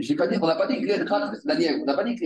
J'ai 0.00 0.14
pas 0.16 0.26
dit, 0.26 0.38
on 0.40 0.46
n'a 0.46 0.56
pas 0.56 0.66
dit 0.66 0.80
que 0.80 0.86
les 0.86 1.04
Khat- 1.04 1.32
Daniel, 1.44 1.80
on 1.82 1.84
n'a 1.84 1.94
pas 1.94 2.04
dit 2.04 2.14
que 2.16 2.24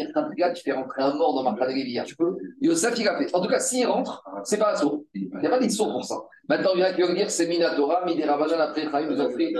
fais 0.62 0.72
rentrer 0.72 1.02
un 1.02 1.14
mort 1.14 1.34
dans 1.34 1.42
ma 1.50 1.58
Khatrigat. 1.58 2.04
Tu 2.04 2.16
peux 2.16 2.36
Yosef, 2.60 2.98
il 2.98 3.08
a 3.08 3.18
fait. 3.18 3.34
En 3.34 3.40
tout 3.40 3.48
cas, 3.48 3.58
s'il 3.58 3.86
rentre, 3.86 4.22
c'est 4.44 4.58
pas 4.58 4.72
un 4.72 4.76
saut. 4.76 5.06
Il 5.14 5.28
n'y 5.40 5.46
a 5.46 5.50
pas 5.50 5.58
de 5.58 5.68
saut 5.68 5.86
pour 5.90 6.04
ça. 6.04 6.16
Maintenant, 6.48 6.70
il 6.74 6.80
y 6.80 6.84
en 6.84 6.86
a 6.86 6.92
qui 6.92 7.02
vont 7.02 7.12
dire 7.12 7.30
c'est 7.30 7.46
Minatora, 7.46 8.04
Miderabajan, 8.06 8.58
après 8.60 8.82
Chaim 8.90 9.06
nous 9.10 9.30
pris. 9.30 9.54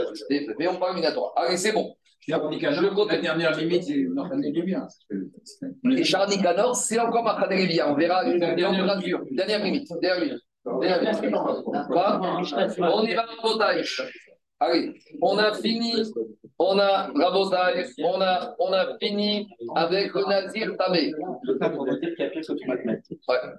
Mais 0.58 0.68
on 0.68 0.76
parle 0.76 0.94
Minatora. 0.96 1.32
Allez, 1.36 1.56
c'est 1.56 1.72
bon. 1.72 1.94
Je 2.26 2.32
la 2.32 3.18
dernière 3.20 3.56
limite, 3.58 3.84
c'est 3.84 4.62
bien. 4.62 4.86
Et 5.90 6.04
Charny 6.04 6.40
Canor, 6.40 6.74
c'est 6.76 6.98
encore 6.98 7.24
ma 7.24 7.34
Khatrigat. 7.40 7.90
On 7.90 7.94
verra 7.94 8.24
dernière 8.24 8.96
limite. 8.96 9.32
Dernière 9.32 9.62
limite. 9.64 9.88
On 10.66 10.80
y 13.04 13.14
va 13.14 13.22
à 13.22 13.26
Rabotaï. 13.26 13.84
Allez, 14.64 14.94
on 15.20 15.36
a 15.38 15.52
fini, 15.54 15.92
on 16.58 16.78
a 16.78 17.10
Rabotaï, 17.14 17.86
on 18.02 18.20
a, 18.20 18.54
on 18.58 18.72
a 18.72 18.96
fini 18.98 19.48
avec 19.74 20.14
le 20.14 20.28
Nazir 20.28 20.76
Tamé. 20.78 21.12
Le 21.42 22.00
dire 22.00 22.14
qu'il 22.14 22.24
y 22.24 22.28
a 22.28 22.30
pire. 22.30 23.58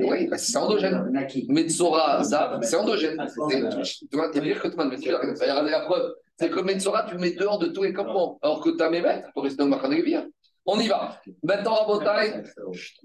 Oui, 0.00 0.26
bah, 0.28 0.38
c'est 0.38 0.56
endogène. 0.56 1.12
Metsora, 1.48 2.24
Zav, 2.24 2.60
c'est 2.62 2.76
endogène. 2.76 3.22
C'est- 3.28 4.06
Tu 4.10 4.16
vois, 4.16 4.30
il 4.32 4.36
y 4.36 4.38
a 4.38 4.42
pire 4.42 4.62
que 4.62 4.68
mais 4.88 4.96
tu 4.98 5.14
regardez 5.14 5.70
la 5.70 5.80
preuve. 5.80 6.14
C'est 6.38 6.50
que 6.50 6.60
Metsora, 6.60 7.06
tu 7.08 7.16
mets 7.18 7.32
dehors 7.32 7.58
de 7.58 7.66
tous 7.68 7.82
les 7.82 7.92
campements. 7.92 8.38
Alors 8.42 8.60
que 8.62 8.70
Tamémet, 8.70 9.24
pour 9.34 9.44
rester 9.44 9.62
dans 9.64 9.68
le 9.68 10.02
bien. 10.02 10.26
On 10.64 10.78
y 10.80 10.88
va. 10.88 11.20
Maintenant, 11.42 11.74
Rabotaï, 11.74 12.42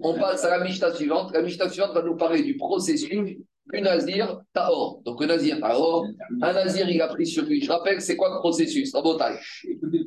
on 0.02 0.14
passe 0.16 0.44
à 0.46 0.58
la 0.58 0.64
Mishnah 0.64 0.94
suivante. 0.94 1.32
La 1.34 1.42
Mishnah 1.42 1.70
suivante 1.70 1.94
va 1.94 2.02
nous 2.02 2.16
parler 2.18 2.44
du 2.44 2.58
processus 2.58 3.38
du 3.72 3.82
Nazir 3.82 4.42
Tahor. 4.54 5.02
Donc, 5.06 5.22
le 5.22 5.28
Nazir 5.28 5.60
Tahor, 5.60 6.06
un 6.42 6.54
Nazir, 6.54 6.90
il 6.90 7.02
a 7.02 7.08
pris 7.08 7.26
sur 7.26 7.44
lui. 7.46 7.64
Je 7.64 7.72
rappelle, 7.72 8.02
c'est 8.02 8.16
quoi 8.16 8.30
le 8.34 8.40
processus? 8.40 8.94
Rabotaï. 8.94 9.38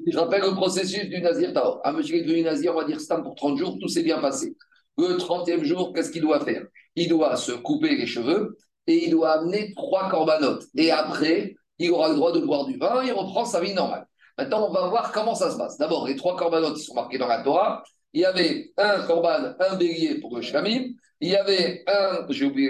Je 0.07 0.19
rappelle 0.19 0.43
le 0.43 0.55
processus 0.55 1.09
du 1.09 1.21
Nazir 1.21 1.53
Tahor. 1.53 1.81
Un 1.85 1.93
monsieur 1.93 2.17
qui 2.17 2.23
est 2.23 2.27
devenu 2.27 2.43
Nazir, 2.43 2.75
on 2.75 2.81
va 2.81 2.85
dire 2.85 3.01
Stam 3.01 3.23
pour 3.23 3.35
30 3.35 3.57
jours, 3.59 3.79
tout 3.81 3.89
s'est 3.89 4.03
bien 4.03 4.19
passé. 4.19 4.57
Le 4.99 5.17
30e 5.17 5.63
jour, 5.63 5.93
qu'est-ce 5.93 6.11
qu'il 6.11 6.23
doit 6.23 6.41
faire? 6.41 6.65
Il 6.95 7.09
doit 7.09 7.37
se 7.37 7.53
couper 7.53 7.97
les 7.97 8.07
cheveux 8.07 8.57
et 8.87 9.05
il 9.05 9.11
doit 9.11 9.33
amener 9.33 9.73
trois 9.75 10.09
corbanotes. 10.09 10.65
Et 10.75 10.91
après, 10.91 11.55
il 11.79 11.91
aura 11.91 12.09
le 12.09 12.15
droit 12.15 12.33
de 12.33 12.41
boire 12.41 12.65
du 12.65 12.79
vin, 12.79 13.03
il 13.05 13.13
reprend 13.13 13.45
sa 13.45 13.61
vie 13.61 13.75
normale. 13.75 14.07
Maintenant, 14.39 14.69
on 14.69 14.73
va 14.73 14.89
voir 14.89 15.13
comment 15.13 15.35
ça 15.35 15.51
se 15.51 15.57
passe. 15.57 15.77
D'abord, 15.79 16.07
les 16.07 16.17
trois 16.17 16.37
corbanotes 16.37 16.77
qui 16.77 16.83
sont 16.83 16.95
marqués 16.95 17.19
dans 17.19 17.29
la 17.29 17.43
Torah. 17.43 17.83
Il 18.13 18.21
y 18.21 18.25
avait 18.25 18.73
un 18.79 19.03
corban, 19.03 19.55
un 19.59 19.77
bélier 19.77 20.21
pour 20.21 20.35
le 20.35 20.43
shlamim. 20.43 20.93
Il 21.21 21.31
y 21.31 21.37
avait 21.37 21.83
un, 21.87 22.27
j'ai 22.29 22.45
oublié, 22.45 22.69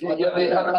il 0.00 0.18
y 0.18 0.24
avait 0.24 0.50
un, 0.50 0.72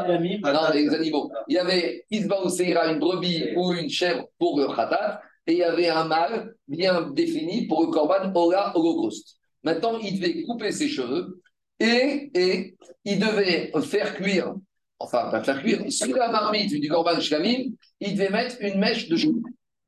non, 0.53 0.61
les 0.73 0.89
animaux. 0.89 1.31
Il 1.47 1.55
y 1.55 1.59
avait 1.59 2.05
Isba 2.09 2.43
ou 2.43 2.49
Seira, 2.49 2.91
une 2.91 2.99
brebis 2.99 3.53
ou 3.55 3.73
une 3.73 3.89
chèvre 3.89 4.25
pour 4.39 4.59
le 4.59 4.67
khatat. 4.67 5.21
Et 5.45 5.53
il 5.53 5.57
y 5.59 5.63
avait 5.63 5.89
un 5.89 6.05
mâle 6.05 6.55
bien 6.67 7.11
défini 7.11 7.67
pour 7.67 7.81
le 7.85 7.91
korban 7.91 8.31
Ola 8.33 8.75
Holocauste. 8.75 9.37
Maintenant, 9.63 9.99
il 9.99 10.19
devait 10.19 10.41
couper 10.43 10.71
ses 10.71 10.87
cheveux 10.87 11.41
et, 11.79 12.31
et 12.33 12.75
il 13.05 13.19
devait 13.19 13.71
faire 13.81 14.15
cuire, 14.15 14.55
enfin, 14.99 15.29
pas 15.29 15.43
faire 15.43 15.61
cuire, 15.61 15.91
sur 15.91 16.15
la 16.15 16.29
marmite 16.29 16.79
du 16.79 16.87
korban 16.87 17.19
shlamim, 17.19 17.73
il 17.99 18.15
devait 18.15 18.29
mettre 18.29 18.55
une 18.61 18.79
mèche 18.79 19.09
de 19.09 19.17
cheveux. 19.17 19.41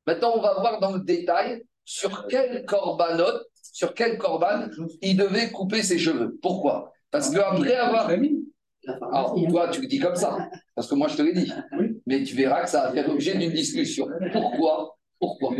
Maintenant, 0.06 0.34
on 0.36 0.40
va 0.40 0.60
voir 0.60 0.78
dans 0.78 0.92
le 0.92 1.00
détail 1.00 1.64
sur 1.84 2.26
quel 2.28 2.64
korbanot, 2.66 3.40
sur 3.72 3.94
quel 3.94 4.18
korban 4.18 4.68
il 5.02 5.16
devait 5.16 5.50
couper 5.50 5.82
ses 5.82 5.98
cheveux. 5.98 6.38
Pourquoi? 6.40 6.92
Parce 7.16 7.30
qu'après 7.30 7.74
avoir 7.76 8.10
alors, 9.12 9.36
toi, 9.48 9.68
tu 9.68 9.80
le 9.80 9.88
dis 9.88 9.98
comme 9.98 10.14
ça, 10.14 10.48
parce 10.76 10.86
que 10.86 10.94
moi, 10.94 11.08
je 11.08 11.16
te 11.16 11.22
l'ai 11.22 11.32
dit. 11.32 11.52
Mais 12.06 12.22
tu 12.22 12.36
verras 12.36 12.62
que 12.62 12.70
ça 12.70 12.82
va 12.82 12.92
faire 12.92 13.08
l'objet 13.08 13.36
d'une 13.36 13.50
discussion. 13.50 14.06
Pourquoi? 14.32 14.96
Pourquoi? 15.18 15.50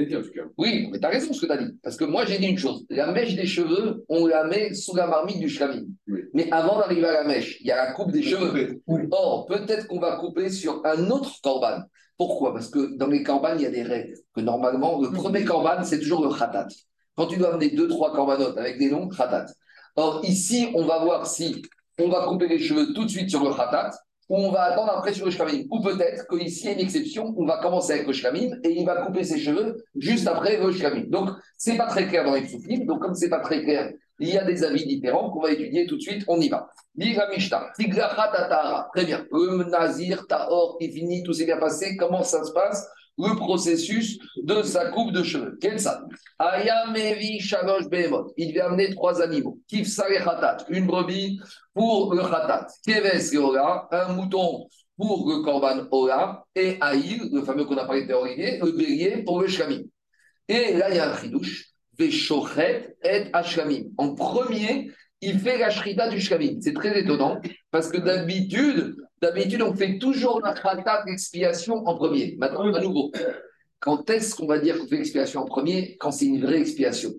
Oui, 0.58 0.88
mais 0.92 1.00
tu 1.00 1.06
as 1.06 1.08
raison 1.08 1.32
ce 1.32 1.40
que 1.40 1.46
tu 1.46 1.52
as 1.52 1.56
dit. 1.56 1.72
Parce 1.82 1.96
que 1.96 2.04
moi, 2.04 2.24
j'ai 2.26 2.38
dit 2.38 2.46
une 2.46 2.58
chose. 2.58 2.84
La 2.90 3.10
mèche 3.10 3.34
des 3.34 3.46
cheveux, 3.46 4.04
on 4.08 4.26
la 4.26 4.44
met 4.44 4.74
sous 4.74 4.94
la 4.94 5.06
marmite 5.06 5.40
du 5.40 5.48
shlamim. 5.48 5.86
Oui. 6.06 6.20
Mais 6.34 6.46
avant 6.52 6.78
d'arriver 6.78 7.06
à 7.06 7.12
la 7.12 7.24
mèche, 7.24 7.58
il 7.60 7.66
y 7.66 7.72
a 7.72 7.76
la 7.76 7.92
coupe 7.94 8.12
des 8.12 8.22
cheveux. 8.22 8.80
Oui. 8.86 9.00
Or, 9.10 9.46
peut-être 9.46 9.88
qu'on 9.88 9.98
va 9.98 10.18
couper 10.18 10.50
sur 10.50 10.82
un 10.84 11.10
autre 11.10 11.32
corban. 11.42 11.80
Pourquoi? 12.18 12.52
Parce 12.52 12.68
que 12.68 12.96
dans 12.96 13.08
les 13.08 13.22
corbanes, 13.24 13.58
il 13.58 13.62
y 13.64 13.66
a 13.66 13.70
des 13.70 13.82
règles. 13.82 14.14
Que 14.34 14.40
normalement, 14.40 15.00
le 15.00 15.10
premier 15.10 15.42
corban, 15.44 15.82
c'est 15.82 15.98
toujours 15.98 16.22
le 16.22 16.38
khatat. 16.38 16.68
Quand 17.16 17.26
tu 17.26 17.38
dois 17.38 17.54
amener 17.54 17.70
deux, 17.70 17.88
trois 17.88 18.12
corbanotes 18.12 18.58
avec 18.58 18.78
des 18.78 18.90
noms, 18.90 19.08
khatat. 19.08 19.46
Or, 19.96 20.20
ici, 20.24 20.68
on 20.74 20.84
va 20.84 20.98
voir 20.98 21.26
si 21.26 21.62
on 21.98 22.08
va 22.08 22.26
couper 22.26 22.48
les 22.48 22.58
cheveux 22.58 22.92
tout 22.92 23.04
de 23.04 23.10
suite 23.10 23.30
sur 23.30 23.42
le 23.42 23.54
khatat 23.54 23.90
ou 24.28 24.36
on 24.36 24.50
va 24.50 24.64
attendre 24.64 24.92
après 24.92 25.14
sur 25.14 25.24
le 25.24 25.30
shlamim. 25.30 25.64
Ou 25.70 25.80
peut-être 25.80 26.26
qu'ici, 26.28 26.64
il 26.64 26.66
y 26.66 26.68
a 26.68 26.72
une 26.72 26.80
exception, 26.80 27.34
on 27.36 27.46
va 27.46 27.58
commencer 27.58 27.92
avec 27.92 28.06
le 28.06 28.12
shlamim 28.12 28.58
et 28.64 28.70
il 28.70 28.84
va 28.84 29.06
couper 29.06 29.24
ses 29.24 29.38
cheveux 29.38 29.84
juste 29.96 30.26
après 30.26 30.58
le 30.58 30.72
shlamim. 30.72 31.04
Donc, 31.08 31.30
c'est 31.56 31.76
pas 31.76 31.86
très 31.86 32.06
clair 32.08 32.24
dans 32.24 32.34
les 32.34 32.46
souflim. 32.46 32.84
Donc, 32.86 33.00
comme 33.00 33.14
c'est 33.14 33.28
pas 33.30 33.40
très 33.40 33.62
clair, 33.62 33.92
il 34.18 34.28
y 34.28 34.38
a 34.38 34.44
des 34.44 34.64
avis 34.64 34.86
différents 34.86 35.30
qu'on 35.30 35.40
va 35.40 35.52
étudier 35.52 35.86
tout 35.86 35.96
de 35.96 36.00
suite. 36.00 36.24
On 36.26 36.40
y 36.40 36.48
va. 36.48 36.68
Très 38.94 39.04
bien. 39.04 39.26
Le 39.30 39.64
Nazir, 39.70 40.26
Tahor, 40.26 40.76
il 40.80 40.90
finit, 40.92 41.22
tout 41.22 41.32
s'est 41.32 41.44
bien 41.44 41.58
passé. 41.58 41.96
Comment 41.96 42.22
ça 42.22 42.42
se 42.44 42.52
passe? 42.52 42.86
Le 43.18 43.34
processus 43.34 44.18
de 44.42 44.62
sa 44.62 44.90
coupe 44.90 45.12
de 45.12 45.22
cheveux. 45.22 45.56
Quel 45.60 45.80
ça 45.80 46.04
Ayamevi 46.38 47.40
Shalosh 47.40 47.88
Behemot. 47.88 48.32
Il 48.36 48.48
devait 48.48 48.60
amener 48.60 48.90
trois 48.94 49.22
animaux. 49.22 49.58
Kifsa 49.68 50.06
Khatat. 50.08 50.58
Une 50.68 50.86
brebis 50.86 51.40
pour 51.72 52.14
le 52.14 52.22
Khatat. 52.22 52.66
Keves 52.84 53.32
et 53.32 53.38
Ola. 53.38 53.88
Un 53.90 54.12
mouton 54.12 54.66
pour 54.96 55.28
le 55.30 55.42
Korban 55.42 55.86
Ola. 55.90 56.44
Et 56.54 56.76
Aïl, 56.80 57.30
le 57.32 57.42
fameux 57.42 57.64
qu'on 57.64 57.78
a 57.78 57.86
parlé 57.86 58.06
de 58.06 58.12
Olivier, 58.12 58.58
le 58.58 58.72
bélier 58.72 59.22
pour 59.24 59.40
le 59.40 59.48
Shlamim. 59.48 59.82
Et 60.48 60.74
là, 60.74 60.90
il 60.90 60.96
y 60.96 60.98
a 60.98 61.12
un 61.12 61.16
chidouche. 61.16 61.70
Veshochet 61.98 62.96
et 63.02 63.24
Ashlamim. 63.32 63.84
En 63.96 64.14
premier, 64.14 64.90
il 65.20 65.38
fait 65.40 65.58
la 65.58 65.70
shrita 65.70 66.08
du 66.08 66.20
shlamim. 66.20 66.58
C'est 66.60 66.74
très 66.74 66.98
étonnant 67.00 67.40
parce 67.70 67.88
que 67.88 67.98
d'habitude, 67.98 68.96
d'habitude, 69.22 69.62
on 69.62 69.74
fait 69.74 69.98
toujours 69.98 70.40
la 70.40 70.52
khatat 70.52 71.04
l'expiation 71.06 71.86
en 71.86 71.94
premier. 71.94 72.36
Maintenant, 72.38 72.72
à 72.72 72.80
nouveau, 72.80 73.12
quand 73.80 74.08
est-ce 74.10 74.34
qu'on 74.34 74.46
va 74.46 74.58
dire 74.58 74.78
qu'on 74.78 74.86
fait 74.86 74.96
l'expiation 74.96 75.40
en 75.42 75.46
premier 75.46 75.96
Quand 75.98 76.10
c'est 76.10 76.26
une 76.26 76.40
vraie 76.40 76.60
expiation? 76.60 77.12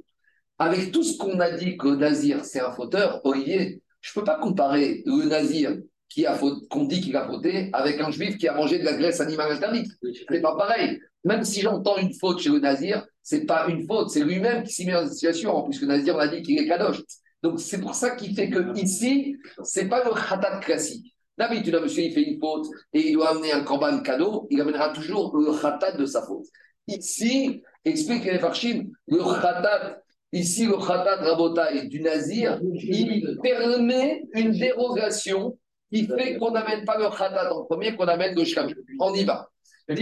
Avec 0.60 0.92
tout 0.92 1.04
ce 1.04 1.18
qu'on 1.18 1.40
a 1.40 1.52
dit 1.52 1.78
que 1.78 1.88
nazir, 1.88 2.44
c'est 2.44 2.60
un 2.60 2.72
fauteur, 2.72 3.22
Olivier, 3.24 3.82
je 4.02 4.12
ne 4.12 4.14
peux 4.16 4.24
pas 4.24 4.40
comparer 4.40 5.04
le 5.06 5.26
nazir 5.26 5.78
qui 6.10 6.26
a 6.26 6.38
qu'on 6.70 6.86
dit 6.86 7.02
qu'il 7.02 7.16
a 7.16 7.28
fauté 7.28 7.70
avec 7.74 8.00
un 8.00 8.10
juif 8.12 8.38
qui 8.38 8.48
a 8.48 8.54
mangé 8.54 8.80
de 8.80 8.86
la 8.86 8.94
graisse 8.94 9.20
animale 9.20 9.52
interdite. 9.52 9.92
C'est 10.30 10.42
pas 10.42 10.56
pareil. 10.56 11.00
Même 11.26 11.44
si 11.44 11.62
j'entends 11.62 11.98
une 11.98 12.14
faute 12.14 12.40
chez 12.40 12.50
le 12.50 12.60
nazir, 12.60 13.06
c'est 13.22 13.46
pas 13.46 13.68
une 13.68 13.86
faute, 13.86 14.10
c'est 14.10 14.24
lui-même 14.24 14.64
qui 14.64 14.74
s'y 14.74 14.86
met 14.86 14.94
dans 14.94 15.04
cette 15.04 15.14
situation, 15.14 15.56
en 15.56 15.64
plus 15.64 15.80
que 15.80 15.86
le 15.86 15.92
nazir, 15.92 16.16
on 16.16 16.20
a 16.20 16.28
dit 16.28 16.42
qu'il 16.42 16.58
est 16.58 16.68
kadosh. 16.68 17.02
Donc 17.44 17.60
c'est 17.60 17.80
pour 17.80 17.94
ça 17.94 18.12
qu'il 18.12 18.34
fait 18.34 18.50
que 18.50 18.78
ici, 18.80 19.36
c'est 19.64 19.88
pas 19.88 20.04
le 20.04 20.12
khatat 20.12 20.60
classique. 20.60 21.17
D'habitude, 21.38 21.76
un 21.76 21.82
monsieur, 21.82 22.04
il 22.04 22.14
fait 22.14 22.24
une 22.24 22.40
faute 22.40 22.66
et 22.94 23.10
il 23.10 23.14
doit 23.14 23.30
amener 23.30 23.52
un 23.52 23.64
korban 23.64 24.02
cadeau, 24.02 24.48
il 24.50 24.60
amènera 24.60 24.90
toujours 24.90 25.38
le 25.38 25.54
khatat 25.62 25.92
de 25.96 26.06
sa 26.06 26.24
faute. 26.24 26.48
Ici, 26.88 27.62
explique 27.86 28.26
les 28.26 28.40
farshim, 28.40 28.90
le 29.08 29.20
khatat, 29.20 30.02
ici, 30.32 30.66
le 30.66 30.78
khatat 30.78 31.18
rabotai 31.18 31.88
du 31.90 32.02
nazir, 32.02 32.60
il 32.64 33.38
permet 33.44 34.24
une 34.34 34.52
dérogation 34.58 35.58
qui 35.94 36.08
fait 36.08 36.38
qu'on 36.38 36.52
n'amène 36.52 36.86
pas 36.86 36.98
le 36.98 37.16
khatat 37.16 37.54
en 37.54 37.66
premier, 37.66 37.96
qu'on 37.96 38.08
amène 38.08 38.36
le 38.36 38.44
shlam. 38.44 38.74
On 39.00 39.14
y 39.14 39.24
va. 39.24 39.48
Le 39.88 39.96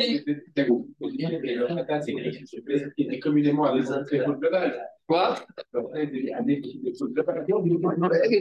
khatat, 1.75 2.01
c'est 2.01 3.19
communément 3.19 3.65
avec 3.65 3.85
un 3.87 4.03
très 4.03 4.23
faute 4.23 4.39
globale. 4.39 4.81
Quoi? 5.07 5.35
Les 5.73 6.33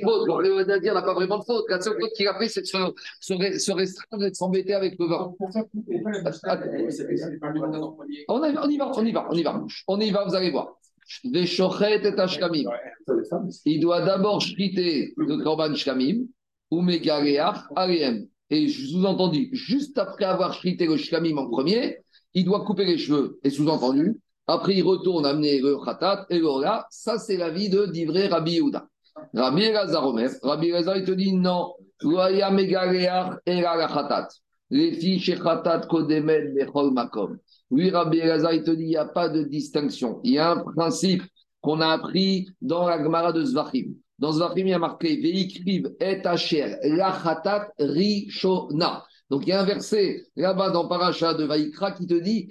fautes, 0.01 0.67
Nazir 0.67 0.95
n'a 0.95 1.03
pas 1.03 1.12
vraiment 1.12 1.39
de 1.39 1.45
faute. 1.45 1.67
La 1.69 1.79
seule 1.81 2.01
faute 2.01 2.12
qu'il 2.17 2.27
a 2.27 2.39
fait, 2.39 2.49
c'est 2.49 2.62
de 2.62 2.67
se, 2.67 2.79
se, 3.59 3.73
restreindre 3.73 4.25
et 4.25 4.31
de 4.31 4.35
s'embêter 4.35 4.73
avec 4.73 4.99
le 4.99 5.05
vin. 5.07 5.35
On 8.29 8.45
y 8.45 8.53
va, 8.53 8.65
on 8.65 8.71
y 8.71 8.79
va, 8.79 8.93
on 8.97 9.05
y 9.05 9.12
va, 9.12 9.29
on 9.31 9.37
y 9.37 9.43
va. 9.43 9.62
On 9.89 10.01
y 10.01 10.11
va, 10.11 10.25
vous 10.25 10.35
allez 10.35 10.51
voir. 10.51 10.79
Des 11.25 11.45
shochet 11.45 12.01
et 12.03 12.19
ashkamim. 12.19 12.71
Il 13.67 13.81
doit 13.81 14.01
d'abord 14.01 14.41
shriter 14.41 15.12
le 15.19 15.37
korban 15.43 15.75
shkamim 15.75 16.25
ou 16.71 16.81
megareach 16.81 17.59
aliem. 17.77 18.27
Et 18.49 18.69
sous-entendu, 18.69 19.51
juste 19.53 19.99
après 19.99 20.25
avoir 20.25 20.55
shrité 20.55 20.87
le 20.87 20.97
shkamim 20.97 21.37
en 21.37 21.51
premier, 21.51 21.99
il 22.33 22.47
doit 22.47 22.65
couper 22.65 22.87
les 22.87 22.97
cheveux. 22.97 23.39
Et 23.45 23.51
sous-entendu, 23.51 24.19
après 24.47 24.74
il 24.76 24.82
retourne 24.82 25.26
amener 25.26 25.61
le 25.61 25.76
khatat 25.84 26.26
et 26.30 26.38
le. 26.38 26.49
Ça, 26.90 27.18
c'est 27.18 27.36
l'avis 27.36 27.68
de 27.68 27.86
d'Ivré 27.86 28.28
Rabbi 28.28 28.53
Yehuda. 28.53 28.86
Rabbi 29.32 29.62
Elazar 29.62 30.07
Omer. 30.07 30.30
Rabbi 30.42 30.68
Elazar, 30.68 30.97
il 30.97 31.05
te 31.05 31.12
dit 31.12 31.32
non. 31.32 31.72
Les 34.70 34.92
filles 34.92 35.20
chez 35.20 35.36
khatat 35.36 35.86
kodemet 35.88 36.49
bechol 36.55 36.92
makom. 36.92 37.38
Oui, 37.70 37.90
Rabbi 37.90 38.18
Elazar, 38.18 38.53
il 38.53 38.62
te 38.62 38.70
dit, 38.72 38.84
il 38.84 38.88
n'y 38.88 38.97
a 38.97 39.07
pas 39.07 39.28
de 39.28 39.42
distinction. 39.42 40.20
Il 40.24 40.32
y 40.32 40.38
a 40.38 40.53
un 40.53 40.59
principe 40.59 41.22
qu'on 41.61 41.80
a 41.80 41.88
appris 41.88 42.49
dans 42.61 42.86
la 42.86 43.03
Gemara 43.03 43.32
de 43.32 43.42
Zvachim. 43.42 43.95
Dans 44.18 44.32
Zvachim, 44.32 44.66
il 44.66 44.68
y 44.68 44.74
a 44.74 44.78
marqué 44.78 45.16
Veikriv 45.16 45.95
et 46.01 46.20
Asher, 46.26 46.76
la 46.82 47.12
khatat 47.12 47.68
rishona. 47.78 49.05
Donc 49.30 49.47
il 49.47 49.49
y 49.49 49.53
a 49.53 49.61
un 49.61 49.64
verset 49.64 50.26
là-bas 50.36 50.70
dans 50.70 50.86
Paracha 50.86 51.34
de 51.34 51.45
Vaikra 51.45 51.92
qui 51.92 52.07
te 52.07 52.14
dit 52.14 52.49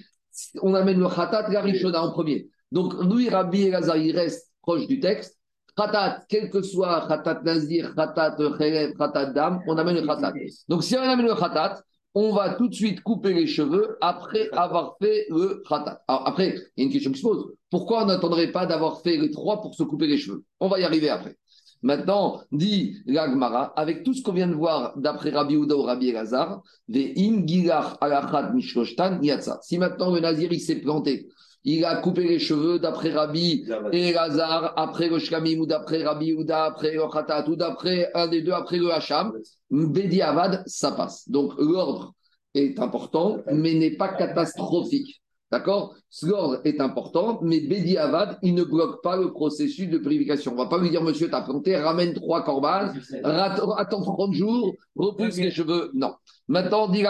on 0.61 0.73
amène 0.73 0.99
le 0.99 1.07
khatat 1.07 1.49
la 1.49 1.61
rishona 1.61 2.03
en 2.03 2.11
premier. 2.11 2.49
Donc 2.71 2.93
lui, 3.03 3.29
Rabbi 3.29 3.63
Elazar, 3.63 3.97
il 3.97 4.15
reste 4.15 4.51
proche 4.61 4.88
du 4.88 4.99
texte. 4.99 5.38
Khatat, 5.75 6.25
quel 6.29 6.49
que 6.49 6.61
soit 6.61 7.07
khatat 7.07 7.41
nazir, 7.43 7.93
khatat 7.95 8.38
chelev, 8.57 8.93
khatat 8.97 9.34
dam, 9.34 9.61
on 9.67 9.77
amène 9.77 9.95
le 9.95 10.05
khatat. 10.05 10.34
Donc 10.67 10.84
si 10.84 10.95
on 10.95 11.01
amène 11.01 11.25
le 11.25 11.36
khatat, 11.36 11.81
on 12.15 12.31
va 12.31 12.53
tout 12.53 12.67
de 12.67 12.75
suite 12.75 13.01
couper 13.01 13.34
les 13.34 13.47
cheveux 13.47 13.97
après 13.99 14.49
avoir 14.51 14.97
fait 15.01 15.25
le 15.29 15.63
khatat. 15.67 16.03
Alors 16.07 16.27
après, 16.27 16.55
il 16.77 16.81
y 16.81 16.84
a 16.84 16.86
une 16.86 16.91
question 16.91 17.11
qui 17.11 17.19
se 17.19 17.23
pose. 17.23 17.53
Pourquoi 17.71 18.03
on 18.03 18.05
n'attendrait 18.05 18.51
pas 18.51 18.67
d'avoir 18.67 19.01
fait 19.01 19.17
les 19.17 19.31
trois 19.31 19.61
pour 19.61 19.73
se 19.73 19.81
couper 19.81 20.05
les 20.05 20.17
cheveux? 20.17 20.43
On 20.59 20.67
va 20.67 20.79
y 20.79 20.84
arriver 20.84 21.09
après. 21.09 21.36
Maintenant, 21.84 22.41
dit 22.53 22.97
l'Agmara, 23.05 23.73
avec 23.75 24.03
tout 24.03 24.13
ce 24.13 24.23
qu'on 24.23 24.31
vient 24.31 24.47
de 24.47 24.55
voir 24.55 24.97
d'après 24.97 25.31
Rabbi 25.31 25.57
Ouda 25.57 25.75
ou 25.75 25.81
Rabbi 25.81 26.09
Elazar, 26.09 26.61
des 26.88 27.13
im 27.17 27.45
gilach 27.45 27.97
alachat 27.99 28.51
mishloshtan 28.53 29.21
yatsa. 29.21 29.59
Si 29.61 29.77
maintenant 29.77 30.13
le 30.13 30.21
nazir 30.21 30.51
il 30.53 30.61
s'est 30.61 30.79
planté, 30.79 31.27
il 31.65 31.84
a 31.84 31.97
coupé 31.97 32.23
les 32.23 32.39
cheveux 32.39 32.79
d'après 32.79 33.11
Rabbi 33.11 33.65
Elazar, 33.91 34.73
après 34.77 35.09
le 35.09 35.19
shkamim 35.19 35.59
ou 35.59 35.65
d'après 35.65 36.03
Rabbi 36.03 36.34
Ouda, 36.34 36.65
après 36.65 36.93
le 36.93 37.11
khatat 37.11 37.49
ou 37.49 37.57
d'après 37.57 38.09
un 38.13 38.27
des 38.27 38.41
deux, 38.41 38.53
après 38.53 38.77
le 38.77 38.91
hacham, 38.91 39.34
Bedi 39.69 40.21
Avad, 40.21 40.63
ça 40.65 40.91
passe. 40.91 41.27
Donc 41.29 41.53
l'ordre 41.57 42.13
est 42.53 42.79
important, 42.79 43.39
mais 43.51 43.73
n'est 43.73 43.97
pas 43.97 44.09
catastrophique. 44.09 45.22
D'accord? 45.53 45.93
L'ordre 46.23 46.61
est 46.63 46.81
important, 46.81 47.37
mais 47.43 47.59
Bedi 47.59 47.95
Avad, 47.95 48.39
il 48.41 48.55
ne 48.55 48.63
bloque 48.63 49.03
pas 49.03 49.17
le 49.17 49.31
processus 49.31 49.87
de 49.87 49.99
purification. 49.99 50.53
On 50.53 50.55
ne 50.55 50.63
va 50.63 50.65
pas 50.65 50.79
lui 50.79 50.89
dire, 50.89 51.03
monsieur, 51.03 51.29
t'as 51.29 51.43
planté, 51.43 51.77
ramène 51.77 52.15
trois 52.15 52.43
corbanes, 52.43 52.99
attends 53.23 54.01
30 54.01 54.33
jours, 54.33 54.73
repousse 54.95 55.37
les 55.37 55.51
cheveux. 55.51 55.91
Non. 55.93 56.15
Maintenant, 56.47 56.87
dit. 56.87 57.03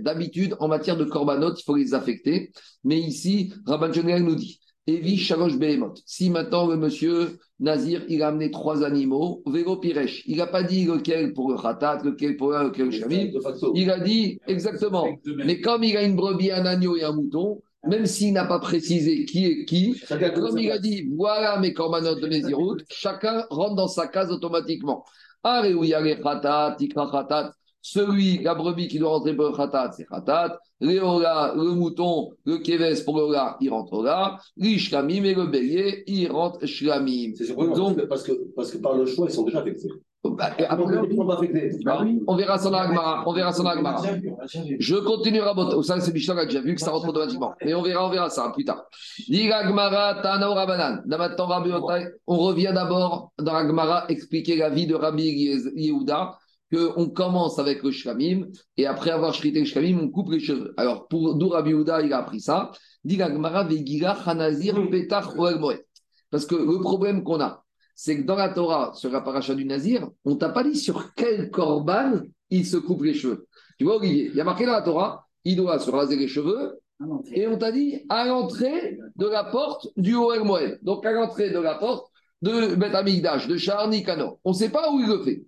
D'habitude, 0.00 0.56
en 0.58 0.66
matière 0.66 0.96
de 0.96 1.04
corbanotes, 1.04 1.60
il 1.60 1.64
faut 1.64 1.76
les 1.76 1.94
affecter. 1.94 2.50
Mais 2.82 2.98
ici, 2.98 3.54
Rabban 3.64 3.92
nous 4.18 4.34
dit 4.34 4.58
Evi 4.88 5.18
Shalosh 5.18 5.58
Behemot. 5.58 5.94
Si 6.06 6.30
maintenant 6.30 6.66
le 6.66 6.78
monsieur 6.78 7.38
Nazir, 7.60 8.04
il 8.08 8.22
a 8.22 8.28
amené 8.28 8.50
trois 8.50 8.82
animaux, 8.82 9.42
vélo 9.46 9.76
Piresh, 9.76 10.22
il 10.26 10.38
n'a 10.38 10.46
pas 10.46 10.62
dit 10.62 10.86
lequel 10.86 11.34
pour 11.34 11.50
le 11.50 11.58
khatat, 11.58 12.00
lequel 12.04 12.38
pour 12.38 12.52
le, 12.52 12.68
lequel 12.68 12.90
facto. 13.42 13.72
Il 13.74 13.90
a 13.90 14.00
dit 14.00 14.40
exactement. 14.46 15.06
Mais 15.44 15.60
comme 15.60 15.84
il 15.84 15.94
a 15.94 16.02
une 16.02 16.16
brebis, 16.16 16.50
un 16.52 16.64
agneau 16.64 16.96
et 16.96 17.04
un 17.04 17.12
mouton, 17.12 17.60
même 17.86 18.06
s'il 18.06 18.32
n'a 18.32 18.46
pas 18.46 18.60
précisé 18.60 19.26
qui 19.26 19.44
est 19.44 19.64
qui, 19.66 20.00
comme 20.34 20.58
il 20.58 20.70
a 20.70 20.78
dit, 20.78 21.06
voilà 21.14 21.60
mes 21.60 21.74
corbanotes 21.74 22.20
de 22.20 22.26
Nézirut, 22.26 22.78
chacun 22.90 23.44
rentre 23.50 23.74
dans 23.74 23.88
sa 23.88 24.06
case 24.06 24.30
automatiquement. 24.30 25.04
Et 25.64 25.74
où 25.74 25.84
il 25.84 25.90
y 25.90 25.94
a 25.94 26.00
les 26.00 26.18
khatat, 26.18 26.76
tikra 26.78 27.10
khatat, 27.10 27.52
celui, 27.80 28.42
la 28.42 28.54
brebis 28.54 28.88
qui 28.88 28.98
doit 28.98 29.10
rentrer 29.10 29.34
pour 29.34 29.46
le 29.46 29.52
khatat, 29.56 29.92
c'est 29.92 30.06
khatat. 30.06 30.58
Les 30.80 31.00
ola, 31.00 31.54
le 31.56 31.72
mouton, 31.72 32.30
le 32.44 32.58
keves 32.58 33.04
pour 33.04 33.16
le 33.16 33.24
ola, 33.24 33.56
il 33.60 33.70
rentre 33.70 34.02
là. 34.02 34.38
L'ishlamim 34.56 35.24
et 35.24 35.34
le 35.34 35.46
bélier, 35.46 36.04
il 36.06 36.30
rentre 36.30 36.64
shlamim. 36.66 37.32
C'est 37.36 37.44
surprenant 37.46 37.74
Donc, 37.74 38.06
parce 38.06 38.22
que, 38.22 38.32
parce 38.54 38.70
que 38.70 38.78
par 38.78 38.94
le 38.94 39.06
choix, 39.06 39.26
ils 39.28 39.32
sont 39.32 39.44
déjà 39.44 39.60
affectés. 39.60 39.88
bah, 40.24 40.50
Après, 40.68 41.16
sont 41.16 41.26
pas 41.26 41.34
affectés. 41.34 41.70
bah, 41.84 42.04
on 42.26 42.36
verra 42.36 42.58
ça 42.58 42.70
dans 42.70 42.78
l'Agmara. 42.78 43.24
On 43.26 43.32
verra 43.32 43.52
ça 43.52 43.62
dans 43.62 43.70
l'Agmara. 43.70 44.02
Je 44.78 44.96
continue 44.96 45.40
à 45.40 45.54
botter. 45.54 45.82
Ça, 45.82 46.00
c'est 46.00 46.12
on 46.30 46.36
a 46.36 46.44
déjà 46.44 46.60
vu 46.60 46.74
que 46.74 46.80
ça 46.80 46.90
rentre 46.90 47.08
automatiquement. 47.08 47.54
Mais 47.64 47.74
on 47.74 47.82
verra, 47.82 48.06
on 48.06 48.10
verra 48.10 48.30
ça 48.30 48.50
plus 48.54 48.64
tard. 48.64 48.84
Agmara, 49.52 50.20
Tana 50.22 50.48
maintenant, 51.06 51.62
on 52.26 52.38
revient 52.38 52.72
d'abord 52.74 53.32
dans 53.38 53.54
Agmara 53.54 54.04
expliquer 54.08 54.56
la 54.56 54.70
vie 54.70 54.86
de 54.86 54.94
Rabbi 54.94 55.24
Yehuda, 55.74 56.38
qu'on 56.72 57.08
commence 57.08 57.58
avec 57.58 57.82
le 57.82 57.90
shlamim, 57.90 58.46
et 58.76 58.86
après 58.86 59.10
avoir 59.10 59.34
shrité 59.34 59.60
le 59.60 59.64
shlamim, 59.64 59.98
on 60.02 60.08
coupe 60.10 60.30
les 60.30 60.40
cheveux. 60.40 60.74
Alors, 60.76 61.08
pour 61.08 61.34
d'où 61.34 61.48
Rabbi 61.48 61.70
Yehuda, 61.70 62.02
il 62.02 62.12
a 62.12 62.18
appris 62.18 62.40
ça. 62.40 62.70
Parce 66.30 66.46
que 66.46 66.54
le 66.54 66.80
problème 66.80 67.22
qu'on 67.24 67.40
a, 67.40 67.64
c'est 67.94 68.18
que 68.18 68.26
dans 68.26 68.36
la 68.36 68.50
Torah, 68.50 68.92
sur 68.94 69.10
la 69.10 69.20
paracha 69.20 69.54
du 69.54 69.64
Nazir, 69.64 70.08
on 70.24 70.36
t'a 70.36 70.50
pas 70.50 70.62
dit 70.62 70.76
sur 70.76 71.14
quel 71.14 71.50
korban 71.50 72.20
il 72.50 72.66
se 72.66 72.76
coupe 72.76 73.02
les 73.02 73.14
cheveux. 73.14 73.46
Tu 73.78 73.84
vois, 73.84 73.96
Olivier, 73.96 74.26
il 74.26 74.36
y 74.36 74.40
a 74.40 74.44
marqué 74.44 74.66
dans 74.66 74.72
la 74.72 74.82
Torah, 74.82 75.26
il 75.44 75.56
doit 75.56 75.78
se 75.78 75.90
raser 75.90 76.16
les 76.16 76.28
cheveux, 76.28 76.78
et 77.32 77.46
on 77.46 77.56
t'a 77.56 77.72
dit 77.72 78.04
à 78.08 78.26
l'entrée 78.26 78.98
de 79.16 79.26
la 79.26 79.44
porte 79.44 79.88
du 79.96 80.16
Oel 80.16 80.44
Moed. 80.44 80.80
Donc 80.82 81.06
à 81.06 81.12
l'entrée 81.12 81.50
de 81.50 81.58
la 81.58 81.76
porte 81.76 82.08
de 82.42 82.74
Bet 82.74 82.94
Amigdash, 82.94 83.46
de 83.46 83.56
Charni 83.56 84.02
Kano. 84.02 84.38
On 84.44 84.50
ne 84.50 84.56
sait 84.56 84.70
pas 84.70 84.92
où 84.92 85.00
il 85.00 85.06
le 85.06 85.22
fait. 85.22 85.44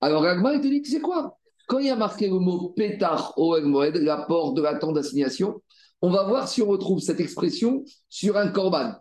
Alors 0.00 0.24
Agma, 0.24 0.54
il 0.54 0.60
te 0.60 0.66
dit 0.66 0.80
que 0.80 0.88
c'est 0.88 1.00
quoi? 1.00 1.36
Quand 1.68 1.78
il 1.78 1.86
y 1.86 1.90
a 1.90 1.96
marqué 1.96 2.28
le 2.28 2.38
mot 2.38 2.70
Pétar 2.70 3.34
Oel 3.36 3.64
Moed, 3.64 3.96
la 3.96 4.16
porte 4.16 4.56
de 4.56 4.62
la 4.62 4.76
tente 4.76 4.94
d'assignation, 4.94 5.62
on 6.00 6.10
va 6.10 6.24
voir 6.24 6.48
si 6.48 6.62
on 6.62 6.66
retrouve 6.66 7.00
cette 7.00 7.20
expression 7.20 7.84
sur 8.08 8.38
un 8.38 8.48
korban. 8.48 8.94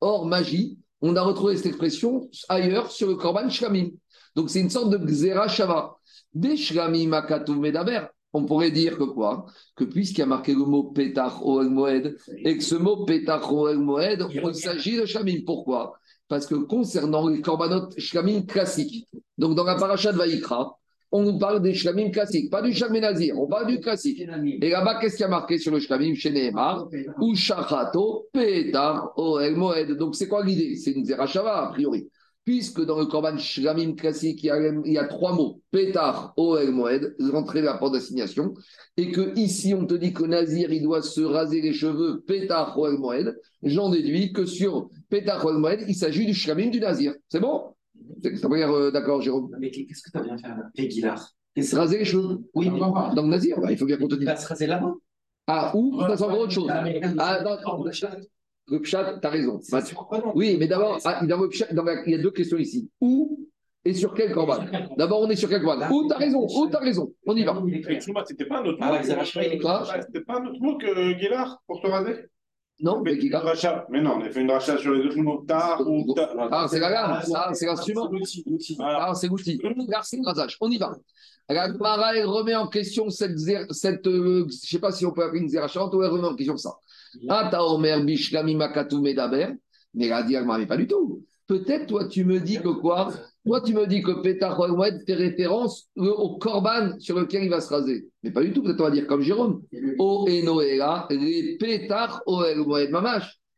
Or, 0.00 0.26
magie, 0.26 0.78
on 1.02 1.14
a 1.16 1.22
retrouvé 1.22 1.56
cette 1.56 1.66
expression 1.66 2.28
ailleurs 2.48 2.90
sur 2.90 3.08
le 3.08 3.16
korban 3.16 3.50
shlamim. 3.50 3.90
Donc 4.34 4.48
c'est 4.48 4.60
une 4.60 4.70
sorte 4.70 4.90
de 4.90 4.98
Xera 4.98 5.46
Shava. 5.46 5.96
Des 6.32 6.56
shlamim 6.56 7.12
akatou 7.12 7.54
medaber. 7.54 8.06
On 8.32 8.44
pourrait 8.44 8.70
dire 8.70 8.98
que 8.98 9.04
quoi? 9.04 9.46
Que 9.76 9.84
puisqu'il 9.84 10.20
y 10.20 10.22
a 10.22 10.26
marqué 10.26 10.52
le 10.52 10.64
mot 10.64 10.84
Pétar 10.84 11.46
Oel 11.46 11.68
Moed, 11.68 12.16
et 12.38 12.56
que 12.56 12.64
ce 12.64 12.74
mot 12.74 13.04
Pétar 13.04 13.52
Oel 13.52 13.78
Moed, 13.78 14.26
il 14.30 14.54
s'agit 14.54 14.96
de 14.96 15.06
shlamim. 15.06 15.42
Pourquoi? 15.46 15.94
Parce 16.28 16.46
que 16.46 16.54
concernant 16.54 17.28
les 17.28 17.40
korbanot 17.40 17.90
shlamim 17.98 18.42
classiques, 18.42 19.06
donc 19.38 19.54
dans 19.54 19.64
la 19.64 19.76
paracha 19.76 20.12
de 20.12 20.18
Vaïkra, 20.18 20.76
on 21.12 21.22
nous 21.22 21.38
parle 21.38 21.62
des 21.62 21.72
shlamim 21.72 22.10
classiques, 22.10 22.50
pas 22.50 22.62
du 22.62 22.72
shlamim 22.72 23.00
nazir, 23.00 23.38
on 23.38 23.46
parle 23.46 23.68
du 23.68 23.80
classique. 23.80 24.20
Et 24.20 24.70
là-bas, 24.70 24.98
qu'est-ce 25.00 25.16
qu'il 25.16 25.22
y 25.22 25.26
a 25.26 25.28
marqué 25.28 25.58
sur 25.58 25.72
le 25.72 25.78
shlamim 25.78 26.14
chez 26.14 26.30
Nehemar 26.30 26.88
Ou 27.20 27.34
shachato 27.34 28.26
petar 28.32 29.12
oel 29.16 29.54
moed. 29.54 29.96
Donc 29.96 30.16
c'est 30.16 30.26
quoi 30.26 30.44
l'idée? 30.44 30.76
C'est 30.76 30.92
une 30.92 31.04
zerachava 31.04 31.68
a 31.68 31.72
priori. 31.72 32.08
Puisque 32.46 32.80
dans 32.84 32.98
le 33.00 33.06
korban 33.06 33.36
shlamim 33.36 33.96
classique, 33.96 34.42
il 34.44 34.46
y, 34.46 34.50
a, 34.50 34.56
il 34.84 34.92
y 34.92 34.98
a 34.98 35.04
trois 35.08 35.34
mots 35.34 35.60
petar 35.72 36.32
oel 36.36 36.70
moed, 36.70 37.16
rentrer 37.32 37.60
la 37.60 37.74
porte 37.74 37.94
d'assignation, 37.94 38.54
et 38.96 39.10
que 39.10 39.36
ici 39.36 39.74
on 39.74 39.84
te 39.84 39.94
dit 39.94 40.12
que 40.14 40.22
nazir 40.24 40.72
il 40.72 40.82
doit 40.84 41.02
se 41.02 41.20
raser 41.22 41.60
les 41.60 41.72
cheveux 41.72 42.22
petar 42.24 42.78
oel 42.78 42.98
moed. 42.98 43.36
J'en 43.64 43.90
déduis 43.90 44.32
que 44.32 44.46
sur 44.46 44.90
petar 45.10 45.44
oel 45.44 45.56
moed, 45.58 45.84
il 45.88 45.96
s'agit 45.96 46.24
du 46.24 46.34
shlamim 46.34 46.70
du 46.70 46.78
nazir. 46.78 47.14
C'est 47.28 47.40
bon? 47.40 47.74
C'est 48.22 48.44
euh, 48.44 48.92
d'accord, 48.92 49.20
Jérôme? 49.20 49.50
Mais 49.58 49.72
qu'est-ce 49.72 50.02
que 50.02 50.10
tu 50.12 50.18
as 50.18 50.22
bien 50.22 50.38
fait 50.38 50.46
là 50.48 50.70
Péguilard? 50.76 51.32
Se 51.60 51.74
raser 51.74 51.98
les 51.98 52.04
cheveux. 52.04 52.38
Oui, 52.54 52.70
mais 52.70 52.78
Dans 52.78 53.22
le 53.22 53.28
nazir, 53.28 53.58
bah, 53.58 53.72
il 53.72 53.76
faut 53.78 53.86
bien 53.86 53.96
qu'on 53.96 54.06
te 54.06 54.14
il 54.14 54.18
dise. 54.20 54.28
va 54.28 54.36
se 54.36 54.46
raser 54.46 54.68
là-bas. 54.68 54.94
Ah, 55.48 55.72
ou 55.74 56.00
ça 56.00 56.16
c'est 56.16 56.22
encore 56.22 56.40
autre 56.40 56.52
chose. 56.52 56.68
Ah, 56.70 56.84
Ah, 57.18 57.42
non, 57.42 57.84
le 58.68 58.80
pshat, 58.80 59.02
pshat, 59.04 59.18
t'as 59.20 59.30
raison. 59.30 59.60
Oui, 60.34 60.56
mais 60.58 60.66
d'abord, 60.66 60.98
ah, 61.04 61.24
dans 61.24 61.40
le 61.40 61.48
pshat, 61.48 61.72
dans 61.72 61.84
la- 61.84 62.04
il 62.04 62.12
y 62.12 62.14
a 62.14 62.18
deux 62.18 62.30
questions 62.30 62.58
ici. 62.58 62.90
Où 63.00 63.46
et 63.84 63.94
sur 63.94 64.14
quel 64.14 64.32
corban 64.32 64.58
D'abord, 64.96 65.20
on 65.20 65.30
est 65.30 65.36
sur 65.36 65.48
quel 65.48 65.62
corban 65.62 65.88
Où 65.90 66.08
t'as 66.08 66.16
raison 66.16 66.44
Où 66.44 66.66
t'as 66.66 66.80
raison 66.80 67.12
On 67.24 67.36
y 67.36 67.44
va. 67.44 67.62
Excuse-moi, 67.88 68.24
c'était 68.26 68.46
pas 68.46 68.58
un 68.58 68.64
autre 68.64 68.78
Ah 68.80 68.92
mot. 68.92 68.98
C'était 69.24 70.20
pas 70.22 70.40
un 70.40 70.46
autre 70.46 70.60
mot 70.60 70.76
que 70.76 71.12
Guélard 71.12 71.62
pour 71.68 71.80
se 71.80 71.86
raser 71.86 72.24
Non, 72.80 73.00
mais 73.02 73.16
qui 73.16 73.28
Une 73.28 73.36
rachat. 73.36 73.86
Mais 73.90 74.00
non, 74.00 74.14
on 74.16 74.22
a 74.22 74.30
fait 74.30 74.40
une 74.40 74.50
rachat 74.50 74.76
sur 74.78 74.92
les 74.92 75.06
autres 75.06 75.18
mots. 75.18 75.44
Tar 75.46 75.88
ou 75.88 76.12
ta. 76.14 76.34
Ah, 76.50 76.66
c'est 76.68 76.80
la 76.80 76.90
gamme, 76.90 77.22
ça, 77.22 77.50
c'est 77.52 77.66
l'instrument. 77.66 78.10
Ah, 78.80 79.12
c'est 79.14 79.28
l'outil. 79.28 79.60
C'est 80.02 80.16
le 80.16 80.26
rasage. 80.26 80.56
On 80.60 80.68
y 80.68 80.78
va. 80.78 80.92
La 81.48 81.68
Gemara, 81.72 82.16
elle 82.16 82.26
remet 82.26 82.56
en 82.56 82.66
question 82.66 83.08
cette, 83.08 83.38
cette 83.70 84.06
euh, 84.08 84.46
je 84.48 84.68
sais 84.68 84.80
pas 84.80 84.90
si 84.90 85.06
on 85.06 85.12
peut 85.12 85.22
appeler 85.22 85.42
une 85.42 85.48
zérachante 85.48 85.94
ou 85.94 86.02
elle 86.02 86.10
remet 86.10 86.26
en 86.26 86.34
question 86.34 86.56
ça. 86.56 86.74
Ah, 87.28 87.48
ta 87.50 87.64
Omer, 87.64 88.02
Bishlami, 88.04 88.54
Makatou, 88.54 89.00
Medaber. 89.00 89.48
Mais 89.94 90.08
la 90.08 90.22
mais 90.58 90.66
pas 90.66 90.76
du 90.76 90.86
tout. 90.86 91.24
Peut-être, 91.46 91.86
toi, 91.86 92.08
tu 92.08 92.24
me 92.24 92.40
dis 92.40 92.58
que 92.58 92.68
quoi? 92.68 93.12
Toi, 93.44 93.60
tu 93.60 93.72
me 93.72 93.86
dis 93.86 94.02
que 94.02 94.20
Pétar 94.20 94.58
Moed 94.68 95.00
fait 95.06 95.14
référence 95.14 95.88
au 95.96 96.36
korban 96.38 96.98
sur 96.98 97.18
lequel 97.18 97.44
il 97.44 97.50
va 97.50 97.60
se 97.60 97.72
raser. 97.72 98.08
Mais 98.24 98.32
pas 98.32 98.42
du 98.42 98.52
tout. 98.52 98.62
Peut-être 98.62 98.80
on 98.80 98.84
va 98.84 98.90
dire 98.90 99.06
comme 99.06 99.22
Jérôme. 99.22 99.62
O 99.98 100.26
les. 100.26 100.42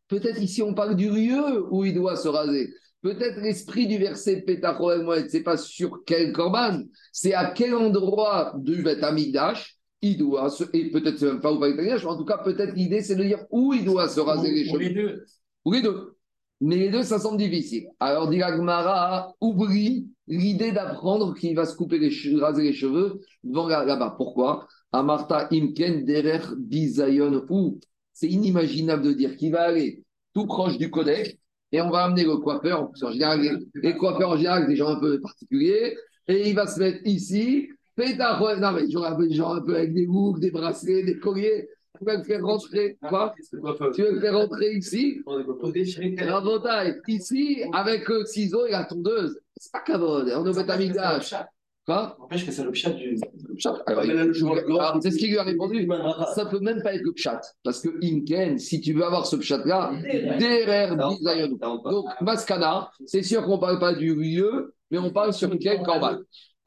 Peut-être 0.09 0.43
ici, 0.43 0.63
on 0.63 0.75
parle 0.75 0.97
du 0.97 1.11
lieu 1.11 1.65
où 1.71 1.85
il 1.87 1.95
doit 1.95 2.17
se 2.17 2.29
raser. 2.29 2.69
Peut-être 3.01 3.41
l'esprit 3.41 3.87
du 3.87 3.97
verset 3.97 4.43
Pétar 4.43 4.79
Oel 4.83 5.03
Moed, 5.03 5.31
c'est 5.31 5.43
pas 5.43 5.57
sur 5.57 6.03
quel 6.05 6.33
korban, 6.33 6.83
c'est 7.13 7.33
à 7.33 7.53
quel 7.53 7.75
endroit 7.75 8.53
du 8.57 8.83
Bet 8.83 9.03
Amigdash 9.05 9.78
il 10.03 10.17
doit 10.17 10.51
se. 10.51 10.65
Et 10.73 10.91
peut-être 10.91 11.19
c'est 11.19 11.27
même 11.27 11.41
pas 11.41 11.53
Bet 11.59 11.79
Amigdash, 11.79 12.05
mais 12.05 12.11
en 12.11 12.17
tout 12.17 12.25
cas, 12.25 12.39
peut-être 12.39 12.75
l'idée, 12.75 13.03
c'est 13.03 13.17
de 13.17 13.25
dire 13.25 13.45
où 13.51 13.75
il 13.75 13.85
doit 13.85 14.09
se 14.09 14.21
raser 14.21 14.51
les 14.51 14.65
cheveux. 14.65 14.79
les 14.79 14.91
deux. 14.91 15.25
Ou 15.65 15.73
les 15.73 15.83
deux. 15.83 16.15
Mais 16.61 16.77
les 16.77 16.89
deux, 16.91 17.03
ça 17.05 17.19
semble 17.21 17.39
difficile. 17.39 17.87
Alors, 18.01 18.29
dit 18.29 18.43
Agmara, 18.43 19.33
oublie 19.41 20.09
l'idée 20.27 20.73
d'apprendre 20.73 21.35
qu'il 21.35 21.55
va 21.55 21.65
se 21.65 21.77
couper 21.77 21.99
les 21.99 22.11
cheveux, 22.11 22.41
raser 22.43 22.63
les 22.65 22.73
cheveux 22.73 23.21
devant 23.45 23.69
là- 23.69 23.85
là-bas. 23.85 24.15
Pourquoi? 24.17 24.67
Amarta 24.93 25.49
imken 25.53 26.05
derer 26.05 26.41
bizayon 26.57 27.45
ou 27.51 27.79
c'est 28.13 28.27
inimaginable 28.29 29.03
de 29.05 29.13
dire 29.13 29.37
qu'il 29.37 29.53
va 29.53 29.63
aller 29.63 30.03
tout 30.35 30.47
proche 30.47 30.79
du 30.79 30.91
codex 30.91 31.35
et 31.71 31.81
on 31.81 31.91
va 31.91 32.05
amener 32.05 32.25
le 32.25 32.39
coiffeur. 32.39 32.91
Qu'en 32.99 33.11
général, 33.13 33.41
les, 33.41 33.53
les 33.83 33.97
coiffeurs 33.97 34.31
en 34.31 34.37
général, 34.37 34.67
des 34.67 34.77
gens 34.77 34.89
un 34.89 34.99
peu 35.01 35.21
particuliers 35.21 35.97
et 36.27 36.49
il 36.49 36.55
va 36.57 36.67
se 36.67 36.81
mettre 36.81 37.01
ici. 37.05 37.69
Pétard, 37.99 38.41
ouais, 38.41 38.61
non, 38.61 38.73
mais 38.73 38.89
genre 38.89 39.07
un 39.07 39.61
peu, 39.61 39.75
un 39.75 39.79
avec 39.79 39.93
des 39.93 40.07
boucles, 40.07 40.39
des 40.39 40.53
bracelets, 40.53 41.03
des 41.03 41.19
colliers. 41.19 41.69
Tu 41.99 42.05
vas 42.05 42.17
le 42.17 42.23
faire 42.23 42.45
rentrer. 42.45 42.97
Quoi 43.09 43.35
Tu 43.93 44.03
veux 44.03 44.13
le 44.13 44.21
faire 44.21 44.37
rentrer 44.37 44.75
ici? 44.75 45.21
La 45.27 46.41
montagne, 46.41 46.95
ici, 47.09 47.65
avec 47.73 48.09
le 48.09 48.25
ciseau 48.25 48.67
et 48.67 48.71
la 48.71 48.85
tondeuse. 48.85 49.41
C'est 49.57 49.73
pas 49.73 49.81
cavode, 49.81 50.33
on 50.33 50.47
est 50.47 50.49
au 50.49 50.53
Betamigdash. 50.53 51.35
Quoi? 51.85 52.17
N'empêche 52.21 52.47
que 52.47 52.53
c'est 52.53 52.63
le 52.63 52.73
chat 52.73 52.91
du. 52.91 53.19
C'est 53.59 55.11
ce 55.11 55.17
qu'il 55.17 55.31
lui 55.31 55.39
a 55.39 55.43
répondu. 55.43 55.89
Ça 56.35 56.47
peut 56.47 56.61
même 56.61 56.83
pas 56.83 56.95
être 56.95 57.03
le 57.03 57.13
pshat. 57.15 57.41
Parce 57.65 57.81
que 57.81 57.89
Inken, 58.05 58.59
si 58.59 58.81
tu 58.81 58.93
veux 58.93 59.05
avoir 59.05 59.27
ce 59.27 59.35
pshat-là, 59.37 59.93
derrière 60.39 60.95
Bizayon. 60.97 61.59
Donc, 61.91 62.07
Maskana, 62.21 62.91
c'est 63.07 63.23
sûr 63.25 63.45
qu'on 63.45 63.59
parle 63.59 63.81
pas 63.81 63.95
du 63.95 64.15
lieu, 64.15 64.75
mais 64.91 64.99
on 64.99 65.11
parle 65.11 65.33
sur 65.33 65.51
quel 65.59 65.83
corban. 65.83 66.19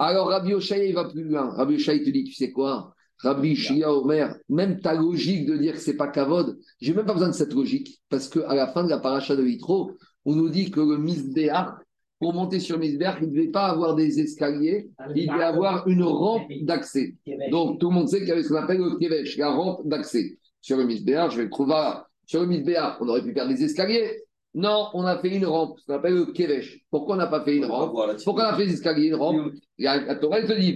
Alors, 0.04 0.30
Rabbi 0.30 0.56
Oshaya, 0.56 0.86
il 0.86 0.96
va 0.96 1.06
plus 1.06 1.24
loin. 1.24 1.52
Rabbi 1.52 1.76
Oshaya 1.76 2.00
te 2.00 2.10
dit, 2.10 2.24
tu 2.24 2.34
sais 2.34 2.52
quoi? 2.52 2.96
Rabbi 3.20 3.56
Shia 3.56 3.94
Omer, 3.94 4.36
même 4.50 4.80
ta 4.82 4.96
logique 4.96 5.46
de 5.46 5.56
dire 5.56 5.74
que 5.74 5.80
c'est 5.80 5.96
pas 5.96 6.08
Kavod, 6.08 6.58
j'ai 6.80 6.96
même 6.96 7.06
pas 7.06 7.14
besoin 7.14 7.28
de 7.28 7.36
cette 7.36 7.54
logique, 7.54 8.02
parce 8.10 8.28
qu'à 8.28 8.56
la 8.56 8.66
fin 8.66 8.84
de 8.84 8.90
la 8.90 8.98
paracha 8.98 9.36
de 9.36 9.46
Yitro, 9.46 9.92
on 10.26 10.34
nous 10.34 10.50
dit 10.50 10.72
que 10.72 10.80
le 10.80 10.98
Misbéach, 10.98 11.76
pour 12.18 12.34
monter 12.34 12.60
sur 12.60 12.80
Misbéach, 12.80 13.18
il 13.22 13.28
ne 13.28 13.32
devait 13.32 13.52
pas 13.52 13.68
avoir 13.68 13.94
des 13.94 14.20
escaliers, 14.20 14.90
il 15.16 15.28
devait 15.28 15.44
avoir 15.44 15.88
une 15.88 16.02
rampe 16.02 16.50
d'accès. 16.64 17.14
Donc, 17.52 17.80
tout 17.80 17.90
le 17.90 17.94
monde 17.94 18.10
sait 18.10 18.18
qu'il 18.22 18.30
y 18.30 18.32
avait 18.32 18.42
ce 18.42 18.50
qu'on 18.50 18.56
appelle 18.56 18.80
le 18.80 18.98
Kevesh, 18.98 19.38
la 19.38 19.52
rampe 19.52 19.88
d'accès. 19.88 20.40
Sur 20.62 20.78
le 20.78 20.86
Misbéach, 20.86 21.34
je 21.34 21.38
vais 21.38 21.44
le 21.44 21.52
trouver. 21.52 21.92
Sur 22.26 22.42
le 22.42 22.48
Misbéach, 22.48 22.98
on 23.02 23.08
aurait 23.08 23.22
pu 23.22 23.34
faire 23.34 23.48
des 23.48 23.64
escaliers. 23.64 24.24
Non, 24.54 24.90
on 24.94 25.06
a 25.06 25.18
fait 25.18 25.30
une 25.30 25.46
rampe, 25.46 25.80
ce 25.80 25.86
qu'on 25.86 25.94
appelle 25.94 26.14
le 26.14 26.26
Kevesh. 26.26 26.82
Pourquoi 26.90 27.16
on 27.16 27.18
n'a 27.18 27.28
pas 27.28 27.44
fait 27.44 27.56
une 27.56 27.66
rampe 27.66 27.94
Pourquoi 28.26 28.50
on 28.50 28.54
a 28.54 28.58
fait 28.58 28.66
des 28.66 28.74
escaliers, 28.74 29.08
une 29.08 29.16
rampe 29.16 29.54
La 29.78 30.16
Torah 30.16 30.40
elle 30.40 30.48
te 30.48 30.54
dit. 30.54 30.76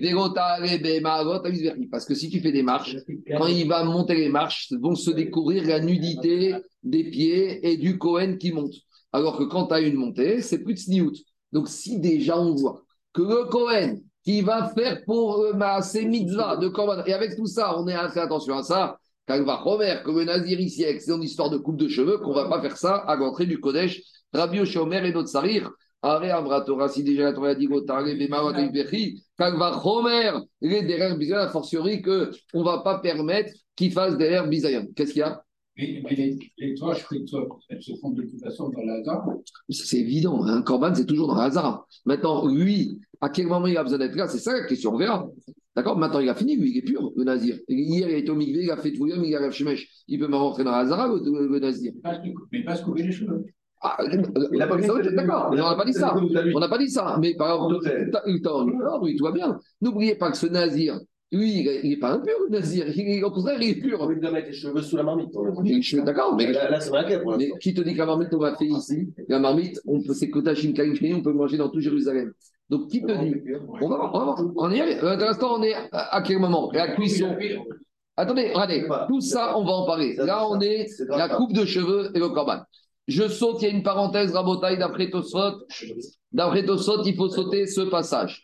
Parce 1.92 2.06
que 2.06 2.16
si 2.16 2.30
tu 2.30 2.40
fais 2.40 2.54
des 2.54 2.64
marches, 2.64 2.96
quand 3.38 3.48
il 3.48 3.68
va 3.68 3.84
monter 3.84 4.16
les 4.16 4.30
marches, 4.30 4.72
vont 4.80 4.96
se 4.96 5.12
découvrir 5.12 5.66
la 5.66 5.82
nudité 5.82 6.56
des 6.84 7.04
pieds 7.04 7.68
et 7.68 7.76
du 7.76 7.98
Cohen 7.98 8.38
qui 8.38 8.54
monte. 8.54 8.74
Alors 9.12 9.38
que 9.38 9.44
quand 9.44 9.68
tu 9.68 9.74
as 9.74 9.82
une 9.82 9.96
montée, 9.96 10.42
c'est 10.42 10.60
plus 10.60 10.76
de 10.76 10.80
sniout. 10.80 11.14
Donc 11.52 11.68
si 11.68 12.00
déjà 12.00 12.40
on 12.40 12.56
voit 12.56 12.82
que 13.12 13.22
le 13.22 13.46
Cohen 13.46 13.98
qui 14.24 14.42
va 14.42 14.70
faire 14.70 15.04
pour 15.06 15.42
euh, 15.42 15.82
ses 15.82 16.06
mitzvahs 16.06 16.58
de 16.58 16.68
Korban, 16.68 17.04
et 17.06 17.14
avec 17.14 17.36
tout 17.36 17.46
ça, 17.46 17.80
on 17.80 17.88
est 17.88 17.94
à 17.94 18.10
faire 18.10 18.24
attention 18.24 18.58
à 18.58 18.64
ça, 18.64 18.98
quand 19.28 19.36
il 19.36 19.44
va 19.44 19.56
Romer, 19.56 19.98
comme 20.04 20.20
le 20.20 20.26
Nazir 20.26 20.60
ici, 20.60 20.86
avec 20.86 21.02
son 21.02 21.22
histoire 21.22 21.50
de 21.50 21.58
coupe 21.58 21.78
de 21.78 21.88
cheveux, 21.88 22.20
qu'on 22.20 22.34
va 22.34 22.48
pas 22.48 22.62
faire 22.62 22.78
ça 22.78 22.96
à 22.96 23.16
l'entrée 23.16 23.46
du 23.46 23.60
Kodesh, 23.60 24.02
Rabbi 24.34 24.60
Omer 24.78 25.06
et 25.06 25.12
notre 25.12 25.30
Sarir. 25.30 25.72
Are 26.02 26.22
Amra 26.24 26.62
Torah, 26.62 26.88
si 26.88 27.04
déjà 27.04 27.24
la 27.24 27.34
Torah 27.34 27.50
a 27.50 27.56
dit 27.56 27.66
Gotare, 27.66 28.04
Bema, 28.04 28.70
Bechi, 28.72 29.24
quand 29.38 29.52
il 29.52 29.58
va 29.58 29.72
Romer, 29.72 30.34
les 30.62 30.84
derrière 30.84 31.18
Bizayon, 31.18 31.40
a 31.40 31.50
fortiori 31.50 32.04
qu'on 32.04 32.30
ne 32.54 32.64
va 32.64 32.80
pas 32.80 33.00
permettre 33.00 33.52
qu'il 33.76 33.92
fasse 33.92 34.16
derrière 34.16 34.48
Bizayon. 34.48 34.86
Qu'est-ce 34.96 35.14
qu'il 35.14 35.22
y 35.22 35.24
a 35.24 35.42
les, 35.78 36.02
les 36.58 36.76
elles 37.70 37.84
se 37.84 37.96
font 38.00 38.12
de 38.12 38.22
toute 38.22 38.40
façon 38.42 38.70
dans 38.70 39.04
dent. 39.04 39.44
C'est 39.70 39.98
évident, 39.98 40.44
un 40.46 40.62
Corban, 40.62 40.96
c'est 40.96 41.06
toujours 41.06 41.28
dans 41.28 41.36
le 41.36 41.42
hasard. 41.42 41.86
Maintenant, 42.06 42.48
lui, 42.48 43.00
à 43.20 43.30
quel 43.30 43.48
moment 43.48 43.68
il 43.68 43.76
a 43.76 43.84
besoin 43.84 43.98
d'être 43.98 44.16
là 44.16 44.28
C'est 44.28 44.40
ça 44.40 44.54
la 44.54 44.66
question, 44.66 44.94
on 44.94 44.98
verra. 44.98 45.28
D'accord 45.76 45.98
Maintenant, 45.98 46.20
il 46.20 46.30
a 46.30 46.36
fini, 46.36 46.56
lui, 46.56 46.72
il 46.72 46.78
est 46.78 46.82
pur, 46.82 47.12
le 47.16 47.24
Nazir. 47.24 47.58
Hier, 47.68 48.08
il 48.08 48.16
a 48.16 48.18
été 48.18 48.32
au 48.32 48.36
Migvé, 48.36 48.64
il 48.64 48.72
a 48.72 48.78
fait 48.78 48.94
tout 48.94 49.06
mais 49.06 49.28
il 49.28 49.36
a 49.36 49.52
Shemesh. 49.52 49.88
Il 50.08 50.20
peut 50.20 50.28
même 50.28 50.36
rentrer 50.40 50.64
dans 50.64 50.72
le 50.72 50.78
hasard, 50.78 51.14
le, 51.14 51.20
le- 51.20 51.48
le 51.48 51.60
Nazir. 51.60 51.92
Mais 52.52 52.64
pas, 52.64 52.76
se 52.76 52.84
couper 52.84 53.04
les 53.04 53.12
cheveux. 53.12 53.44
Ah, 53.82 53.98
euh, 54.02 54.08
oui, 54.52 54.58
D'accord, 54.58 55.50
on 55.52 55.56
n'a 55.56 55.76
pas 55.76 55.86
dit 55.86 55.94
ça. 55.94 56.16
On 56.16 56.60
n'a 56.60 56.70
pas 56.70 56.78
dit 56.78 56.90
ça. 56.90 57.18
Mais 57.22 57.36
par 57.36 57.54
exemple, 57.70 57.86
le 58.26 58.42
temps, 58.42 59.02
oui, 59.02 59.16
tout 59.16 59.26
va 59.26 59.32
bien. 59.32 59.60
N'oubliez 59.82 60.16
pas 60.16 60.32
que 60.32 60.38
ce 60.38 60.48
Nazir, 60.48 61.00
Lui, 61.32 61.60
il 61.84 61.90
n'est 61.90 61.98
pas 61.98 62.14
impur, 62.14 62.34
le 62.46 62.52
Nazir. 62.58 62.88
Il 62.96 63.10
est, 63.10 63.24
au 63.24 63.32
contraire, 63.32 63.62
il 63.62 63.70
est 63.70 63.76
pur. 63.76 64.00
On 64.02 64.08
lui 64.10 64.20
doit 64.20 64.32
mettre 64.32 64.48
les 64.48 64.54
cheveux 64.54 64.82
sous 64.82 64.96
la 64.96 65.04
marmite. 65.04 65.30
Je 65.66 65.82
suis 65.82 66.02
d'accord, 66.04 66.36
mais, 66.38 66.52
Là, 66.54 66.70
là, 66.70 66.80
c'est 66.80 66.92
mais 67.38 67.52
qui 67.60 67.74
te 67.74 67.82
dit 67.82 67.94
que 67.94 67.98
la 67.98 68.06
marmite, 68.06 68.34
on 68.34 68.38
va 68.38 68.56
faire 68.56 68.68
ici? 68.68 69.10
La 69.28 69.40
marmite, 69.40 69.82
on 69.86 70.02
peut, 70.02 70.14
c'est 70.14 70.30
Kotachim 70.30 70.72
Karim 70.74 70.96
on 71.18 71.22
peut 71.22 71.34
manger 71.34 71.58
dans 71.58 71.70
tout 71.70 71.82
Jérusalem. 71.82 72.32
Donc, 72.70 72.88
qui 72.90 73.02
te 73.02 73.12
dit 73.12 73.36
On 73.82 73.88
va 73.88 73.98
voir, 73.98 74.12
on 74.14 74.20
va 74.20 74.26
voir. 74.26 74.44
On 74.56 74.72
y 74.72 74.80
est. 74.80 75.00
Pour 75.00 75.10
l'instant, 75.10 75.58
on 75.60 75.64
est 75.64 75.76
à 75.92 76.22
quel 76.22 76.40
moment 76.40 76.72
La 76.72 76.96
cuisson. 76.96 77.36
Attendez, 78.18 78.52
regardez, 78.54 78.88
tout 79.08 79.22
ça, 79.22 79.58
on 79.58 79.66
va 79.66 79.72
en 79.74 79.86
parler. 79.86 80.16
Là, 80.16 80.48
on 80.50 80.60
est 80.60 80.88
la 81.10 81.30
coupe 81.30 81.54
de 81.54 81.66
cheveux 81.66 82.12
et 82.16 82.20
le 82.20 82.30
corban. 82.30 82.62
Je 83.08 83.28
saute, 83.28 83.62
il 83.62 83.66
y 83.66 83.72
a 83.72 83.74
une 83.74 83.84
parenthèse, 83.84 84.34
Rabotaille, 84.34 84.80
d'après 84.80 85.10
Tosfot. 85.10 85.66
D'après 86.32 86.66
Tosfot, 86.66 87.04
il 87.04 87.16
faut 87.16 87.30
sauter 87.30 87.68
ce 87.68 87.82
passage. 87.82 88.42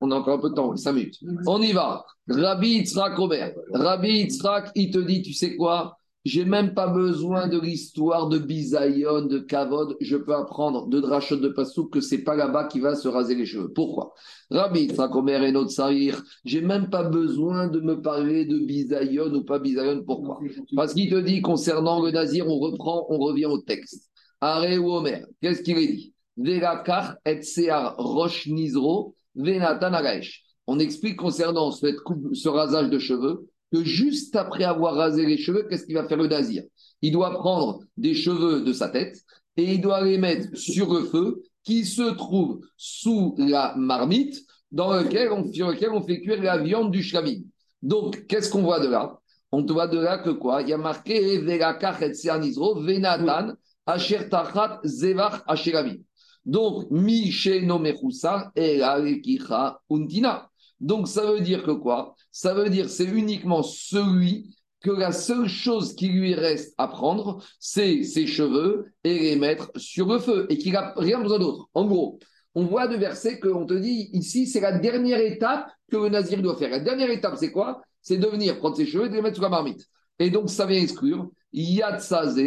On 0.00 0.10
a 0.12 0.14
encore 0.14 0.38
un 0.38 0.40
peu 0.40 0.50
de 0.50 0.54
temps, 0.54 0.74
5 0.76 0.92
minutes. 0.92 1.18
On 1.46 1.60
y 1.60 1.72
va. 1.72 2.06
Rabbi 2.28 2.68
Yitzhak 2.68 3.16
Robert. 3.16 3.52
Rabbi 3.72 4.20
Yitzhak, 4.20 4.70
il 4.76 4.90
te 4.90 4.98
dit, 4.98 5.22
tu 5.22 5.32
sais 5.32 5.56
quoi? 5.56 5.98
J'ai 6.24 6.44
même 6.44 6.74
pas 6.74 6.88
besoin 6.88 7.48
de 7.48 7.58
l'histoire 7.58 8.28
de 8.28 8.38
Bisaïon, 8.38 9.22
de 9.22 9.38
Kavod. 9.38 9.96
Je 10.00 10.16
peux 10.16 10.34
apprendre 10.34 10.88
de 10.88 11.00
Drachot 11.00 11.36
de 11.36 11.48
Passouk 11.48 11.92
que 11.92 12.00
c'est 12.00 12.22
pas 12.22 12.34
là-bas 12.34 12.64
qui 12.64 12.80
va 12.80 12.96
se 12.96 13.08
raser 13.08 13.34
les 13.34 13.46
cheveux. 13.46 13.72
Pourquoi? 13.72 14.12
Rabbi 14.50 14.80
Yitzhak 14.80 15.14
Omer 15.14 15.42
et 15.44 15.52
notre 15.52 15.70
Saïr, 15.70 16.22
j'ai 16.44 16.60
même 16.60 16.90
pas 16.90 17.04
besoin 17.04 17.68
de 17.68 17.80
me 17.80 18.02
parler 18.02 18.44
de 18.44 18.58
Bisaïon 18.58 19.32
ou 19.32 19.44
pas 19.44 19.58
Bisaïon. 19.58 20.02
Pourquoi? 20.04 20.40
Parce 20.76 20.92
qu'il 20.92 21.08
te 21.08 21.20
dit 21.20 21.40
concernant 21.40 22.02
le 22.02 22.10
Nazir, 22.10 22.46
on 22.48 22.58
reprend, 22.58 23.06
on 23.08 23.18
revient 23.18 23.46
au 23.46 23.58
texte. 23.58 24.10
Are 24.40 24.64
ou 24.80 24.92
Omer, 24.92 25.24
qu'est-ce 25.40 25.62
qu'il 25.62 25.78
est 25.78 25.92
dit? 25.92 26.14
Velakar 26.36 27.16
et 27.24 27.42
Sear 27.42 27.94
Roche 27.96 28.46
Nizro, 28.48 29.16
Venatan. 29.34 29.92
On 30.66 30.78
explique 30.78 31.16
concernant 31.16 31.70
ce 31.70 32.48
rasage 32.48 32.90
de 32.90 32.98
cheveux 32.98 33.48
que 33.72 33.84
juste 33.84 34.36
après 34.36 34.64
avoir 34.64 34.94
rasé 34.94 35.26
les 35.26 35.38
cheveux, 35.38 35.66
qu'est-ce 35.68 35.84
qu'il 35.84 35.94
va 35.94 36.08
faire 36.08 36.16
le 36.18 36.26
Nazir? 36.26 36.62
Il 37.02 37.12
doit 37.12 37.32
prendre 37.32 37.80
des 37.96 38.14
cheveux 38.14 38.62
de 38.62 38.72
sa 38.72 38.88
tête 38.88 39.20
et 39.56 39.74
il 39.74 39.80
doit 39.80 40.02
les 40.02 40.18
mettre 40.18 40.56
sur 40.56 40.92
le 40.92 41.04
feu 41.04 41.42
qui 41.64 41.84
se 41.84 42.14
trouve 42.14 42.60
sous 42.76 43.34
la 43.38 43.74
marmite 43.76 44.40
dans 44.70 44.92
lequel 44.92 45.32
on, 45.32 45.52
sur 45.52 45.68
lequel 45.68 45.90
on 45.90 46.02
fait 46.02 46.20
cuire 46.20 46.42
la 46.42 46.58
viande 46.58 46.90
du 46.90 47.02
shlamim. 47.02 47.42
Donc, 47.82 48.26
qu'est-ce 48.26 48.50
qu'on 48.50 48.62
voit 48.62 48.80
de 48.80 48.88
là? 48.88 49.18
On 49.52 49.64
voit 49.64 49.88
de 49.88 49.98
là 49.98 50.18
que 50.18 50.30
quoi? 50.30 50.62
Il 50.62 50.68
y 50.68 50.72
a 50.72 50.78
marqué 50.78 51.38
Venatan 51.38 51.92
Asher 53.86 54.28
Tachat. 54.28 54.80
Donc, 56.44 56.90
mi 56.90 57.32
no 57.62 57.78
mechoussar 57.78 58.50
et 58.54 58.78
la 58.78 58.98
lekicha 58.98 59.80
untina. 59.90 60.48
Donc, 60.80 61.08
ça 61.08 61.30
veut 61.30 61.40
dire 61.40 61.62
que 61.62 61.72
quoi? 61.72 62.14
Ça 62.30 62.54
veut 62.54 62.70
dire 62.70 62.88
c'est 62.88 63.04
uniquement 63.04 63.62
celui 63.62 64.54
que 64.80 64.90
la 64.90 65.10
seule 65.12 65.48
chose 65.48 65.94
qui 65.96 66.08
lui 66.08 66.34
reste 66.34 66.74
à 66.78 66.86
prendre, 66.86 67.42
c'est 67.58 68.04
ses 68.04 68.26
cheveux 68.26 68.92
et 69.02 69.18
les 69.18 69.36
mettre 69.36 69.70
sur 69.76 70.06
le 70.06 70.18
feu 70.20 70.46
et 70.50 70.58
qu'il 70.58 70.72
n'a 70.72 70.94
rien 70.96 71.20
besoin 71.20 71.40
d'autre. 71.40 71.68
En 71.74 71.84
gros, 71.86 72.20
on 72.54 72.64
voit 72.64 72.86
de 72.86 72.96
verset 72.96 73.40
qu'on 73.40 73.66
te 73.66 73.74
dit 73.74 74.08
ici, 74.12 74.46
c'est 74.46 74.60
la 74.60 74.78
dernière 74.78 75.20
étape 75.20 75.68
que 75.90 75.96
le 75.96 76.08
nazir 76.08 76.40
doit 76.42 76.56
faire. 76.56 76.70
La 76.70 76.80
dernière 76.80 77.10
étape, 77.10 77.36
c'est 77.36 77.50
quoi? 77.50 77.82
C'est 78.02 78.18
de 78.18 78.26
venir 78.26 78.58
prendre 78.58 78.76
ses 78.76 78.86
cheveux 78.86 79.06
et 79.06 79.08
de 79.08 79.14
les 79.14 79.22
mettre 79.22 79.36
sur 79.36 79.42
la 79.42 79.48
marmite. 79.48 79.84
Et 80.18 80.30
donc, 80.30 80.48
ça 80.48 80.66
vient 80.66 80.80
exclure 80.80 81.30
Yatsaze, 81.52 82.40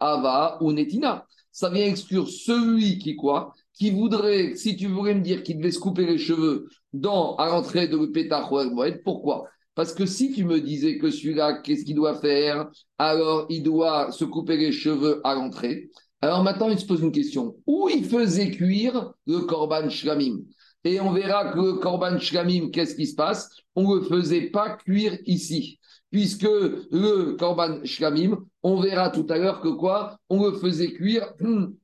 Ava 0.00 0.58
ou 0.60 0.72
Netina. 0.72 1.26
Ça 1.50 1.70
vient 1.70 1.86
exclure 1.86 2.28
celui 2.28 2.98
qui 2.98 3.16
quoi? 3.16 3.52
Qui 3.78 3.90
voudrait, 3.90 4.56
si 4.56 4.76
tu 4.76 4.88
voulais 4.88 5.14
me 5.14 5.20
dire 5.20 5.44
qu'il 5.44 5.58
devait 5.58 5.70
se 5.70 5.78
couper 5.78 6.04
les 6.04 6.18
cheveux 6.18 6.68
dans, 6.92 7.36
à 7.36 7.48
l'entrée 7.48 7.86
de 7.86 8.06
Pétach 8.06 8.50
ou 8.50 8.82
pourquoi? 9.04 9.44
Parce 9.76 9.94
que 9.94 10.04
si 10.04 10.32
tu 10.32 10.44
me 10.44 10.60
disais 10.60 10.98
que 10.98 11.12
celui-là, 11.12 11.60
qu'est-ce 11.62 11.84
qu'il 11.84 11.94
doit 11.94 12.16
faire? 12.16 12.68
Alors, 12.98 13.46
il 13.48 13.62
doit 13.62 14.10
se 14.10 14.24
couper 14.24 14.56
les 14.56 14.72
cheveux 14.72 15.20
à 15.22 15.36
l'entrée. 15.36 15.90
Alors 16.20 16.42
maintenant, 16.42 16.68
il 16.68 16.78
se 16.80 16.86
pose 16.86 17.00
une 17.00 17.12
question. 17.12 17.54
Où 17.68 17.88
il 17.88 18.04
faisait 18.04 18.50
cuire 18.50 19.12
le 19.26 19.38
Korban 19.42 19.88
Shlamim? 19.88 20.38
Et 20.82 20.98
on 21.00 21.12
verra 21.12 21.52
que 21.52 21.58
le 21.58 21.72
Korban 21.74 22.18
Shlamim, 22.18 22.70
qu'est-ce 22.70 22.96
qui 22.96 23.06
se 23.06 23.14
passe? 23.14 23.48
On 23.76 23.94
ne 23.94 24.00
le 24.00 24.02
faisait 24.02 24.50
pas 24.50 24.70
cuire 24.70 25.16
ici. 25.26 25.78
Puisque 26.10 26.42
le 26.42 27.36
Korban 27.38 27.84
Shlamim, 27.84 28.38
on 28.64 28.80
verra 28.80 29.10
tout 29.10 29.26
à 29.28 29.38
l'heure 29.38 29.60
que 29.60 29.68
quoi? 29.68 30.18
On 30.28 30.44
le 30.44 30.58
faisait 30.58 30.92
cuire 30.92 31.32
hum, 31.40 31.76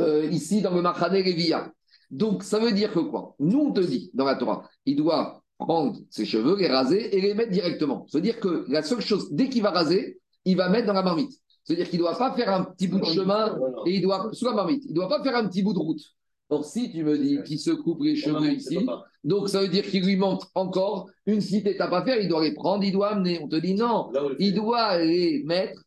euh, 0.00 0.26
ici 0.26 0.62
dans 0.62 0.74
le 0.74 0.82
Machane 0.82 1.14
Levia. 1.14 1.72
Donc 2.10 2.42
ça 2.42 2.58
veut 2.58 2.72
dire 2.72 2.92
que 2.92 3.00
quoi? 3.00 3.34
Nous 3.38 3.58
on 3.58 3.72
te 3.72 3.80
dit 3.80 4.10
dans 4.14 4.24
la 4.24 4.34
Torah, 4.34 4.68
il 4.84 4.96
doit 4.96 5.42
prendre 5.58 5.96
ses 6.10 6.24
cheveux, 6.24 6.56
les 6.56 6.68
raser 6.68 7.16
et 7.16 7.20
les 7.20 7.34
mettre 7.34 7.52
directement. 7.52 8.06
Ça 8.08 8.18
veut 8.18 8.22
dire 8.22 8.40
que 8.40 8.64
la 8.68 8.82
seule 8.82 9.00
chose, 9.00 9.28
dès 9.30 9.48
qu'il 9.48 9.62
va 9.62 9.70
raser, 9.70 10.18
il 10.44 10.56
va 10.56 10.68
mettre 10.68 10.86
dans 10.86 10.94
la 10.94 11.02
marmite. 11.02 11.32
C'est-à-dire 11.64 11.88
qu'il 11.88 12.00
ne 12.00 12.04
doit 12.04 12.18
pas 12.18 12.34
faire 12.34 12.52
un 12.52 12.64
petit 12.64 12.88
bout 12.88 12.98
de 12.98 13.04
chemin 13.04 13.56
et 13.86 13.94
il 13.94 14.02
doit, 14.02 14.30
sous 14.32 14.46
la 14.46 14.54
marmite, 14.54 14.84
il 14.86 14.90
ne 14.90 14.96
doit 14.96 15.08
pas 15.08 15.22
faire 15.22 15.36
un 15.36 15.46
petit 15.46 15.62
bout 15.62 15.74
de 15.74 15.78
route. 15.78 16.00
Or, 16.48 16.64
si 16.64 16.90
tu 16.90 17.04
me 17.04 17.16
dis 17.16 17.38
qu'il 17.44 17.60
se 17.60 17.70
coupe 17.70 18.02
les 18.02 18.16
cheveux 18.16 18.52
ici, 18.52 18.78
donc 19.22 19.48
ça 19.48 19.60
veut 19.60 19.68
dire 19.68 19.84
qu'il 19.84 20.04
lui 20.04 20.16
manque 20.16 20.42
encore 20.54 21.08
une 21.26 21.38
petite 21.38 21.66
étape 21.66 21.92
à 21.92 22.02
faire, 22.02 22.20
il 22.20 22.28
doit 22.28 22.42
les 22.42 22.54
prendre, 22.54 22.82
il 22.82 22.90
doit 22.90 23.10
amener. 23.10 23.38
On 23.40 23.46
te 23.46 23.54
dit 23.54 23.74
non, 23.74 24.10
il 24.40 24.54
doit 24.54 24.98
les 24.98 25.44
mettre, 25.44 25.80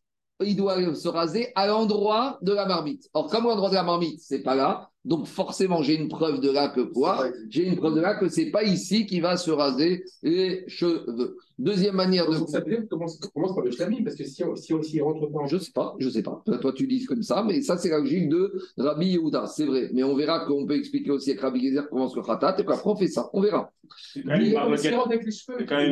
il 0.44 0.56
doit 0.56 0.94
se 0.94 1.08
raser 1.08 1.52
à 1.54 1.66
l'endroit 1.66 2.38
de 2.42 2.52
la 2.52 2.66
marmite. 2.66 3.08
Or, 3.14 3.28
comme 3.28 3.44
l'endroit 3.44 3.70
de 3.70 3.74
la 3.74 3.82
marmite, 3.82 4.20
c'est 4.20 4.42
pas 4.42 4.54
là, 4.54 4.90
donc 5.04 5.26
forcément 5.26 5.82
j'ai 5.82 5.96
une 5.96 6.08
preuve 6.08 6.40
de 6.40 6.50
là 6.50 6.68
que 6.68 6.80
quoi 6.80 7.26
J'ai 7.50 7.66
une 7.66 7.76
preuve 7.76 7.94
de 7.94 8.00
là 8.00 8.14
que 8.14 8.28
c'est 8.28 8.50
pas 8.50 8.64
ici 8.64 9.06
qu'il 9.06 9.22
va 9.22 9.36
se 9.36 9.50
raser 9.50 10.04
les 10.22 10.64
cheveux. 10.66 11.36
Deuxième 11.58 11.94
manière 11.94 12.28
de. 12.28 12.36
Ça 12.48 12.62
commence, 12.90 13.18
commence 13.32 13.54
par 13.54 13.64
le 13.64 13.70
shlamim, 13.70 14.02
parce 14.02 14.16
que 14.16 14.24
si 14.24 14.42
on, 14.42 14.56
si 14.56 14.74
s'y 14.82 15.00
rentre 15.00 15.26
pas 15.30 15.40
en 15.40 15.46
Je 15.46 15.58
sais 15.58 15.70
pas, 15.72 15.94
je 16.00 16.08
sais 16.08 16.22
pas. 16.22 16.42
Toi, 16.60 16.72
tu 16.72 16.88
dis 16.88 17.04
comme 17.04 17.22
ça, 17.22 17.44
mais 17.46 17.60
ça, 17.62 17.76
c'est 17.78 17.90
la 17.90 17.98
logique 17.98 18.28
de 18.28 18.52
Rabbi 18.76 19.06
Yehuda, 19.10 19.46
c'est 19.46 19.66
vrai. 19.66 19.88
Mais 19.92 20.02
on 20.02 20.16
verra 20.16 20.46
qu'on 20.46 20.66
peut 20.66 20.74
expliquer 20.74 21.12
aussi 21.12 21.30
avec 21.30 21.42
Rabbi 21.42 21.60
Gezer 21.68 21.88
comment 21.88 22.08
se 22.08 22.18
khatat, 22.18 22.56
et 22.58 22.64
qu'après 22.64 22.90
on 22.90 22.96
fait 22.96 23.06
ça. 23.06 23.30
On 23.32 23.40
verra. 23.40 23.70
C'est 24.12 24.22
quand 24.22 24.30
même 24.30 24.40
une 24.40 24.52
Mais 24.54 24.70
on 24.70 24.76
s'y 24.76 24.90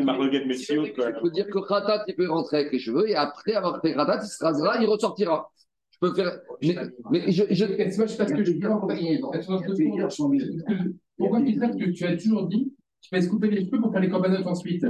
marloquette. 0.04 0.46
messieurs. 0.46 0.82
Je 0.84 1.20
peux 1.20 1.30
dire 1.30 1.46
que 1.46 1.60
khatat, 1.60 2.04
il 2.08 2.16
peut 2.16 2.28
rentrer 2.28 2.56
avec 2.58 2.72
les 2.72 2.80
cheveux, 2.80 3.08
et 3.08 3.14
après 3.14 3.52
avoir 3.52 3.80
fait 3.80 3.94
khatat, 3.94 4.20
il 4.24 4.28
se 4.28 4.42
rasera, 4.42 4.82
il 4.82 4.88
ressortira. 4.88 5.48
Peux 6.03 6.14
faire. 6.14 6.40
Mais, 6.62 6.76
mais 7.12 7.32
je, 7.32 7.44
je- 7.50 7.64
que 8.34 8.40
je. 8.40 8.53
Pourquoi 11.16 11.40
tu 11.42 11.55
sais 11.55 11.70
que 11.70 11.90
tu 11.90 12.05
as 12.05 12.16
toujours 12.16 12.48
dit 12.48 12.72
tu 13.00 13.09
vas 13.14 13.22
se 13.22 13.28
couper 13.28 13.50
les 13.50 13.64
cheveux 13.64 13.80
pour 13.80 13.92
faire 13.92 14.00
les 14.00 14.09
corbanotes 14.09 14.46
ensuite? 14.46 14.84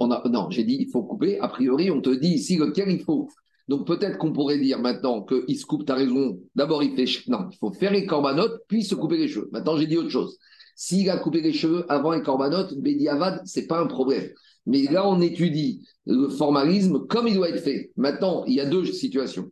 On 0.00 0.10
a- 0.10 0.22
non, 0.28 0.48
j'ai 0.50 0.64
dit 0.64 0.78
il 0.80 0.90
faut 0.90 1.02
couper. 1.02 1.38
A 1.40 1.48
priori, 1.48 1.90
on 1.90 2.00
te 2.00 2.10
dit 2.10 2.28
ici 2.34 2.56
lequel 2.56 2.90
il 2.90 3.00
faut. 3.02 3.28
Donc 3.68 3.86
peut-être 3.86 4.18
qu'on 4.18 4.32
pourrait 4.32 4.58
dire 4.58 4.78
maintenant 4.80 5.22
qu'il 5.22 5.56
se 5.58 5.64
coupe, 5.66 5.84
tu 5.86 5.92
as 5.92 5.96
raison. 5.96 6.40
D'abord, 6.54 6.82
il 6.82 6.94
fait. 6.96 7.04
Non, 7.28 7.46
il 7.52 7.56
faut 7.58 7.72
faire 7.72 7.92
les 7.92 8.06
corbanotes, 8.06 8.62
puis 8.66 8.82
se 8.82 8.94
couper 8.94 9.18
les 9.18 9.28
cheveux. 9.28 9.48
Maintenant, 9.52 9.76
j'ai 9.76 9.86
dit 9.86 9.96
autre 9.98 10.08
chose. 10.10 10.38
S'il 10.74 11.08
a 11.10 11.18
coupé 11.18 11.42
les 11.42 11.52
cheveux 11.52 11.84
avant 11.92 12.12
les 12.12 12.22
corbanotes, 12.22 12.74
Bédiavad, 12.78 13.42
ce 13.46 13.60
n'est 13.60 13.66
pas 13.66 13.80
un 13.80 13.86
problème. 13.86 14.28
Mais 14.66 14.84
là, 14.84 15.06
on 15.06 15.20
étudie 15.20 15.86
le 16.06 16.28
formalisme 16.28 17.06
comme 17.08 17.28
il 17.28 17.34
doit 17.34 17.50
être 17.50 17.62
fait. 17.62 17.90
Maintenant, 17.96 18.44
il 18.46 18.54
y 18.54 18.60
a 18.60 18.66
deux 18.66 18.86
situations. 18.86 19.50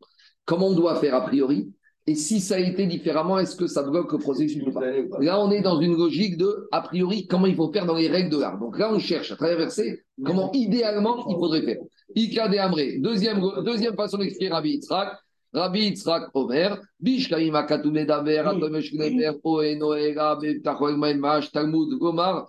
Comment 0.48 0.68
on 0.68 0.74
doit 0.74 0.96
faire 0.96 1.14
a 1.14 1.20
priori 1.20 1.70
Et 2.06 2.14
si 2.14 2.40
ça 2.40 2.54
a 2.54 2.58
été 2.58 2.86
différemment, 2.86 3.38
est-ce 3.38 3.54
que 3.54 3.66
ça 3.66 3.82
bloque 3.82 4.10
le 4.12 4.18
processus 4.18 4.64
ou 4.66 4.72
pas 4.72 4.80
Là, 5.20 5.38
on 5.38 5.50
est 5.50 5.60
dans 5.60 5.78
une 5.78 5.94
logique 5.94 6.38
de, 6.38 6.66
a 6.72 6.80
priori, 6.80 7.26
comment 7.26 7.46
il 7.46 7.54
faut 7.54 7.70
faire 7.70 7.84
dans 7.84 7.96
les 7.96 8.08
règles 8.08 8.30
de 8.30 8.38
l'art. 8.38 8.58
Donc 8.58 8.78
là, 8.78 8.90
on 8.90 8.98
cherche 8.98 9.30
à 9.30 9.36
travers 9.36 9.58
verset 9.58 10.04
comment 10.24 10.50
idéalement 10.52 11.28
il 11.28 11.34
faudrait 11.34 11.60
faire. 11.62 11.76
Ika 12.14 12.48
de 12.48 12.56
Amré, 12.56 12.98
deuxième, 12.98 13.42
deuxième 13.62 13.94
façon 13.94 14.16
d'expliquer 14.16 14.50
Rabbi 14.50 14.70
Yitzhak. 14.70 15.18
Rabbi 15.52 15.80
Yitzhak 15.80 16.30
Omer, 16.32 16.78
Bishkaim 16.98 17.54
Akatume 17.54 18.06
Gneber, 18.06 18.44
Oenoega, 19.44 20.38
Talmud 21.52 21.98
Gomar, 21.98 22.48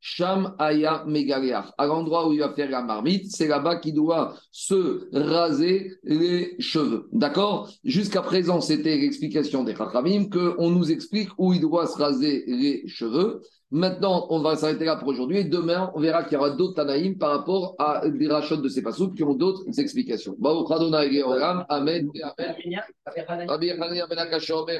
Sham 0.00 0.54
Aya 0.58 1.04
Megaleach. 1.06 1.66
À 1.76 1.86
l'endroit 1.86 2.28
où 2.28 2.32
il 2.32 2.40
va 2.40 2.52
faire 2.54 2.70
la 2.70 2.82
marmite, 2.82 3.30
c'est 3.30 3.48
là-bas 3.48 3.76
qu'il 3.76 3.94
doit 3.94 4.34
se 4.50 5.08
raser 5.12 5.92
les 6.02 6.56
cheveux. 6.58 7.08
D'accord? 7.12 7.70
Jusqu'à 7.84 8.22
présent, 8.22 8.60
c'était 8.60 8.96
l'explication 8.96 9.62
des 9.62 9.76
Chachamim, 9.76 10.30
qu'on 10.30 10.70
nous 10.70 10.90
explique 10.90 11.28
où 11.38 11.52
il 11.52 11.60
doit 11.60 11.86
se 11.86 11.98
raser 11.98 12.44
les 12.46 12.88
cheveux. 12.88 13.42
Maintenant, 13.71 14.27
on 14.29 14.41
va 14.41 14.55
s'arrêter 14.55 14.85
là 14.85 14.95
pour 14.95 15.07
aujourd'hui. 15.07 15.39
Et 15.39 15.43
demain, 15.43 15.91
on 15.95 15.99
verra 15.99 16.23
qu'il 16.23 16.33
y 16.33 16.37
aura 16.37 16.51
d'autres 16.51 16.75
Tanaïm 16.75 17.17
par 17.17 17.31
rapport 17.31 17.75
à 17.79 18.07
des 18.07 18.27
rachats 18.27 18.57
de 18.57 18.69
ces 18.69 18.81
passoutes 18.81 19.15
qui 19.15 19.23
ont 19.23 19.33
d'autres 19.33 19.63
explications. 19.79 20.35
Baruch 20.37 20.69
Adonai 20.71 21.11
Georam. 21.11 21.65
Amen. 21.69 22.09
et 22.13 22.23
Amen. 22.23 23.47
Rabbi 23.47 23.71
Hanania 23.71 24.07
ben 24.07 24.19
Akash 24.19 24.51
Omer, 24.51 24.79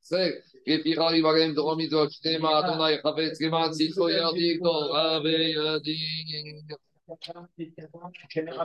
c'est 0.00 0.42
לפי 0.66 0.96
חרי 0.96 1.22
בהם 1.22 1.54
דרום 1.54 1.78
מזו 1.78 2.10
שתמה 2.10 2.58
אדוני 2.58 2.98
חפץ 2.98 3.40
למען 3.40 3.70
צדקו 3.70 4.10
ירדיקו 4.10 4.72
רבי 4.90 5.52
ידין 5.54 6.60